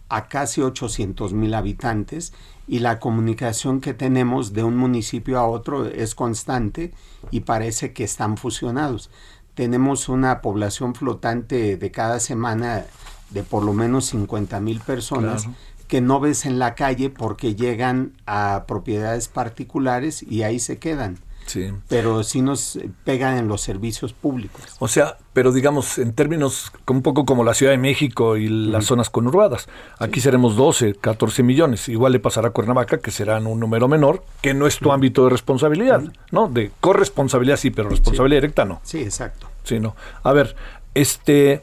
a 0.09 0.29
casi 0.29 0.61
800 0.61 1.33
mil 1.33 1.55
habitantes 1.55 2.33
y 2.73 2.79
la 2.79 3.01
comunicación 3.01 3.83
que 3.83 3.93
tenemos 3.93 4.55
de 4.55 4.65
un 4.65 4.79
municipio 4.79 5.39
a 5.39 5.47
otro 5.47 5.85
es 5.85 6.15
constante 6.15 6.91
y 7.31 7.41
parece 7.41 7.93
que 7.93 8.03
están 8.03 8.39
fusionados. 8.39 9.11
Tenemos 9.53 10.09
una 10.09 10.41
población 10.41 10.95
flotante 10.95 11.77
de 11.77 11.91
cada 11.91 12.19
semana 12.19 12.87
de 13.29 13.43
por 13.43 13.63
lo 13.63 13.75
menos 13.75 14.07
50 14.07 14.59
mil 14.61 14.81
personas 14.81 15.43
Claro. 15.43 15.59
que 15.87 16.01
no 16.01 16.19
ves 16.19 16.47
en 16.47 16.59
la 16.59 16.75
calle 16.75 17.11
porque 17.11 17.55
llegan 17.55 18.15
a 18.25 18.65
propiedades 18.67 19.29
particulares 19.29 20.23
y 20.23 20.43
ahí 20.43 20.59
se 20.59 20.79
quedan 20.79 21.19
Sí. 21.47 21.73
pero 21.89 22.23
sí 22.23 22.43
nos 22.43 22.79
pegan 23.05 23.37
en 23.37 23.49
los 23.49 23.61
servicios 23.61 24.13
públicos. 24.13 24.63
O 24.79 24.89
sea, 24.89 25.17
pero 25.33 25.53
digamos, 25.53 25.99
en 25.99 26.13
términos 26.13 26.73
un 26.87 27.03
poco 27.03 27.25
como 27.25 27.45
la 27.45 27.55
Ciudad 27.55 27.73
de 27.73 27.79
México 27.79 28.37
y 28.37 28.49
las 28.49 28.87
zonas 28.87 29.11
conurbadas. 29.11 29.69
Aquí 29.99 30.21
seremos 30.21 30.57
12, 30.57 30.95
14 30.95 31.43
millones. 31.43 31.89
Igual 31.89 32.13
le 32.13 32.21
pasará 32.21 32.49
a 32.49 32.51
Cuernavaca, 32.53 32.99
que 32.99 33.11
serán 33.11 33.47
un 33.47 33.61
número 33.61 33.89
menor, 33.89 34.25
que 34.41 34.55
no 34.55 34.67
es 34.67 34.79
tu 34.79 34.93
ámbito 34.93 35.25
de 35.25 35.31
responsabilidad, 35.31 36.03
¿no? 36.31 36.49
De 36.49 36.71
corresponsabilidad 36.81 37.57
sí, 37.57 37.71
pero 37.71 37.89
responsabilidad 37.89 38.43
directa 38.43 38.65
no. 38.65 38.81
Sí, 38.83 39.01
exacto. 39.01 39.49
Sí, 39.65 39.81
no. 39.81 39.97
A 40.23 40.33
ver, 40.33 40.57
este, 40.95 41.63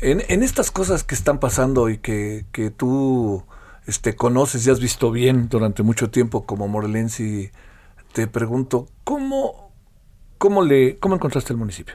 en, 0.00 0.22
en 0.28 0.42
estas 0.42 0.70
cosas 0.70 1.04
que 1.04 1.14
están 1.14 1.38
pasando 1.38 1.88
y 1.88 1.98
que, 1.98 2.44
que 2.52 2.70
tú 2.70 3.44
este, 3.86 4.14
conoces 4.14 4.66
y 4.66 4.70
has 4.70 4.80
visto 4.80 5.10
bien 5.10 5.48
durante 5.48 5.82
mucho 5.82 6.10
tiempo 6.10 6.44
como 6.46 6.68
morelense, 6.68 7.52
te 8.12 8.26
pregunto, 8.26 8.88
¿cómo, 9.04 9.72
cómo, 10.38 10.62
le, 10.62 10.98
¿cómo 10.98 11.14
encontraste 11.14 11.52
el 11.52 11.58
municipio? 11.58 11.94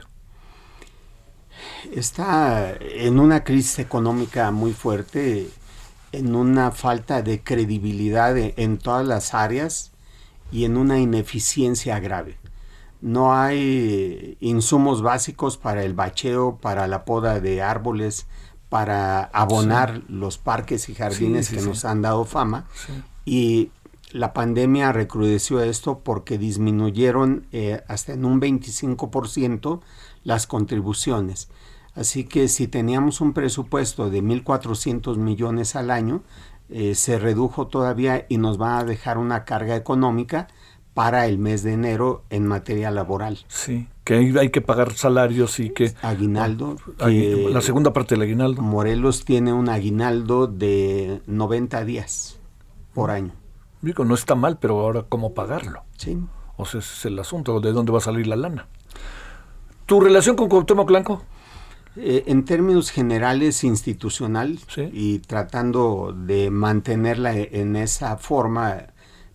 Está 1.92 2.74
en 2.80 3.18
una 3.20 3.44
crisis 3.44 3.78
económica 3.78 4.50
muy 4.50 4.72
fuerte, 4.72 5.48
en 6.12 6.34
una 6.34 6.70
falta 6.72 7.22
de 7.22 7.42
credibilidad 7.42 8.34
de- 8.34 8.54
en 8.56 8.78
todas 8.78 9.06
las 9.06 9.34
áreas 9.34 9.92
y 10.50 10.64
en 10.64 10.76
una 10.76 10.98
ineficiencia 10.98 11.98
grave. 12.00 12.38
No 13.00 13.34
hay 13.34 14.36
insumos 14.40 15.02
básicos 15.02 15.58
para 15.58 15.82
el 15.84 15.94
bacheo, 15.94 16.56
para 16.60 16.86
la 16.88 17.04
poda 17.04 17.40
de 17.40 17.62
árboles, 17.62 18.26
para 18.68 19.24
abonar 19.24 20.02
los 20.08 20.38
parques 20.38 20.88
y 20.88 20.94
jardines 20.94 21.46
Sí, 21.46 21.54
sí, 21.54 21.60
que 21.60 21.66
nos 21.66 21.84
han 21.84 22.02
dado 22.02 22.24
fama. 22.24 22.66
Sí. 22.74 22.92
Y 23.24 23.70
la 24.16 24.32
pandemia 24.32 24.92
recrudeció 24.92 25.60
esto 25.60 26.00
porque 26.00 26.38
disminuyeron 26.38 27.46
eh, 27.52 27.82
hasta 27.86 28.14
en 28.14 28.24
un 28.24 28.40
25% 28.40 29.80
las 30.24 30.46
contribuciones. 30.46 31.48
Así 31.94 32.24
que 32.24 32.48
si 32.48 32.66
teníamos 32.66 33.20
un 33.20 33.32
presupuesto 33.32 34.10
de 34.10 34.22
1.400 34.22 35.16
millones 35.16 35.76
al 35.76 35.90
año, 35.90 36.22
eh, 36.68 36.94
se 36.94 37.18
redujo 37.18 37.68
todavía 37.68 38.26
y 38.28 38.38
nos 38.38 38.60
va 38.60 38.78
a 38.78 38.84
dejar 38.84 39.18
una 39.18 39.44
carga 39.44 39.76
económica 39.76 40.48
para 40.94 41.26
el 41.26 41.38
mes 41.38 41.62
de 41.62 41.74
enero 41.74 42.24
en 42.30 42.46
materia 42.46 42.90
laboral. 42.90 43.38
Sí, 43.48 43.86
que 44.04 44.14
hay, 44.14 44.48
que 44.48 44.62
pagar 44.62 44.94
salarios 44.94 45.60
y 45.60 45.70
que... 45.70 45.92
Aguinaldo. 46.00 46.76
Que 46.98 47.50
la 47.52 47.60
segunda 47.60 47.92
parte 47.92 48.14
del 48.14 48.22
aguinaldo. 48.22 48.62
Morelos 48.62 49.26
tiene 49.26 49.52
un 49.52 49.68
aguinaldo 49.68 50.46
de 50.46 51.20
90 51.26 51.84
días 51.84 52.38
por 52.94 53.10
año. 53.10 53.32
No 54.04 54.14
está 54.14 54.34
mal, 54.34 54.58
pero 54.58 54.80
ahora 54.80 55.04
¿cómo 55.08 55.34
pagarlo? 55.34 55.82
Sí. 55.96 56.18
O 56.56 56.64
sea, 56.64 56.80
ese 56.80 56.92
es 56.94 57.04
el 57.04 57.18
asunto, 57.18 57.60
¿de 57.60 57.72
dónde 57.72 57.92
va 57.92 57.98
a 57.98 58.02
salir 58.02 58.26
la 58.26 58.36
lana? 58.36 58.66
¿Tu 59.86 60.00
relación 60.00 60.36
con 60.36 60.48
Cuauhtémoc 60.48 60.88
Blanco? 60.88 61.22
Eh, 61.96 62.24
en 62.26 62.44
términos 62.44 62.90
generales, 62.90 63.64
institucional 63.64 64.58
y 64.92 65.20
tratando 65.20 66.14
de 66.16 66.50
mantenerla 66.50 67.34
e- 67.36 67.60
en 67.60 67.76
esa 67.76 68.16
forma, 68.18 68.88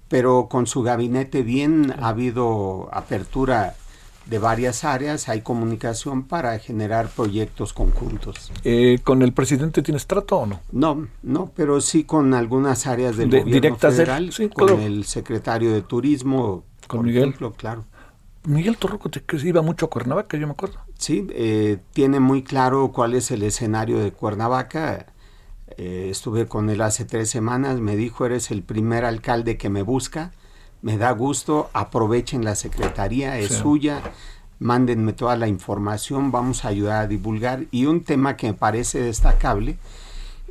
pero 0.07 0.47
con 0.49 0.67
su 0.67 0.83
gabinete 0.83 1.41
bien 1.41 1.93
ha 1.99 2.09
habido 2.09 2.89
apertura 2.91 3.75
de 4.25 4.39
varias 4.39 4.83
áreas, 4.83 5.27
hay 5.29 5.41
comunicación 5.41 6.23
para 6.23 6.57
generar 6.59 7.09
proyectos 7.09 7.73
conjuntos. 7.73 8.51
Eh, 8.63 8.99
¿Con 9.03 9.21
el 9.23 9.33
presidente 9.33 9.81
tienes 9.81 10.07
trato 10.07 10.37
o 10.39 10.45
no? 10.45 10.59
No, 10.71 11.07
no, 11.23 11.51
pero 11.55 11.81
sí 11.81 12.03
con 12.03 12.33
algunas 12.33 12.87
áreas 12.87 13.17
del 13.17 13.29
De- 13.29 13.39
gobierno 13.39 13.53
directas 13.61 13.93
federal, 13.95 14.31
sí, 14.31 14.49
con 14.49 14.67
claro. 14.67 14.81
el 14.81 15.05
secretario 15.05 15.73
de 15.73 15.81
Turismo, 15.81 16.63
Con 16.87 16.99
por 16.99 17.05
Miguel. 17.07 17.23
ejemplo, 17.23 17.51
claro. 17.53 17.85
Miguel 18.43 18.77
Torroco 18.77 19.09
te, 19.09 19.21
que 19.21 19.37
iba 19.37 19.61
mucho 19.61 19.85
a 19.85 19.89
Cuernavaca, 19.89 20.37
yo 20.37 20.47
me 20.47 20.53
acuerdo. 20.53 20.79
Sí, 20.97 21.27
eh, 21.31 21.77
tiene 21.93 22.19
muy 22.19 22.43
claro 22.43 22.91
cuál 22.91 23.13
es 23.13 23.29
el 23.31 23.43
escenario 23.43 23.99
de 23.99 24.11
Cuernavaca. 24.11 25.07
Eh, 25.77 26.07
estuve 26.09 26.47
con 26.47 26.69
él 26.69 26.81
hace 26.81 27.05
tres 27.05 27.29
semanas, 27.29 27.79
me 27.79 27.95
dijo, 27.95 28.25
eres 28.25 28.49
el 28.51 28.61
primer 28.63 29.05
alcalde 29.05 29.57
que 29.57 29.69
me 29.69 29.83
busca, 29.83 30.31
me 30.81 30.97
da 30.97 31.11
gusto, 31.11 31.69
aprovechen 31.73 32.43
la 32.43 32.55
secretaría, 32.55 33.37
es 33.37 33.49
Sí. 33.49 33.61
suya, 33.61 34.01
mándenme 34.59 35.13
toda 35.13 35.35
la 35.35 35.47
información, 35.47 36.31
vamos 36.31 36.65
a 36.65 36.69
ayudar 36.69 37.03
a 37.03 37.07
divulgar. 37.07 37.65
Y 37.71 37.85
un 37.85 38.03
tema 38.03 38.37
que 38.37 38.47
me 38.47 38.53
parece 38.53 38.99
destacable, 39.01 39.77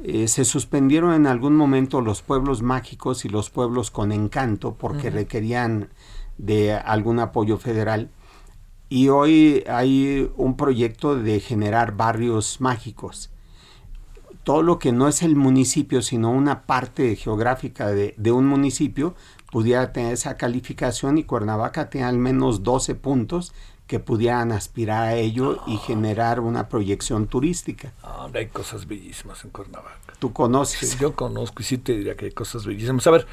eh, 0.03 0.29
se 0.29 0.45
suspendieron 0.45 1.13
en 1.15 1.27
algún 1.27 1.57
momento 1.57 2.01
los 2.01 2.23
pueblos 2.23 2.63
mágicos 2.63 3.25
y 3.25 3.29
los 3.29 3.51
pueblos 3.51 3.91
con 3.91 4.13
encanto 4.13 4.75
porque 4.75 5.11
requerían 5.11 5.91
de 6.39 6.75
algún 6.75 7.19
apoyo 7.19 7.59
federal. 7.59 8.11
Y 8.89 9.09
hoy 9.09 9.63
hay 9.69 10.31
un 10.37 10.57
proyecto 10.57 11.17
de 11.17 11.39
generar 11.39 11.97
barrios 11.97 12.61
mágicos. 12.61 13.31
Todo 14.51 14.63
lo 14.65 14.81
que 14.81 14.91
no 14.91 15.07
es 15.07 15.23
el 15.23 15.37
municipio, 15.37 16.03
sino 16.03 16.33
una 16.33 16.63
parte 16.63 17.15
geográfica 17.15 17.87
de, 17.87 18.15
de 18.17 18.33
un 18.33 18.47
municipio, 18.47 19.15
pudiera 19.53 19.93
tener 19.93 20.13
esa 20.15 20.37
calificación 20.37 21.19
y 21.19 21.23
Cuernavaca 21.23 21.89
tiene 21.89 22.09
al 22.09 22.19
menos 22.19 22.65
12 22.65 22.97
puntos 22.97 23.53
que 23.87 24.01
pudieran 24.01 24.51
aspirar 24.51 25.05
a 25.05 25.15
ello 25.15 25.61
y 25.69 25.77
generar 25.77 26.41
una 26.41 26.69
proyección 26.69 27.29
turística. 27.29 27.93
Ah, 28.03 28.25
hombre, 28.25 28.41
hay 28.41 28.47
cosas 28.49 28.89
bellísimas 28.89 29.45
en 29.45 29.51
Cuernavaca. 29.51 30.15
¿Tú 30.19 30.33
conoces? 30.33 30.91
Sí, 30.91 30.99
yo 31.01 31.15
conozco 31.15 31.63
y 31.63 31.65
sí 31.65 31.79
te 31.79 31.93
diría 31.97 32.17
que 32.17 32.25
hay 32.25 32.33
cosas 32.33 32.67
bellísimas. 32.67 33.07
A 33.07 33.13
ver, 33.13 33.27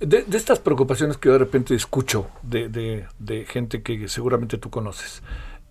de, 0.00 0.22
de 0.22 0.36
estas 0.36 0.58
preocupaciones 0.58 1.16
que 1.16 1.28
yo 1.30 1.32
de 1.32 1.38
repente 1.38 1.74
escucho 1.74 2.26
de, 2.42 2.68
de- 2.68 3.06
de 3.18 3.46
gente 3.46 3.82
que 3.82 4.06
seguramente 4.08 4.58
tú 4.58 4.68
conoces, 4.68 5.22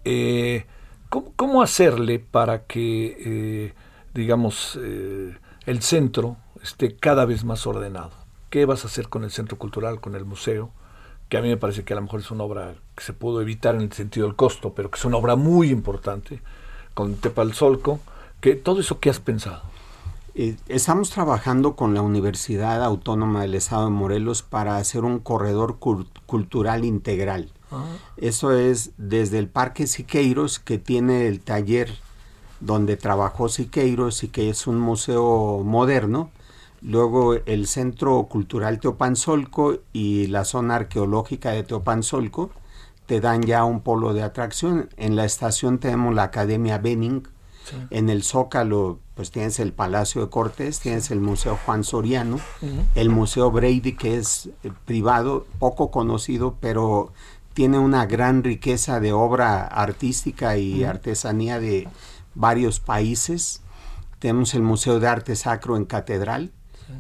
eh, 0.05 0.65
¿cómo, 1.09 1.33
cómo 1.35 1.61
hacerle 1.61 2.17
para 2.17 2.63
que, 2.65 3.15
eh, 3.19 3.73
digamos, 4.17 4.77
eh, 4.81 5.37
el 5.65 5.81
centro 5.81 6.35
esté 6.61 6.95
cada 6.95 7.23
vez 7.25 7.43
más 7.45 7.65
ordenado? 7.67 8.11
¿Qué 8.49 8.65
vas 8.65 8.83
a 8.83 8.87
hacer 8.87 9.07
con 9.09 9.23
el 9.23 9.31
centro 9.31 9.57
cultural, 9.57 10.01
con 10.01 10.15
el 10.15 10.25
museo? 10.25 10.71
Que 11.29 11.37
a 11.37 11.41
mí 11.41 11.47
me 11.49 11.57
parece 11.57 11.83
que 11.83 11.93
a 11.93 11.97
lo 11.97 12.01
mejor 12.01 12.19
es 12.21 12.31
una 12.31 12.43
obra 12.43 12.75
que 12.95 13.03
se 13.03 13.13
pudo 13.13 13.41
evitar 13.41 13.75
en 13.75 13.81
el 13.81 13.91
sentido 13.93 14.25
del 14.27 14.35
costo, 14.35 14.73
pero 14.73 14.89
que 14.89 14.97
es 14.97 15.05
una 15.05 15.17
obra 15.17 15.35
muy 15.35 15.69
importante, 15.69 16.41
con 16.93 17.15
Tepalzolco, 17.15 17.99
que 18.41 18.55
todo 18.55 18.79
eso 18.79 18.99
que 18.99 19.09
has 19.09 19.19
pensado. 19.19 19.61
Eh, 20.35 20.55
estamos 20.67 21.09
trabajando 21.09 21.75
con 21.75 21.93
la 21.93 22.01
Universidad 22.01 22.83
Autónoma 22.83 23.41
del 23.41 23.55
Estado 23.55 23.85
de 23.85 23.91
Morelos 23.91 24.43
para 24.43 24.77
hacer 24.77 25.03
un 25.03 25.19
corredor 25.19 25.79
cul- 25.79 26.07
cultural 26.25 26.85
integral. 26.85 27.51
Eso 28.15 28.53
es 28.53 28.91
desde 28.97 29.39
el 29.39 29.49
Parque 29.49 29.87
Siqueiros, 29.87 30.59
que 30.59 30.77
tiene 30.77 31.27
el 31.27 31.41
taller 31.41 31.91
donde 32.59 32.97
trabajó 32.97 33.49
Siqueiros 33.49 34.23
y 34.23 34.29
que 34.29 34.49
es 34.49 34.67
un 34.67 34.79
museo 34.79 35.61
moderno. 35.63 36.31
Luego 36.81 37.33
el 37.33 37.67
Centro 37.67 38.23
Cultural 38.23 38.79
Teopanzolco 38.79 39.79
y 39.93 40.27
la 40.27 40.45
zona 40.45 40.75
arqueológica 40.75 41.51
de 41.51 41.63
Teopanzolco 41.63 42.51
te 43.07 43.21
dan 43.21 43.41
ya 43.41 43.63
un 43.63 43.81
polo 43.81 44.13
de 44.13 44.21
atracción. 44.21 44.89
En 44.97 45.15
la 45.15 45.25
estación 45.25 45.79
tenemos 45.79 46.13
la 46.13 46.23
Academia 46.23 46.77
Benning. 46.77 47.27
En 47.89 48.09
el 48.09 48.23
Zócalo, 48.23 48.99
pues 49.13 49.29
tienes 49.31 49.59
el 49.59 49.73
Palacio 49.73 50.21
de 50.21 50.29
Cortés, 50.29 50.79
tienes 50.79 51.11
el 51.11 51.19
Museo 51.19 51.59
Juan 51.65 51.83
Soriano, 51.83 52.39
el 52.95 53.09
Museo 53.09 53.51
Brady, 53.51 53.93
que 53.93 54.15
es 54.15 54.49
eh, 54.63 54.71
privado, 54.85 55.45
poco 55.59 55.91
conocido, 55.91 56.55
pero 56.61 57.11
tiene 57.53 57.77
una 57.77 58.05
gran 58.05 58.43
riqueza 58.43 59.01
de 59.01 59.11
obra 59.11 59.65
artística 59.65 60.57
y 60.57 60.83
artesanía 60.85 61.59
de 61.59 61.89
varios 62.37 62.79
países. 62.79 63.61
Tenemos 64.19 64.53
el 64.53 64.61
Museo 64.61 64.99
de 64.99 65.07
Arte 65.07 65.35
Sacro 65.35 65.75
en 65.75 65.85
Catedral, 65.85 66.51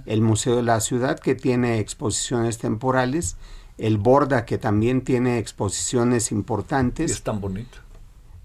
el 0.05 0.21
Museo 0.21 0.57
de 0.57 0.63
la 0.63 0.81
Ciudad, 0.81 1.17
que 1.19 1.33
tiene 1.35 1.79
exposiciones 1.79 2.57
temporales, 2.57 3.37
el 3.77 3.97
Borda, 3.97 4.45
que 4.45 4.57
también 4.57 5.01
tiene 5.01 5.37
exposiciones 5.39 6.31
importantes. 6.31 7.11
Es 7.11 7.23
tan 7.23 7.39
bonito. 7.39 7.77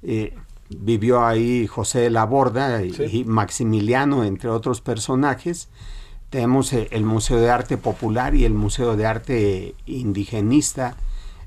Eh, 0.03 0.35
vivió 0.69 1.25
ahí 1.25 1.67
José 1.67 2.01
de 2.01 2.11
la 2.11 2.25
Borda 2.25 2.83
y, 2.83 2.93
Sí. 2.93 3.03
y 3.21 3.25
Maximiliano, 3.25 4.25
entre 4.25 4.51
otros 4.51 4.81
personajes. 4.81 5.69
Tenemos 6.31 6.73
eh, 6.73 6.89
el 6.93 7.05
Museo 7.05 7.39
de 7.39 7.51
Arte 7.51 7.77
Popular 7.77 8.35
y 8.35 8.45
el 8.45 8.55
Museo 8.55 8.97
de 8.97 9.07
Arte 9.07 9.75
Indigenista. 9.87 10.97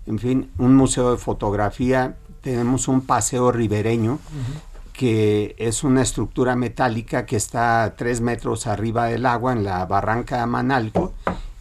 En 0.05 0.19
fin, 0.19 0.51
un 0.57 0.75
museo 0.75 1.11
de 1.11 1.17
fotografía. 1.17 2.17
Tenemos 2.41 2.87
un 2.87 3.01
paseo 3.01 3.51
ribereño 3.51 4.19
que 4.97 5.55
es 5.57 5.83
una 5.83 6.01
estructura 6.01 6.55
metálica 6.55 7.25
que 7.25 7.35
está 7.35 7.83
a 7.83 7.95
tres 7.95 8.21
metros 8.21 8.67
arriba 8.67 9.05
del 9.05 9.25
agua 9.25 9.53
en 9.53 9.63
la 9.63 9.85
barranca 9.85 10.37
de 10.37 10.41
Amanalco 10.43 11.13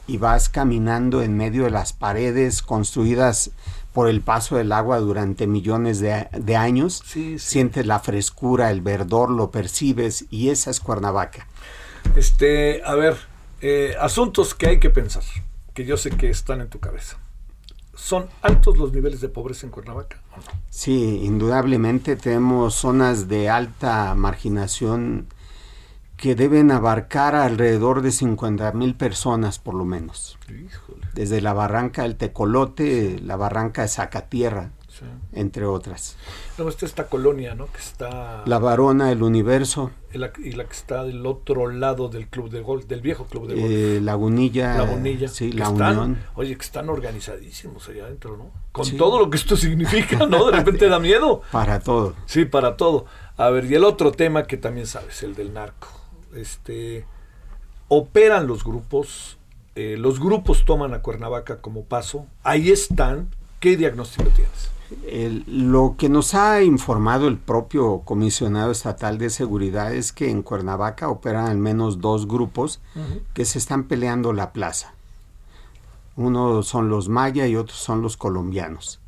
y 0.06 0.18
vas 0.18 0.48
caminando 0.48 1.22
en 1.22 1.36
medio 1.36 1.64
de 1.64 1.70
las 1.70 1.92
paredes 1.92 2.62
construidas 2.62 3.50
por 3.92 4.08
el 4.08 4.20
paso 4.20 4.56
del 4.56 4.72
agua 4.72 4.98
durante 4.98 5.46
millones 5.46 6.00
de, 6.00 6.28
de 6.32 6.56
años. 6.56 7.02
Sientes 7.38 7.86
la 7.86 8.00
frescura, 8.00 8.70
el 8.70 8.80
verdor, 8.80 9.30
lo 9.30 9.50
percibes 9.50 10.26
y 10.30 10.50
esa 10.50 10.70
es 10.70 10.80
Cuernavaca. 10.80 11.46
Este, 12.16 12.82
a 12.84 12.94
ver, 12.94 13.16
eh, 13.60 13.94
asuntos 14.00 14.54
que 14.54 14.66
hay 14.68 14.78
que 14.78 14.90
pensar, 14.90 15.22
que 15.72 15.84
yo 15.84 15.96
sé 15.96 16.10
que 16.10 16.28
están 16.28 16.60
en 16.60 16.68
tu 16.68 16.80
cabeza. 16.80 17.18
¿Son 17.94 18.28
altos 18.42 18.76
los 18.76 18.92
niveles 18.92 19.20
de 19.20 19.28
pobreza 19.28 19.66
en 19.66 19.72
Cuernavaca? 19.72 20.20
Sí, 20.70 21.20
indudablemente 21.22 22.16
tenemos 22.16 22.74
zonas 22.74 23.28
de 23.28 23.48
alta 23.48 24.14
marginación 24.14 25.28
que 26.16 26.34
deben 26.34 26.70
abarcar 26.70 27.34
alrededor 27.34 28.02
de 28.02 28.10
50 28.10 28.72
mil 28.72 28.94
personas 28.94 29.58
por 29.58 29.74
lo 29.74 29.84
menos. 29.84 30.38
Desde 31.14 31.40
la 31.40 31.52
barranca 31.52 32.02
del 32.02 32.16
Tecolote, 32.16 33.18
la 33.20 33.36
barranca 33.36 33.82
de 33.82 33.88
Zacatierra, 33.88 34.70
Sí. 34.98 35.04
entre 35.32 35.64
otras. 35.66 36.16
Luego 36.56 36.70
está 36.70 36.86
esta 36.86 37.08
colonia, 37.08 37.54
¿no? 37.56 37.66
Que 37.66 37.78
está... 37.78 38.42
La 38.46 38.58
Varona, 38.60 39.10
el 39.10 39.22
Universo, 39.24 39.90
y 40.12 40.18
la, 40.18 40.30
y 40.38 40.52
la 40.52 40.64
que 40.66 40.72
está 40.72 41.02
del 41.02 41.26
otro 41.26 41.68
lado 41.68 42.08
del 42.08 42.28
club 42.28 42.48
de 42.48 42.60
golf, 42.60 42.86
del 42.86 43.00
viejo 43.00 43.24
club 43.26 43.48
de 43.48 43.54
golf. 43.54 43.66
eh, 43.68 44.00
Lagunilla, 44.00 44.78
Lagunilla. 44.78 45.26
sí, 45.26 45.50
que 45.50 45.56
La 45.58 45.64
están- 45.66 45.98
Unión. 45.98 46.18
Oye, 46.36 46.54
que 46.56 46.62
están 46.62 46.88
organizadísimos 46.88 47.88
allá 47.88 48.04
adentro, 48.04 48.36
¿no? 48.36 48.50
Con 48.70 48.84
Sí. 48.84 48.96
todo 48.96 49.18
lo 49.18 49.28
que 49.30 49.36
esto 49.36 49.56
significa, 49.56 50.26
¿no? 50.26 50.46
De 50.50 50.56
repente 50.58 50.88
da 50.88 51.00
miedo. 51.00 51.42
Para 51.50 51.80
todo. 51.80 52.14
Sí, 52.26 52.44
para 52.44 52.76
todo. 52.76 53.06
A 53.36 53.50
ver, 53.50 53.64
y 53.64 53.74
el 53.74 53.82
otro 53.82 54.12
tema 54.12 54.44
que 54.44 54.56
también 54.56 54.86
sabes, 54.86 55.24
el 55.24 55.34
del 55.34 55.52
narco. 55.52 55.88
Este, 56.36 57.04
operan 57.88 58.46
los 58.46 58.62
grupos, 58.64 59.38
eh, 59.74 59.96
los 59.98 60.20
grupos 60.20 60.64
toman 60.64 60.94
a 60.94 61.00
Cuernavaca 61.02 61.60
como 61.60 61.84
paso, 61.84 62.26
ahí 62.44 62.70
están. 62.70 63.28
¿Qué 63.60 63.76
diagnóstico 63.78 64.28
tienes? 64.30 64.70
El- 65.06 65.44
lo 65.46 65.94
que 65.98 66.08
nos 66.08 66.34
ha 66.34 66.62
informado 66.62 67.28
el 67.28 67.38
propio 67.38 68.00
comisionado 68.04 68.70
estatal 68.72 69.18
de 69.18 69.30
seguridad 69.30 69.94
es 69.94 70.12
que 70.12 70.30
en 70.30 70.42
Cuernavaca 70.42 71.08
operan 71.08 71.46
al 71.46 71.58
menos 71.58 72.00
dos 72.00 72.26
grupos 72.28 72.80
que 73.32 73.44
se 73.44 73.58
están 73.58 73.84
peleando 73.84 74.32
la 74.32 74.52
plaza. 74.52 74.94
Uno 76.16 76.62
son 76.62 76.88
los 76.88 77.08
maya 77.08 77.46
y 77.46 77.56
otros 77.56 77.78
son 77.78 78.00
los 78.02 78.16
colombianos. 78.16 79.00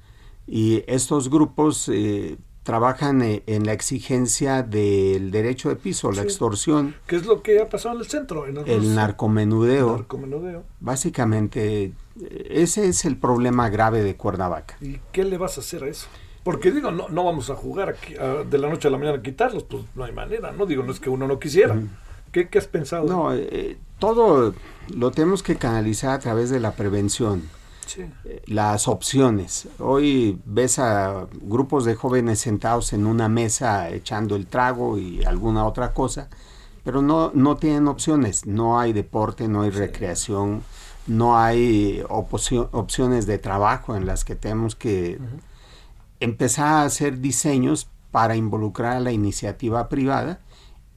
Y 0.49 0.83
estos 0.89 1.31
grupos 1.31 1.89
eh, 1.89 2.37
trabajan 2.65 3.23
eh, 3.23 3.43
en 3.47 3.65
la 3.65 3.73
exigencia 3.73 4.63
del 4.65 5.31
derecho 5.31 5.69
de 5.69 5.77
piso, 5.77 6.11
la 6.11 6.23
extorsión, 6.23 6.97
¿Qué 7.07 7.15
es 7.17 7.25
lo 7.27 7.43
que 7.43 7.61
ha 7.61 7.69
pasado 7.69 7.95
en 7.95 8.01
el 8.01 8.07
centro? 8.09 8.47
En 8.47 8.57
el 8.67 8.95
narcomenudeo. 8.97 9.97
narcomenudeo. 9.99 10.65
Básicamente, 10.81 11.93
ese 12.51 12.89
es 12.89 13.05
el 13.05 13.17
problema 13.17 13.69
grave 13.69 14.03
de 14.03 14.17
Cuernavaca. 14.17 14.77
¿Y 14.81 15.01
qué 15.13 15.25
le 15.25 15.39
vas 15.39 15.57
a 15.59 15.61
hacer 15.61 15.85
a 15.85 15.89
eso? 15.89 16.07
Porque 16.43 16.71
digo, 16.71 16.91
no, 16.93 17.09
no 17.09 17.25
vamos 17.25 17.51
a 17.51 17.55
jugar 17.57 17.89
aquí, 17.91 18.15
a- 18.17 18.45
de 18.45 18.59
la 18.59 18.69
noche 18.69 18.89
a 18.89 18.91
la 18.91 18.99
mañana 18.99 19.19
a 19.19 19.23
quitarlos, 19.23 19.65
pues 19.65 19.85
no 19.95 20.05
hay 20.05 20.13
manera, 20.13 20.53
¿no? 20.53 20.65
Digo, 20.67 20.83
no 20.83 20.93
es 20.93 21.01
que 21.01 21.11
uno 21.11 21.27
no 21.27 21.39
quisiera. 21.39 21.77
¿Qué, 22.33 22.49
qué 22.49 22.59
has 22.59 22.67
pensado? 22.69 23.07
No, 23.07 23.35
eh, 23.35 23.79
todo 23.99 24.55
lo 24.95 25.11
tenemos 25.11 25.43
que 25.43 25.57
canalizar 25.57 26.11
a 26.11 26.19
través 26.19 26.51
de 26.51 26.61
la 26.61 26.73
prevención. 26.73 27.43
eh, 27.99 28.43
las 28.47 28.89
opciones. 28.89 29.69
Hoy 29.79 30.39
ves 30.45 30.79
a 30.79 31.27
grupos 31.41 31.85
de 31.85 31.95
jóvenes 31.95 32.41
sentados 32.41 32.93
en 32.93 33.07
una 33.07 33.29
mesa 33.29 33.89
echando 33.91 34.37
el 34.37 34.47
trago 34.47 34.99
y 34.99 35.25
alguna 35.25 35.65
otra 35.65 35.93
cosa, 35.95 36.29
pero 36.85 37.01
no, 37.01 37.31
no 37.35 37.57
tienen 37.57 37.87
opciones. 37.89 38.45
No 38.47 38.79
hay 38.79 38.93
deporte, 38.93 39.49
no 39.49 39.63
hay 39.63 39.71
recreación, 39.71 40.63
no 41.07 41.39
hay 41.39 42.03
oposio- 42.09 42.69
opciones 42.73 43.27
de 43.27 43.39
trabajo 43.39 43.97
en 43.97 44.07
las 44.07 44.25
que 44.25 44.35
tenemos 44.35 44.75
que 44.75 45.19
empezar 46.21 46.67
a 46.67 46.83
hacer 46.85 47.21
diseños 47.21 47.89
para 48.11 48.37
involucrar 48.37 48.97
a 48.97 49.01
la 49.01 49.13
iniciativa 49.13 49.89
privada 49.89 50.41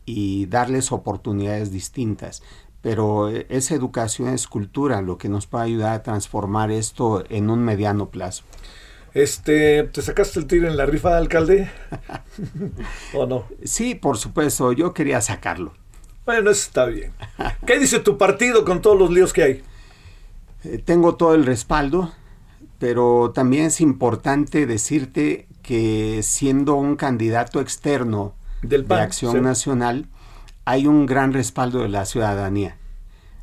y 0.06 0.46
darles 0.48 0.92
oportunidades 0.92 1.72
distintas. 1.72 2.42
Pero 2.82 3.30
eh, 3.30 3.46
esa 3.50 3.76
educación 3.76 4.30
es 4.30 4.48
cultura, 4.48 5.02
lo 5.02 5.18
que 5.18 5.28
nos 5.28 5.46
puede 5.48 5.66
ayudar 5.66 5.94
a 5.94 6.04
transformar 6.04 6.72
esto 6.72 7.24
en 7.30 7.50
un 7.50 7.60
mediano 7.64 8.10
plazo. 8.10 8.44
Este, 9.14 9.84
¿te 9.84 10.02
sacaste 10.02 10.40
el 10.40 10.46
tiro 10.48 10.68
en 10.68 10.78
la 10.78 10.86
rifa, 10.86 11.18
alcalde? 11.18 11.70
¿O 13.14 13.26
no? 13.26 13.44
Sí, 13.64 13.96
por 13.96 14.18
supuesto, 14.18 14.72
yo 14.72 14.94
quería 14.94 15.20
sacarlo. 15.20 15.74
Bueno, 16.26 16.52
eso 16.52 16.62
está 16.62 16.86
bien. 16.86 17.12
¿Qué 17.66 17.80
dice 17.80 18.00
tu 18.00 18.18
partido 18.18 18.64
con 18.64 18.82
todos 18.82 18.98
los 18.98 19.10
líos 19.10 19.34
que 19.34 19.44
hay? 19.44 19.64
Eh, 20.64 20.82
tengo 20.84 21.16
todo 21.16 21.36
el 21.36 21.46
respaldo, 21.46 22.12
pero 22.80 23.32
también 23.34 23.66
es 23.66 23.82
importante 23.82 24.66
decirte 24.66 25.48
que 25.62 26.22
siendo 26.24 26.76
un 26.76 26.96
candidato 26.96 27.62
externo 27.62 28.34
Del 28.62 28.88
de 28.88 28.96
Acción 28.96 29.34
sí. 29.34 29.42
Nacional, 29.42 30.08
hay 30.66 30.88
un 30.88 31.06
gran 31.06 31.34
respaldo 31.34 31.80
de 31.80 31.90
la 31.90 32.06
ciudadanía. 32.06 32.78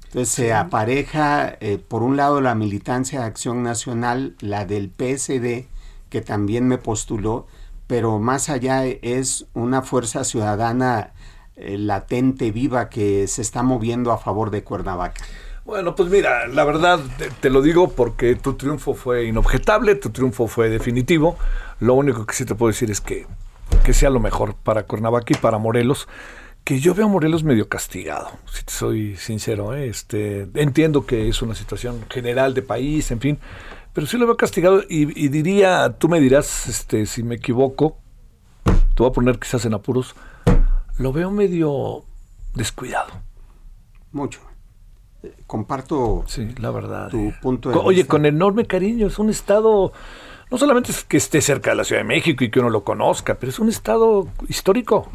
Entonces 0.05 0.29
se 0.29 0.55
apareja, 0.55 1.57
eh, 1.61 1.79
por 1.79 2.03
un 2.03 2.17
lado, 2.17 2.41
la 2.41 2.55
militancia 2.55 3.21
de 3.21 3.27
Acción 3.27 3.63
Nacional, 3.63 4.37
la 4.41 4.65
del 4.65 4.89
PSD, 4.91 5.67
que 6.09 6.21
también 6.21 6.69
me 6.69 6.79
postuló, 6.79 7.47
pero 7.87 8.19
más 8.19 8.49
allá 8.49 8.85
es 8.85 9.47
una 9.53 9.83
fuerza 9.83 10.25
ciudadana 10.25 11.13
eh, 11.57 11.77
latente, 11.79 12.51
viva, 12.53 12.89
que 12.89 13.27
se 13.27 13.43
está 13.43 13.63
moviendo 13.63 14.13
a 14.13 14.19
favor 14.19 14.51
de 14.51 14.63
Cuernavaca. 14.63 15.23
Bueno, 15.67 15.97
pues 15.97 16.09
mira, 16.09 16.47
la 16.47 16.63
verdad 16.63 17.01
te, 17.41 17.51
lo 17.51 17.61
digo 17.61 17.91
porque 17.91 18.37
tu 18.37 18.55
triunfo 18.55 18.95
fue 18.95 19.25
inobjetable, 19.25 19.97
tu 19.97 20.11
triunfo 20.11 20.47
fue 20.47 20.69
definitivo. 20.69 21.37
Lo 21.81 21.95
único 21.95 22.25
que 22.25 22.35
sí 22.35 22.45
te 22.45 22.55
puedo 22.55 22.71
decir 22.71 22.89
es 22.89 23.01
que, 23.01 23.27
que 23.85 23.93
sea 23.93 24.11
lo 24.11 24.21
mejor 24.21 24.55
para 24.55 24.85
Cuernavaca 24.85 25.35
y 25.35 25.37
para 25.37 25.59
Morelos. 25.59 26.07
Que 26.63 26.79
yo 26.79 26.95
veo 26.95 27.07
a 27.07 27.09
Morelos 27.09 27.43
medio 27.43 27.69
castigado, 27.69 28.31
si 28.49 28.65
te 28.65 28.73
soy 28.73 29.17
sincero. 29.17 29.75
¿eh? 29.75 29.89
Este, 29.89 30.47
entiendo 30.55 31.05
que 31.05 31.29
es 31.29 31.43
una 31.43 31.57
situación 31.57 32.05
general 32.11 32.55
de 32.55 32.63
país, 32.63 33.11
en 33.11 33.19
fin, 33.19 33.39
pero 33.93 34.07
sí 34.07 34.19
lo 34.19 34.27
veo 34.27 34.37
castigado 34.37 34.83
y, 34.89 35.21
y 35.21 35.29
diría, 35.31 35.97
tú 35.99 36.09
me 36.09 36.21
dirás 36.21 36.69
este, 36.69 37.07
si 37.07 37.25
me 37.25 37.35
equivoco, 37.35 37.99
te 38.65 39.03
voy 39.03 39.09
a 39.09 39.13
poner 39.13 39.41
quizás 39.41 39.65
en 39.65 39.75
apuros, 39.75 40.15
lo 40.99 41.13
veo 41.13 41.33
medio 41.33 42.05
descuidado. 42.55 43.11
Mucho. 44.13 44.41
Comparto 45.47 46.25
Sí, 46.27 46.49
la 46.59 46.71
verdad. 46.71 47.09
tu 47.11 47.33
punto 47.43 47.71
de 47.71 47.77
Oye, 47.77 47.99
vista. 47.99 48.11
con 48.11 48.27
enorme 48.27 48.67
cariño, 48.67 49.07
es 49.07 49.19
un 49.19 49.31
estado, 49.31 49.93
no 50.51 50.59
solamente 50.59 50.93
es 50.93 51.05
que 51.05 51.17
esté 51.17 51.41
cerca 51.41 51.71
de 51.71 51.77
la 51.77 51.85
Ciudad 51.85 52.01
de 52.03 52.09
México 52.09 52.45
y 52.45 52.51
que 52.51 52.61
uno 52.61 52.71
lo 52.71 52.85
conozca, 52.85 53.35
pero 53.35 53.51
es 53.51 53.59
un 53.59 53.69
estado 53.69 54.29
histórico. 54.49 55.09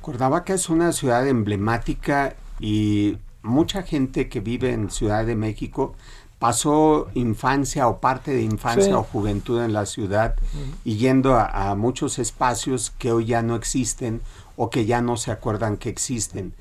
Cuernavaca 0.00 0.54
es 0.54 0.68
una 0.68 0.92
ciudad 0.92 1.26
emblemática 1.28 2.34
y 2.58 3.18
mucha 3.42 3.82
gente 3.82 4.28
que 4.28 4.40
vive 4.40 4.72
en 4.72 4.90
Ciudad 4.90 5.24
de 5.24 5.36
México 5.36 5.94
pasó 6.38 7.08
infancia 7.14 7.86
o 7.86 8.00
parte 8.00 8.32
de 8.32 8.42
infancia 8.42 8.84
Sí. 8.86 8.92
o 8.92 9.04
juventud 9.04 9.62
en 9.62 9.72
la 9.72 9.86
ciudad 9.86 10.34
y 10.84 10.96
yendo 10.96 11.34
a, 11.36 11.70
a 11.70 11.74
muchos 11.76 12.18
espacios 12.18 12.90
que 12.98 13.12
hoy 13.12 13.26
ya 13.26 13.42
no 13.42 13.54
existen 13.54 14.20
o 14.56 14.68
que 14.68 14.84
ya 14.84 15.00
no 15.02 15.16
se 15.16 15.30
acuerdan 15.30 15.76
que 15.76 15.88
existen. 15.88 16.52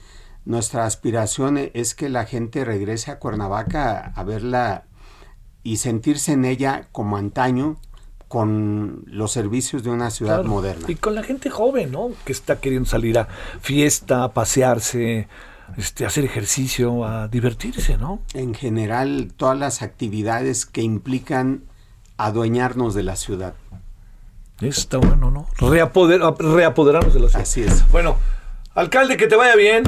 Nuestra 0.46 0.86
aspiración 0.86 1.58
e- 1.58 1.72
es 1.74 1.94
que 1.96 2.10
la 2.10 2.26
gente 2.26 2.66
regrese 2.66 3.12
a 3.12 3.20
Cuernavaca 3.20 4.12
a 4.16 4.24
verla 4.24 4.86
y 5.64 5.78
sentirse 5.78 6.32
en 6.34 6.46
ella 6.46 6.88
como 6.92 7.18
antaño 7.18 7.78
con 8.28 9.04
los 9.08 9.32
servicios 9.32 9.84
de 9.84 9.89
una 9.89 10.10
ciudad 10.10 10.36
Claro. 10.38 10.50
moderna. 10.50 10.86
Y 10.89 10.96
con 10.96 11.16
la 11.16 11.22
gente 11.24 11.50
joven, 11.50 11.92
¿no? 11.92 12.10
Que 12.26 12.32
está 12.32 12.60
queriendo 12.60 12.89
salir 12.89 13.20
a 13.20 13.28
fiesta, 13.60 14.24
a 14.24 14.34
pasearse, 14.34 15.28
este, 15.78 16.06
a 16.06 16.08
hacer 16.08 16.24
ejercicio, 16.26 17.06
a 17.06 17.28
divertirse, 17.28 17.98
¿no? 17.98 18.22
en 18.34 18.54
general 18.54 19.34
todas 19.38 19.58
las 19.58 19.82
actividades 19.82 20.66
que 20.66 20.82
implican 20.82 21.64
adueñarnos 22.18 22.94
de 22.94 23.04
la 23.04 23.16
ciudad. 23.16 23.54
Está 24.62 24.98
bueno, 24.98 25.32
¿no? 25.32 25.48
Reapoder- 25.58 26.36
reapoderarnos 26.38 27.14
de 27.14 27.20
la 27.20 27.28
ciudad. 27.30 27.42
Así 27.42 27.64
es. 27.64 27.89
Bueno, 27.92 28.16
alcalde, 28.76 29.18
que 29.18 29.28
te 29.28 29.36
vaya 29.36 29.56
bien. 29.56 29.84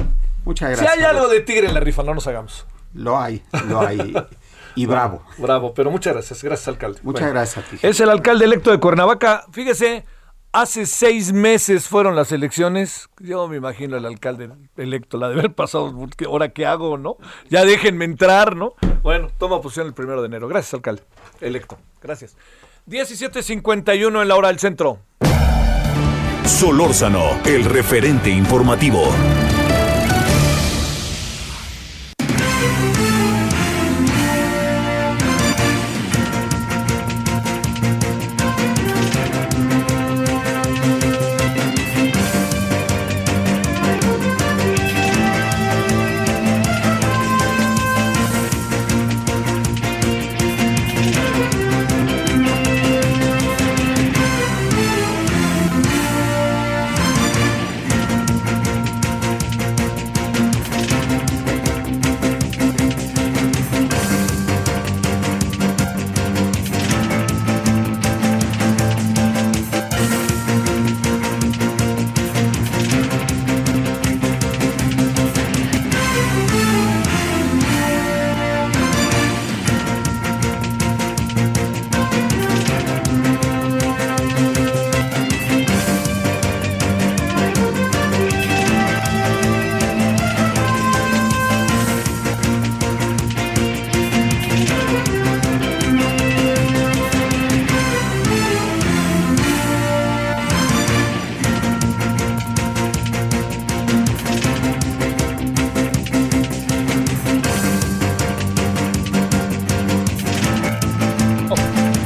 Muchas 0.45 0.77
Si 0.77 0.83
gracias. 0.83 0.97
hay 0.97 1.03
algo 1.15 1.27
de 1.27 1.41
tigre 1.41 1.67
en 1.67 1.73
la 1.73 1.79
rifa, 1.79 2.03
no 2.03 2.13
nos 2.13 2.27
hagamos. 2.27 2.65
Lo 2.93 3.19
hay, 3.19 3.41
lo 3.67 3.81
hay. 3.81 4.13
Y 4.75 4.87
bravo. 4.87 5.21
Bravo, 5.37 5.71
pero 5.75 5.91
muchas 5.91 6.13
gracias. 6.13 6.43
Gracias, 6.43 6.67
alcalde. 6.67 6.99
Muchas 7.03 7.29
gracias 7.31 7.63
a 7.63 7.69
ti. 7.69 7.77
Es 7.83 7.99
el 7.99 8.09
alcalde 8.09 8.45
electo 8.45 8.71
de 8.71 8.79
Cuernavaca. 8.79 9.45
Fíjese, 9.51 10.03
hace 10.51 10.87
seis 10.87 11.31
meses 11.31 11.87
fueron 11.87 12.15
las 12.15 12.31
elecciones. 12.31 13.07
Yo 13.19 13.47
me 13.47 13.57
imagino 13.57 13.97
al 13.97 14.05
alcalde 14.07 14.49
electo, 14.75 15.19
la 15.19 15.27
de 15.29 15.35
haber 15.35 15.53
pasado, 15.53 15.93
¿qué- 16.17 16.25
¿ahora 16.25 16.49
qué 16.49 16.65
hago, 16.65 16.97
no? 16.97 17.17
Ya 17.51 17.63
déjenme 17.65 18.05
entrar, 18.05 18.55
¿no? 18.55 18.73
Bueno, 19.03 19.27
toma 19.37 19.61
posición 19.61 19.85
el 19.85 19.93
primero 19.93 20.21
de 20.23 20.27
enero. 20.27 20.47
Gracias, 20.47 20.73
alcalde 20.73 21.03
electo. 21.39 21.77
Gracias. 22.01 22.35
17.51 22.87 24.23
en 24.23 24.27
la 24.27 24.35
hora 24.35 24.47
del 24.47 24.57
centro. 24.57 24.97
Solórzano, 26.45 27.39
el 27.45 27.63
referente 27.65 28.31
informativo. 28.31 29.03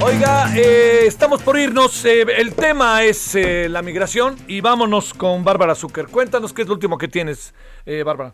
Oiga, 0.08 0.45
eh, 0.55 1.05
estamos 1.05 1.43
por 1.43 1.58
irnos. 1.58 2.05
eh, 2.05 2.22
el 2.38 2.55
tema 2.55 3.03
es 3.03 3.36
eh, 3.36 3.68
la 3.68 3.82
migración 3.82 4.38
y 4.47 4.62
vámonos 4.62 5.14
con 5.14 5.43
Bárbara 5.43 5.76
Zucker. 5.76 6.05
Cuéntanos 6.08 6.53
qué 6.53 6.62
es 6.62 6.68
lo 6.70 6.76
último 6.76 6.97
que 6.97 7.10
tienes, 7.10 7.53
eh, 7.86 8.03
Bárbara. 8.03 8.32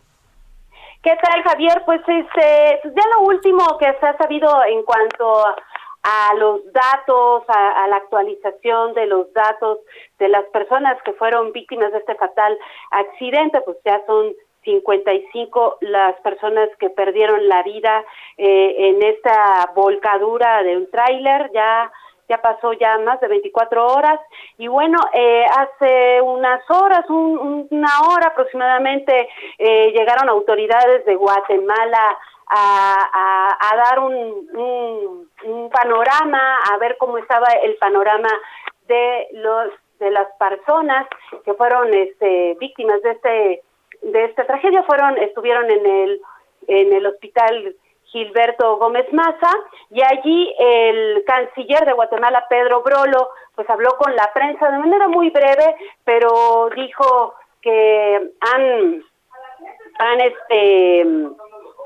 ¿Qué 1.02 1.16
tal, 1.20 1.42
Javier? 1.42 1.82
Pues 1.84 2.00
este, 2.06 2.78
pues 2.80 2.94
ya 2.94 3.02
lo 3.16 3.22
último 3.26 3.76
que 3.78 3.86
se 3.98 4.06
ha 4.06 4.16
sabido 4.16 4.48
en 4.66 4.84
cuanto 4.84 5.44
a, 5.44 5.56
a 6.04 6.34
los 6.34 6.60
datos, 6.72 7.42
a 7.48 7.88
la 7.88 7.96
actualización 7.96 8.94
de 8.94 9.06
los 9.06 9.32
datos 9.32 9.78
de 10.20 10.28
las 10.28 10.44
personas 10.52 10.96
que 11.04 11.12
fueron 11.14 11.50
víctimas 11.50 11.90
de 11.90 11.98
este 11.98 12.14
fatal 12.14 12.56
accidente, 12.92 13.60
pues 13.62 13.78
ya 13.84 14.00
son 14.06 14.32
55 14.64 15.78
las 15.80 16.18
personas 16.20 16.68
que 16.78 16.90
perdieron 16.90 17.48
la 17.48 17.62
vida 17.62 18.04
eh, 18.36 18.74
en 18.78 19.02
esta 19.02 19.70
volcadura 19.74 20.62
de 20.62 20.76
un 20.76 20.90
tráiler. 20.90 21.50
Ya 21.52 21.92
ya 22.28 22.38
pasó 22.38 22.72
ya 22.72 22.98
más 22.98 23.20
de 23.20 23.28
24 23.28 23.86
horas 23.86 24.18
y 24.56 24.66
bueno, 24.66 24.98
eh, 25.12 25.44
hace 25.44 26.20
unas 26.22 26.62
horas, 26.70 27.04
una 27.08 28.00
hora 28.08 28.28
aproximadamente, 28.28 29.28
eh, 29.58 29.92
llegaron 29.92 30.28
autoridades 30.28 31.04
de 31.04 31.16
Guatemala 31.16 32.16
a, 32.48 33.58
a, 33.60 33.76
dar 33.76 33.98
un, 34.00 35.28
un, 35.44 35.70
panorama, 35.70 36.58
a 36.72 36.78
ver 36.78 36.96
cómo 36.98 37.18
estaba 37.18 37.48
el 37.62 37.74
panorama 37.76 38.28
de 38.86 39.28
los 39.32 39.72
de 39.98 40.10
las 40.10 40.28
personas 40.38 41.06
que 41.44 41.54
fueron 41.54 41.92
este, 41.94 42.56
víctimas 42.60 43.00
de 43.02 43.10
este 43.12 43.62
de 44.04 44.24
esta 44.24 44.46
tragedia 44.46 44.82
fueron 44.84 45.16
estuvieron 45.18 45.70
en 45.70 45.86
el 45.86 46.20
en 46.66 46.92
el 46.92 47.06
hospital 47.06 47.74
Gilberto 48.04 48.76
Gómez 48.76 49.12
Maza 49.12 49.50
y 49.90 50.02
allí 50.02 50.54
el 50.58 51.24
canciller 51.26 51.84
de 51.84 51.92
Guatemala 51.92 52.46
Pedro 52.48 52.82
Brolo 52.82 53.30
pues 53.54 53.68
habló 53.68 53.96
con 53.98 54.14
la 54.14 54.30
prensa 54.32 54.70
de 54.70 54.78
manera 54.78 55.08
muy 55.08 55.30
breve 55.30 55.74
pero 56.04 56.68
dijo 56.74 57.34
que 57.60 58.30
han 58.40 59.02
han 59.98 60.20
este 60.20 61.00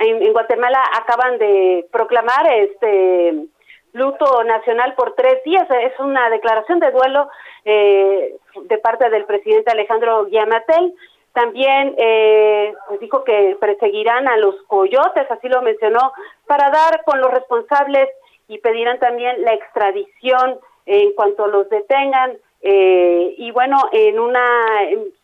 en, 0.01 0.33
Guatemala 0.33 0.83
acaban 0.97 1.39
de 1.39 1.87
proclamar 1.91 2.53
este 2.53 3.47
luto 3.93 4.45
nacional 4.45 4.95
por 4.95 5.15
tres 5.15 5.43
días. 5.45 5.67
Es 5.71 5.99
una 5.99 6.31
declaración 6.31 6.79
de 6.79 6.91
duelo 6.91 7.29
eh, 7.65 8.37
de 8.63 8.79
parte 8.79 9.11
del 9.11 9.25
presidente 9.25 9.73
Alejandro 9.73 10.27
Guiamatel 10.27 10.95
también 11.39 11.95
eh, 11.99 12.75
pues 12.89 12.99
dijo 12.99 13.23
que 13.23 13.57
perseguirán 13.61 14.27
a 14.27 14.37
los 14.39 14.57
coyotes, 14.67 15.31
así 15.31 15.49
lo 15.49 15.63
mencionó, 15.63 16.13
para 16.49 16.69
dar 16.69 17.05
con 17.05 17.21
los 17.21 17.31
responsables 17.31 18.09
y 18.49 18.59
pedirán 18.59 18.99
también 18.99 19.45
la 19.45 19.55
extradición 19.55 20.59
en 20.87 21.13
cuanto 21.15 21.47
los 21.47 21.69
detengan. 21.69 22.39
Eh, 22.61 23.37
y 23.39 23.53
bueno, 23.53 23.79
en 23.93 24.19
una, 24.19 24.43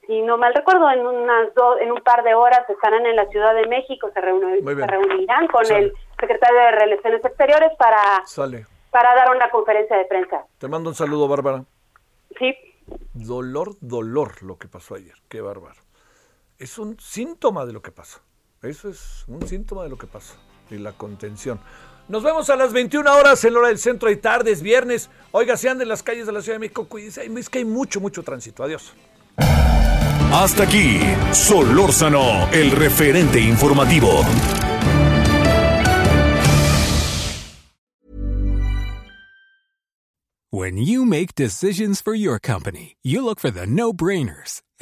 si 0.07 0.23
no 0.23 0.39
mal 0.39 0.55
recuerdo, 0.55 0.89
en 0.89 1.05
unas 1.05 1.53
dos, 1.55 1.81
en 1.81 1.91
un 1.91 2.01
par 2.01 2.23
de 2.23 2.35
horas 2.35 2.63
estarán 2.71 3.05
en 3.07 3.17
la 3.17 3.27
Ciudad 3.27 3.53
de 3.57 3.67
México, 3.67 4.09
se, 4.15 4.21
reunirán 4.21 5.49
con 5.49 5.69
el 5.73 5.93
secretario 6.21 6.61
de 6.61 6.71
Relaciones 6.71 7.25
Exteriores 7.25 7.73
para, 7.77 8.23
para 8.91 9.15
dar 9.17 9.35
una 9.35 9.51
conferencia 9.51 9.97
de 9.97 10.05
prensa. 10.05 10.45
Te 10.59 10.69
mando 10.69 10.91
un 10.91 10.95
saludo, 10.95 11.27
Bárbara. 11.27 11.65
Sí. 12.39 12.55
Dolor, 13.15 13.71
dolor 13.81 14.45
lo 14.45 14.59
que 14.59 14.69
pasó 14.69 14.95
ayer. 14.95 15.15
Qué 15.29 15.41
bárbaro 15.41 15.84
es 16.59 16.79
un 16.79 16.97
síntoma 17.01 17.67
de 17.67 17.73
lo 17.73 17.83
que 17.83 17.91
pasa. 17.91 18.21
Eso 18.63 18.89
es 18.89 19.25
un 19.27 19.47
síntoma 19.47 19.83
de 19.83 19.89
lo 19.89 19.99
que 19.99 20.07
pasa. 20.07 20.35
Y 20.71 20.79
la 20.79 20.93
contención. 20.93 21.61
Nos 22.09 22.23
vemos 22.23 22.51
a 22.51 22.57
las 22.57 22.73
21 22.73 23.11
horas 23.15 23.45
en 23.45 23.55
la 23.55 23.61
hora 23.61 23.69
del 23.69 23.79
centro 23.79 24.11
y 24.11 24.17
tardes, 24.17 24.63
viernes. 24.63 25.11
Oiga, 25.33 25.57
si 25.57 25.69
anda 25.69 25.83
en 25.83 25.89
las 25.89 26.03
calles 26.03 26.27
de 26.27 26.33
la 26.33 26.43
Ciudad 26.43 26.57
de 26.57 26.61
México, 26.61 26.87
cuídense. 26.87 27.25
Es 27.25 27.49
que 27.49 27.59
hay 27.59 27.65
mucho, 27.65 28.01
mucho 28.01 28.23
tránsito. 28.23 28.63
Adiós. 28.63 28.93
Hasta 30.33 30.65
aquí, 30.65 31.01
Solórzano, 31.33 32.49
el 32.53 32.71
referente 32.73 33.41
informativo. 33.41 34.25
When 40.51 40.77
you 40.77 41.05
make 41.05 41.35
decisions 41.35 42.01
for 42.01 42.15
your 42.15 42.39
company, 42.39 42.97
you 43.03 43.25
look 43.25 43.41
for 43.41 43.51
the 43.51 43.67
no-brainers. 43.67 44.63